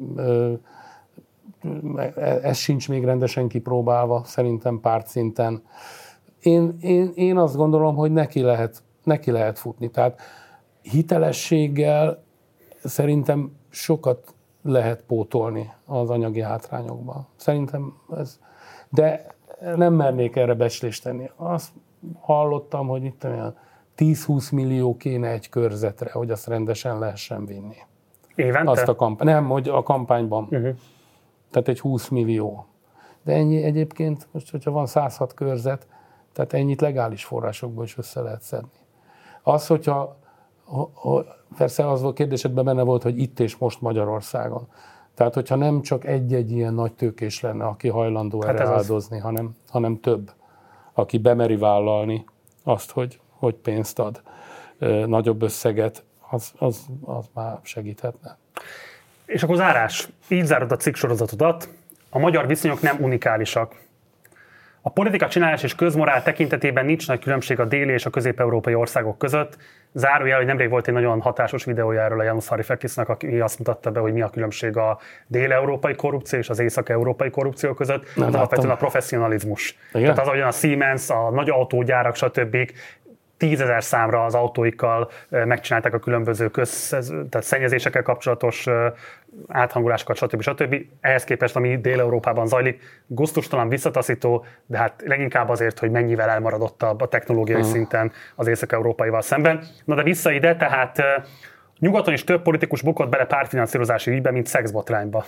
ez 2.42 2.58
sincs 2.58 2.90
még 2.90 3.04
rendesen 3.04 3.48
kipróbálva, 3.48 4.22
szerintem 4.26 4.80
pártszinten. 4.80 5.64
Én, 6.40 6.78
én, 6.82 7.12
én 7.16 7.38
azt 7.38 7.56
gondolom, 7.56 7.96
hogy 7.96 8.12
neki 8.12 8.42
lehet 8.42 8.84
neki 9.04 9.32
lehet 9.32 9.60
futni. 9.60 9.90
Tehát 9.90 10.22
hitelességgel 10.82 12.24
szerintem 12.84 13.52
sokat 13.70 14.35
lehet 14.66 15.04
pótolni 15.04 15.74
az 15.86 16.10
anyagi 16.10 16.42
hátrányokban. 16.42 17.28
Szerintem 17.36 17.94
ez, 18.18 18.40
de 18.90 19.26
nem 19.76 19.94
mernék 19.94 20.36
erre 20.36 20.54
beslést 20.54 21.04
tenni. 21.04 21.30
Azt 21.36 21.72
hallottam, 22.20 22.88
hogy 22.88 23.04
itt 23.04 23.24
olyan 23.24 23.58
10-20 23.98 24.52
millió 24.52 24.98
kéne 24.98 25.28
egy 25.28 25.50
körzetre, 25.50 26.12
hogy 26.12 26.32
azt 26.32 26.48
rendesen 26.48 27.00
lehessen 27.00 27.46
vinni. 27.46 27.76
Évente? 28.36 28.72
Azt 28.72 28.88
a 28.88 28.96
kampány, 28.96 29.28
nem, 29.28 29.48
hogy 29.48 29.70
a 29.70 29.84
kampányban. 29.84 30.44
Uh-huh. 30.44 30.76
Tehát 31.52 31.68
egy 31.68 31.80
20 31.80 32.08
millió. 32.08 32.66
De 33.24 33.34
ennyi 33.34 33.64
egyébként, 33.64 34.28
most 34.32 34.52
hogyha 34.52 34.72
van 34.72 34.86
106 34.86 35.34
körzet, 35.34 35.88
tehát 36.34 36.54
ennyit 36.54 36.82
legális 36.82 37.26
forrásokból 37.26 37.84
is 37.84 37.98
össze 37.98 38.22
lehet 38.22 38.42
szedni. 38.42 38.80
Az, 39.42 39.68
hogyha, 39.68 40.18
persze 41.58 41.90
az 41.90 42.02
volt 42.02 42.16
kérdésedben 42.16 42.66
benne 42.66 42.82
volt, 42.82 43.04
hogy 43.04 43.20
itt 43.20 43.40
és 43.40 43.58
most 43.58 43.82
Magyarországon. 43.82 44.68
Tehát, 45.16 45.34
hogyha 45.34 45.56
nem 45.56 45.82
csak 45.82 46.06
egy-egy 46.06 46.52
ilyen 46.52 46.74
nagy 46.74 46.94
tőkés 46.94 47.42
lenne, 47.42 47.66
aki 47.66 47.88
hajlandó 47.88 48.42
hát 48.42 48.60
erre 48.60 48.70
áldozni, 48.70 49.18
az... 49.18 49.24
hanem, 49.24 49.56
hanem 49.70 50.00
több, 50.00 50.32
aki 50.94 51.18
bemeri 51.18 51.56
vállalni 51.56 52.26
azt, 52.64 52.92
hogy, 52.92 53.20
hogy 53.30 53.54
pénzt 53.54 54.00
ad, 54.00 54.22
nagyobb 55.06 55.42
összeget, 55.42 56.04
az, 56.30 56.52
az, 56.58 56.86
az 57.06 57.26
már 57.34 57.60
segíthetne. 57.62 58.38
És 59.26 59.44
akkor 59.44 59.56
zárás. 59.56 60.10
Így 60.28 60.46
zárod 60.46 60.72
a 60.72 60.76
cikk 60.76 60.96
sorozatodat. 60.96 61.70
A 62.10 62.20
magyar 62.20 62.48
viszonyok 62.48 62.82
nem 62.82 62.98
unikálisak. 63.02 63.85
A 64.88 64.90
politika 64.90 65.28
csinálás 65.28 65.64
és 65.64 65.76
közmorál 65.76 66.24
tekintetében 66.24 66.86
nincs 66.86 67.08
nagy 67.08 67.20
különbség 67.20 67.60
a 67.60 67.66
déli 67.66 67.92
és 67.92 68.06
a 68.06 68.10
közép-európai 68.10 68.74
országok 68.74 69.18
között. 69.18 69.58
Zárójel, 69.94 70.38
hogy 70.38 70.46
nemrég 70.46 70.70
volt 70.70 70.88
egy 70.88 70.94
nagyon 70.94 71.22
hatásos 71.22 71.64
videója 71.64 72.02
erről 72.02 72.20
a 72.20 72.24
Janusz 72.24 72.48
Harifekisnak, 72.48 73.10
aki 73.10 73.40
azt 73.40 73.58
mutatta 73.58 73.92
be, 73.92 74.00
hogy 74.00 74.14
mi 74.14 74.22
a 74.22 74.30
különbség 74.30 74.78
a 74.78 75.00
dél-európai 75.28 75.96
korrupció 75.96 76.40
és 76.40 76.50
az 76.50 76.60
észak-európai 76.60 77.30
korrupció 77.30 77.74
között. 77.74 78.16
Nem 78.16 78.26
hát 78.26 78.36
alapvetően 78.36 78.74
a 78.74 78.76
professzionalizmus. 78.76 79.78
Igen? 79.94 80.14
Tehát 80.14 80.20
az, 80.20 80.28
hogy 80.28 80.42
a 80.42 80.52
Siemens, 80.52 81.10
a 81.10 81.30
nagy 81.30 81.50
autógyárak, 81.50 82.16
stb 82.16 82.58
tízezer 83.38 83.84
számra 83.84 84.26
az 84.26 84.36
autóikkal 84.36 85.10
megcsinálták 85.30 85.94
a 85.94 86.00
különböző 86.00 86.48
köz, 86.50 86.90
tehát 87.08 87.44
szennyezésekkel 87.44 88.02
kapcsolatos 88.02 88.68
áthangolásokat, 89.48 90.16
stb. 90.16 90.42
stb. 90.42 90.76
Ehhez 91.02 91.24
képest, 91.24 91.56
ami 91.56 91.78
Dél-Európában 91.78 92.48
zajlik, 92.48 92.82
gusztustalan, 93.08 93.70
visszataszító, 93.70 94.46
de 94.66 94.78
hát 94.78 95.04
leginkább 95.06 95.50
azért, 95.50 95.80
hogy 95.80 95.92
mennyivel 95.92 96.30
elmaradottabb 96.30 97.02
a 97.02 97.08
technológiai 97.08 97.62
uh. 97.62 97.68
szinten 97.68 98.12
az 98.36 98.48
észak-európaival 98.48 99.22
szemben. 99.22 99.64
Na 99.86 99.96
de 99.96 100.04
vissza 100.04 100.32
ide, 100.32 100.56
tehát 100.56 101.02
nyugaton 101.80 102.14
is 102.14 102.24
több 102.24 102.42
politikus 102.42 102.82
bukott 102.82 103.10
bele 103.10 103.26
pártfinanszírozási 103.26 104.12
ügybe, 104.12 104.32
mint 104.32 104.48
szexbotrányba. 104.48 105.26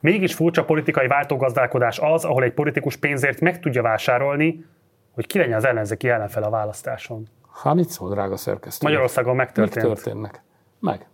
Mégis 0.00 0.34
furcsa 0.34 0.64
politikai 0.64 1.06
váltógazdálkodás 1.06 1.98
az, 1.98 2.24
ahol 2.24 2.42
egy 2.42 2.52
politikus 2.52 2.96
pénzért 2.96 3.40
meg 3.40 3.60
tudja 3.60 3.82
vásárolni, 3.82 4.64
hogy 5.12 5.26
ki 5.26 5.38
legyen 5.38 5.56
az 5.56 5.64
ellenzéki 5.64 6.08
ellenfel 6.08 6.42
a 6.42 6.50
választáson. 6.50 7.28
Hát 7.62 7.74
mit 7.74 7.88
szól, 7.88 8.10
drága 8.10 8.36
szerkesztő? 8.36 8.86
Magyarországon 8.86 9.36
megtörtént. 9.36 9.86
Mik 9.86 9.94
történnek? 9.94 10.42
Meg. 10.80 11.06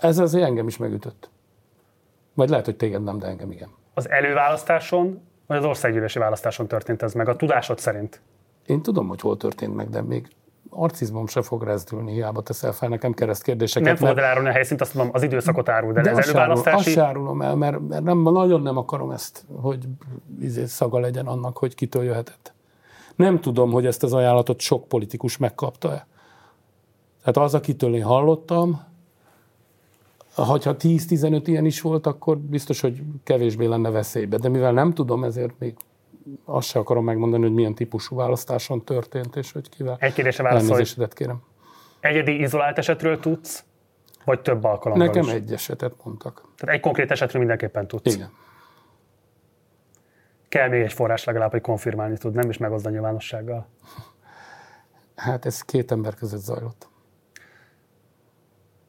Ez 0.00 0.18
azért 0.18 0.44
engem 0.44 0.66
is 0.66 0.76
megütött. 0.76 1.30
Vagy 2.34 2.48
lehet, 2.48 2.64
hogy 2.64 2.76
téged 2.76 3.02
nem, 3.02 3.18
de 3.18 3.26
engem 3.26 3.50
igen. 3.50 3.68
Az 3.94 4.10
előválasztáson, 4.10 5.20
vagy 5.46 5.56
az 5.56 5.64
országgyűlési 5.64 6.18
választáson 6.18 6.66
történt 6.66 7.02
ez 7.02 7.12
meg, 7.12 7.28
a 7.28 7.36
tudásod 7.36 7.78
szerint? 7.78 8.20
Én 8.66 8.82
tudom, 8.82 9.08
hogy 9.08 9.20
hol 9.20 9.36
történt 9.36 9.74
meg, 9.74 9.88
de 9.90 10.02
még 10.02 10.28
arcizmom 10.70 11.26
se 11.26 11.42
fog 11.42 11.62
rezdülni, 11.62 12.12
hiába 12.12 12.42
teszel 12.42 12.72
fel 12.72 12.88
nekem 12.88 13.12
kereszt 13.12 13.42
kérdéseket. 13.42 13.88
Nem 13.88 13.96
fogod 13.96 14.18
elárulni 14.18 14.48
a 14.48 14.52
helyszínt, 14.52 14.80
azt 14.80 14.94
mondom, 14.94 15.14
az 15.14 15.22
időszakot 15.22 15.68
árul, 15.68 15.92
de, 15.92 16.00
de 16.00 16.10
ez 16.10 16.28
előválasztási... 16.28 16.88
Azt 16.88 16.98
árulom 16.98 17.42
el, 17.42 17.54
mert, 17.54 17.88
mert 17.88 18.02
nem, 18.02 18.22
nagyon 18.22 18.62
nem 18.62 18.76
akarom 18.76 19.10
ezt, 19.10 19.44
hogy 19.60 19.84
izé 20.40 20.66
szaga 20.66 20.98
legyen 20.98 21.26
annak, 21.26 21.56
hogy 21.58 21.74
kitől 21.74 22.04
jöhetett. 22.04 22.54
Nem 23.16 23.40
tudom, 23.40 23.70
hogy 23.70 23.86
ezt 23.86 24.02
az 24.02 24.12
ajánlatot 24.12 24.60
sok 24.60 24.88
politikus 24.88 25.36
megkapta-e. 25.36 26.06
Tehát 27.20 27.36
az, 27.36 27.54
akitől 27.54 27.94
én 27.94 28.02
hallottam, 28.02 28.82
ha 30.42 30.58
10-15 30.58 31.42
ilyen 31.44 31.64
is 31.64 31.80
volt, 31.80 32.06
akkor 32.06 32.38
biztos, 32.38 32.80
hogy 32.80 33.02
kevésbé 33.24 33.66
lenne 33.66 33.90
veszélybe. 33.90 34.36
De 34.36 34.48
mivel 34.48 34.72
nem 34.72 34.92
tudom, 34.94 35.24
ezért 35.24 35.58
még 35.58 35.74
azt 36.44 36.68
sem 36.68 36.80
akarom 36.80 37.04
megmondani, 37.04 37.42
hogy 37.42 37.54
milyen 37.54 37.74
típusú 37.74 38.16
választáson 38.16 38.84
történt, 38.84 39.36
és 39.36 39.52
hogy 39.52 39.68
kivel. 39.68 39.96
Egy 40.00 40.12
kérdésre 40.12 40.42
válaszolj. 40.42 40.84
kérem. 41.14 41.42
Egyedi 42.00 42.40
izolált 42.40 42.78
esetről 42.78 43.20
tudsz, 43.20 43.64
vagy 44.24 44.40
több 44.40 44.64
alkalommal 44.64 45.06
Nekem 45.06 45.22
is? 45.22 45.30
egy 45.30 45.52
esetet 45.52 45.92
mondtak. 46.04 46.42
Tehát 46.56 46.74
egy 46.74 46.80
konkrét 46.80 47.10
esetről 47.10 47.38
mindenképpen 47.38 47.86
tudsz? 47.86 48.14
Igen. 48.14 48.30
Kell 50.48 50.68
még 50.68 50.82
egy 50.82 50.92
forrás 50.92 51.24
legalább, 51.24 51.50
hogy 51.50 51.60
konfirmálni 51.60 52.16
tud, 52.16 52.34
nem 52.34 52.48
is 52.50 52.56
megosztani 52.58 52.94
nyilvánossággal. 52.94 53.66
Hát 55.14 55.46
ez 55.46 55.60
két 55.60 55.90
ember 55.90 56.14
között 56.14 56.40
zajlott. 56.40 56.88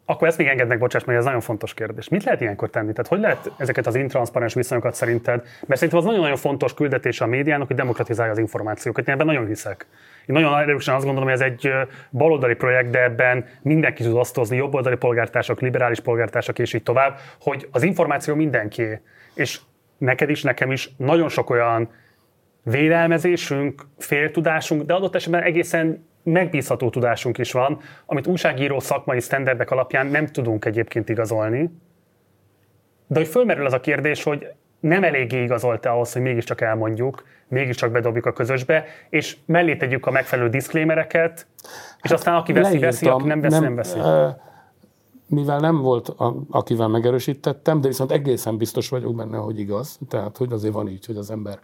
Akkor 0.09 0.27
ezt 0.27 0.37
még 0.37 0.47
engedd 0.47 0.67
meg, 0.67 0.79
bocsáss, 0.79 1.03
mert 1.03 1.19
ez 1.19 1.25
nagyon 1.25 1.41
fontos 1.41 1.73
kérdés. 1.73 2.09
Mit 2.09 2.23
lehet 2.23 2.41
ilyenkor 2.41 2.69
tenni? 2.69 2.91
Tehát 2.91 3.07
hogy 3.07 3.19
lehet 3.19 3.51
ezeket 3.57 3.87
az 3.87 3.95
intranszparens 3.95 4.53
viszonyokat 4.53 4.93
szerinted? 4.93 5.43
Mert 5.65 5.79
szerintem 5.79 5.97
az 5.97 6.05
nagyon-nagyon 6.05 6.37
fontos 6.37 6.73
küldetés 6.73 7.21
a 7.21 7.25
médiának, 7.25 7.67
hogy 7.67 7.75
demokratizálja 7.75 8.31
az 8.31 8.37
információkat. 8.37 9.07
Én 9.07 9.13
ebben 9.13 9.25
nagyon 9.25 9.45
hiszek. 9.45 9.85
Én 10.25 10.35
nagyon 10.35 10.59
erősen 10.59 10.95
azt 10.95 11.05
gondolom, 11.05 11.29
hogy 11.29 11.41
ez 11.41 11.45
egy 11.51 11.71
baloldali 12.11 12.53
projekt, 12.53 12.89
de 12.89 13.03
ebben 13.03 13.45
mindenki 13.61 14.03
tud 14.03 14.13
osztozni, 14.13 14.57
jobboldali 14.57 14.95
polgártársak, 14.95 15.61
liberális 15.61 15.99
polgártársak 15.99 16.59
és 16.59 16.73
így 16.73 16.83
tovább, 16.83 17.17
hogy 17.41 17.67
az 17.71 17.83
információ 17.83 18.35
mindenki. 18.35 18.99
És 19.33 19.59
neked 19.97 20.29
is, 20.29 20.43
nekem 20.43 20.71
is 20.71 20.89
nagyon 20.97 21.29
sok 21.29 21.49
olyan 21.49 21.89
vélelmezésünk, 22.63 23.87
féltudásunk, 23.97 24.83
de 24.83 24.93
adott 24.93 25.15
esetben 25.15 25.43
egészen 25.43 26.07
megbízható 26.31 26.89
tudásunk 26.89 27.37
is 27.37 27.51
van, 27.51 27.79
amit 28.05 28.27
újságíró 28.27 28.79
szakmai 28.79 29.19
sztenderdek 29.19 29.71
alapján 29.71 30.07
nem 30.07 30.25
tudunk 30.25 30.65
egyébként 30.65 31.09
igazolni. 31.09 31.71
De 33.07 33.19
hogy 33.19 33.27
fölmerül 33.27 33.65
az 33.65 33.73
a 33.73 33.79
kérdés, 33.79 34.23
hogy 34.23 34.47
nem 34.79 35.03
eléggé 35.03 35.43
igazolt 35.43 35.85
ahhoz, 35.85 36.13
hogy 36.13 36.21
mégiscsak 36.21 36.61
elmondjuk, 36.61 37.23
mégiscsak 37.47 37.91
bedobjuk 37.91 38.25
a 38.25 38.33
közösbe, 38.33 38.85
és 39.09 39.37
mellé 39.45 39.75
tegyük 39.75 40.05
a 40.05 40.11
megfelelő 40.11 40.49
diszklémereket, 40.49 41.47
és 42.01 42.09
hát 42.09 42.11
aztán 42.11 42.35
aki 42.35 42.53
veszi, 42.53 42.79
leírtam, 42.79 42.89
veszi, 42.89 43.07
aki 43.07 43.27
nem 43.27 43.41
veszi, 43.41 43.53
nem, 43.53 43.63
nem 43.63 43.75
veszi. 43.75 43.99
mivel 45.27 45.59
nem 45.59 45.81
volt, 45.81 46.07
a, 46.07 46.35
akivel 46.49 46.87
megerősítettem, 46.87 47.81
de 47.81 47.87
viszont 47.87 48.11
egészen 48.11 48.57
biztos 48.57 48.89
vagyok 48.89 49.15
benne, 49.15 49.37
hogy 49.37 49.59
igaz. 49.59 49.99
Tehát, 50.09 50.37
hogy 50.37 50.51
azért 50.51 50.73
van 50.73 50.87
így, 50.87 51.05
hogy 51.05 51.17
az 51.17 51.31
ember 51.31 51.59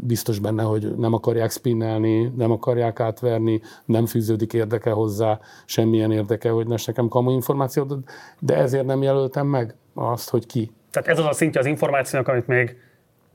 biztos 0.00 0.38
benne, 0.38 0.62
hogy 0.62 0.96
nem 0.96 1.12
akarják 1.12 1.50
spinnelni, 1.50 2.32
nem 2.36 2.50
akarják 2.50 3.00
átverni, 3.00 3.60
nem 3.84 4.06
fűződik 4.06 4.52
érdeke 4.52 4.90
hozzá, 4.90 5.38
semmilyen 5.64 6.12
érdeke, 6.12 6.50
hogy 6.50 6.66
nes 6.66 6.84
nekem 6.84 7.08
kamu 7.08 7.30
információt, 7.30 7.94
de 8.38 8.56
ezért 8.56 8.86
nem 8.86 9.02
jelöltem 9.02 9.46
meg 9.46 9.74
azt, 9.94 10.30
hogy 10.30 10.46
ki. 10.46 10.72
Tehát 10.90 11.08
ez 11.08 11.18
az 11.18 11.24
a 11.24 11.32
szintje 11.32 11.60
az 11.60 11.66
információnak, 11.66 12.28
amit 12.28 12.46
még 12.46 12.76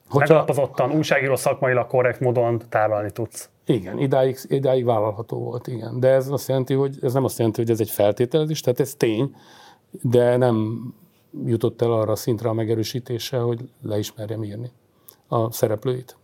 Hogyha, 0.10 0.28
megalapozottan, 0.28 0.92
újságíró 0.92 1.36
szakmailag 1.36 1.88
korrekt 1.88 2.20
módon 2.20 2.62
tárolni 2.70 3.12
tudsz. 3.12 3.50
Igen, 3.66 4.00
idáig, 4.00 4.38
idáig 4.48 4.86
vállalható 4.86 5.38
volt, 5.38 5.68
igen. 5.68 6.00
De 6.00 6.08
ez 6.08 6.28
azt 6.28 6.48
jelenti, 6.48 6.74
hogy 6.74 6.98
ez 7.02 7.14
nem 7.14 7.24
azt 7.24 7.38
jelenti, 7.38 7.62
hogy 7.62 7.70
ez 7.70 7.80
egy 7.80 7.90
feltételezés, 7.90 8.62
tehát 8.62 8.80
ez 8.80 8.96
tény, 8.96 9.36
de 10.02 10.38
nem 10.38 10.82
jutott 11.46 11.82
el 11.82 11.92
arra 11.92 12.12
a 12.12 12.16
szintre 12.16 12.50
a 12.50 12.54
megerősítése, 12.54 13.38
hogy 13.38 13.70
leismerjem 13.82 14.44
írni 14.44 14.72
a 15.34 15.52
szereplőit. 15.52 16.18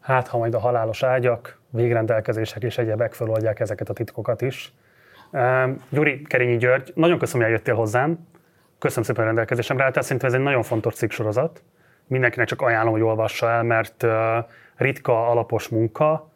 Hát, 0.00 0.28
ha 0.28 0.38
majd 0.38 0.54
a 0.54 0.58
halálos 0.58 1.02
ágyak, 1.02 1.58
végrendelkezések 1.70 2.62
és 2.62 2.78
egyebek 2.78 3.12
feloldják 3.12 3.60
ezeket 3.60 3.88
a 3.88 3.92
titkokat 3.92 4.42
is. 4.42 4.72
Gyuri, 5.88 6.22
Kerényi 6.22 6.56
György, 6.56 6.92
nagyon 6.94 7.18
köszönöm, 7.18 7.42
hogy 7.42 7.52
eljöttél 7.52 7.74
hozzám. 7.74 8.28
Köszönöm 8.78 9.04
szépen 9.04 9.22
a 9.22 9.26
rendelkezésemre 9.26 9.84
álltál. 9.84 10.02
Szerintem 10.02 10.28
ez 10.28 10.34
egy 10.34 10.42
nagyon 10.42 10.62
fontos 10.62 10.94
cikksorozat. 10.94 11.62
Mindenkinek 12.06 12.46
csak 12.46 12.62
ajánlom, 12.62 12.92
hogy 12.92 13.02
olvassa 13.02 13.50
el, 13.50 13.62
mert 13.62 14.06
ritka 14.76 15.28
alapos 15.28 15.68
munka, 15.68 16.28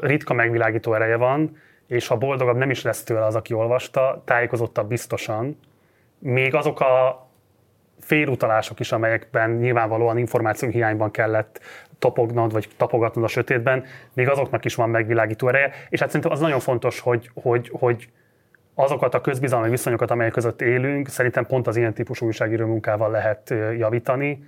ritka 0.00 0.34
megvilágító 0.34 0.94
ereje 0.94 1.16
van, 1.16 1.56
és 1.86 2.06
ha 2.06 2.16
boldogabb 2.16 2.56
nem 2.56 2.70
is 2.70 2.82
lesz 2.82 3.02
tőle 3.02 3.24
az, 3.24 3.34
aki 3.34 3.52
olvasta, 3.52 4.22
tájékozottabb 4.24 4.88
biztosan. 4.88 5.58
Még 6.18 6.54
azok 6.54 6.80
a 6.80 7.27
félutalások 8.00 8.80
is, 8.80 8.92
amelyekben 8.92 9.50
nyilvánvalóan 9.50 10.18
információ 10.18 10.68
hiányban 10.68 11.10
kellett 11.10 11.60
topognod, 11.98 12.52
vagy 12.52 12.68
tapogatnod 12.76 13.24
a 13.24 13.28
sötétben, 13.28 13.84
még 14.14 14.28
azoknak 14.28 14.64
is 14.64 14.74
van 14.74 14.90
megvilágító 14.90 15.48
ereje. 15.48 15.72
És 15.88 16.00
hát 16.00 16.08
szerintem 16.08 16.32
az 16.32 16.40
nagyon 16.40 16.60
fontos, 16.60 17.00
hogy, 17.00 17.30
hogy, 17.34 17.70
hogy 17.72 18.08
azokat 18.74 19.14
a 19.14 19.20
közbizalmi 19.20 19.68
viszonyokat, 19.68 20.10
amelyek 20.10 20.32
között 20.32 20.62
élünk, 20.62 21.08
szerintem 21.08 21.46
pont 21.46 21.66
az 21.66 21.76
ilyen 21.76 21.94
típusú 21.94 22.26
újságíró 22.26 22.66
munkával 22.66 23.10
lehet 23.10 23.54
javítani. 23.76 24.44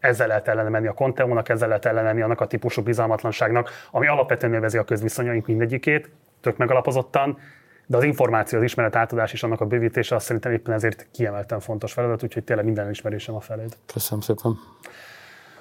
ezzel 0.00 0.26
lehet 0.26 0.48
ellene 0.48 0.68
menni 0.68 0.86
a 0.86 0.92
konteónak, 0.92 1.48
ezzel 1.48 1.68
lehet 1.68 1.84
ellene 1.84 2.06
menni 2.06 2.22
annak 2.22 2.40
a 2.40 2.46
típusú 2.46 2.82
bizalmatlanságnak, 2.82 3.70
ami 3.90 4.06
alapvetően 4.06 4.52
növezi 4.52 4.78
a 4.78 4.84
közviszonyaink 4.84 5.46
mindegyikét, 5.46 6.10
tök 6.40 6.56
megalapozottan, 6.56 7.38
de 7.86 7.96
az 7.96 8.04
információ, 8.04 8.58
az 8.58 8.64
ismeret 8.64 8.96
átadás 8.96 9.32
és 9.32 9.42
annak 9.42 9.60
a 9.60 9.66
bővítése 9.66 10.14
azt 10.14 10.26
szerintem 10.26 10.52
éppen 10.52 10.74
ezért 10.74 11.06
kiemelten 11.12 11.60
fontos 11.60 11.92
feladat, 11.92 12.22
úgyhogy 12.22 12.44
tényleg 12.44 12.64
minden 12.64 12.90
ismerésem 12.90 13.34
a 13.34 13.40
feléd. 13.40 13.76
Köszönöm 13.92 14.20
szépen. 14.20 14.58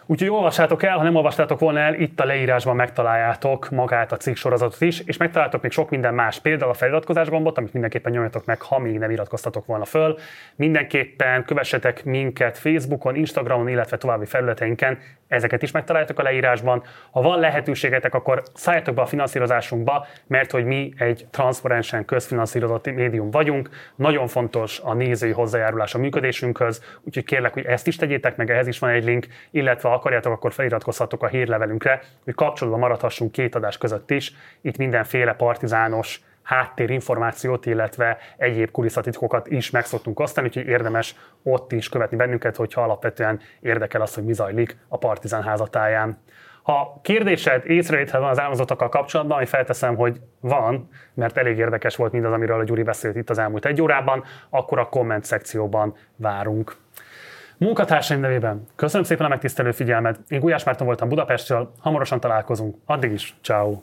Úgyhogy 0.07 0.29
olvassátok 0.29 0.83
el, 0.83 0.97
ha 0.97 1.03
nem 1.03 1.15
olvastátok 1.15 1.59
volna 1.59 1.79
el, 1.79 1.93
itt 1.93 2.19
a 2.19 2.25
leírásban 2.25 2.75
megtaláljátok 2.75 3.69
magát 3.69 4.11
a 4.11 4.17
cikk 4.17 4.35
sorozatot 4.35 4.81
is, 4.81 4.99
és 4.99 5.17
megtaláltok 5.17 5.61
még 5.61 5.71
sok 5.71 5.89
minden 5.89 6.13
más, 6.13 6.39
például 6.39 6.71
a 6.71 6.73
feliratkozás 6.73 7.29
gombot, 7.29 7.57
amit 7.57 7.73
mindenképpen 7.73 8.11
nyomjatok 8.11 8.45
meg, 8.45 8.61
ha 8.61 8.79
még 8.79 8.97
nem 8.99 9.11
iratkoztatok 9.11 9.65
volna 9.65 9.85
föl. 9.85 10.17
Mindenképpen 10.55 11.45
kövessetek 11.45 12.03
minket 12.03 12.57
Facebookon, 12.57 13.15
Instagramon, 13.15 13.67
illetve 13.67 13.97
további 13.97 14.25
felületeinken, 14.25 14.97
ezeket 15.27 15.61
is 15.61 15.71
megtaláljátok 15.71 16.19
a 16.19 16.23
leírásban. 16.23 16.83
Ha 17.11 17.21
van 17.21 17.39
lehetőségetek, 17.39 18.13
akkor 18.13 18.43
szálljatok 18.53 18.95
be 18.95 19.01
a 19.01 19.05
finanszírozásunkba, 19.05 20.07
mert 20.27 20.51
hogy 20.51 20.65
mi 20.65 20.93
egy 20.97 21.27
transzparensen 21.31 22.05
közfinanszírozott 22.05 22.93
médium 22.93 23.31
vagyunk. 23.31 23.69
Nagyon 23.95 24.27
fontos 24.27 24.79
a 24.83 24.93
nézői 24.93 25.31
hozzájárulás 25.31 25.95
a 25.95 25.97
működésünkhöz, 25.97 26.83
úgyhogy 27.01 27.23
kérlek, 27.23 27.53
hogy 27.53 27.65
ezt 27.65 27.87
is 27.87 27.95
tegyétek 27.95 28.35
meg, 28.35 28.49
ehhez 28.49 28.67
is 28.67 28.79
van 28.79 28.89
egy 28.89 29.03
link, 29.03 29.27
illetve 29.51 29.89
ha 29.89 29.95
akarjátok, 29.95 30.31
akkor 30.31 30.53
feliratkozhatok 30.53 31.23
a 31.23 31.27
hírlevelünkre, 31.27 32.01
hogy 32.23 32.33
kapcsolatban 32.35 32.81
maradhassunk 32.81 33.31
két 33.31 33.55
adás 33.55 33.77
között 33.77 34.11
is. 34.11 34.33
Itt 34.61 34.77
mindenféle 34.77 35.33
partizános 35.33 36.21
háttérinformációt, 36.45 37.65
illetve 37.65 38.17
egyéb 38.37 38.71
kulisszatitkokat 38.71 39.47
is 39.47 39.69
meg 39.69 39.85
szoktunk 39.85 40.19
osztani, 40.19 40.47
úgyhogy 40.47 40.67
érdemes 40.67 41.15
ott 41.43 41.71
is 41.71 41.89
követni 41.89 42.17
bennünket, 42.17 42.55
hogyha 42.55 42.81
alapvetően 42.81 43.39
érdekel 43.59 44.01
az, 44.01 44.13
hogy 44.13 44.23
mi 44.23 44.33
zajlik 44.33 44.77
a 44.87 44.97
Partizán 44.97 45.43
házatáján. 45.43 46.17
Ha 46.63 46.99
kérdésed, 47.01 47.65
észrevétel 47.65 48.19
van 48.19 48.29
az 48.29 48.39
elmozottakkal 48.39 48.89
kapcsolatban, 48.89 49.37
ami 49.37 49.45
felteszem, 49.45 49.95
hogy 49.95 50.21
van, 50.39 50.89
mert 51.13 51.37
elég 51.37 51.57
érdekes 51.57 51.95
volt 51.95 52.11
mindaz, 52.11 52.33
amiről 52.33 52.59
a 52.59 52.63
Gyuri 52.63 52.83
beszélt 52.83 53.15
itt 53.15 53.29
az 53.29 53.37
elmúlt 53.37 53.65
egy 53.65 53.81
órában, 53.81 54.23
akkor 54.49 54.79
a 54.79 54.89
komment 54.89 55.23
szekcióban 55.23 55.95
várunk. 56.15 56.75
Munkatársaim 57.57 58.19
nevében 58.19 58.67
köszönöm 58.75 59.05
szépen 59.05 59.25
a 59.25 59.29
megtisztelő 59.29 59.71
figyelmet. 59.71 60.19
Én 60.27 60.39
Gulyás 60.39 60.63
Márton 60.63 60.87
voltam 60.87 61.09
Budapestről, 61.09 61.71
hamarosan 61.79 62.19
találkozunk. 62.19 62.75
Addig 62.85 63.11
is, 63.11 63.35
ciao. 63.41 63.81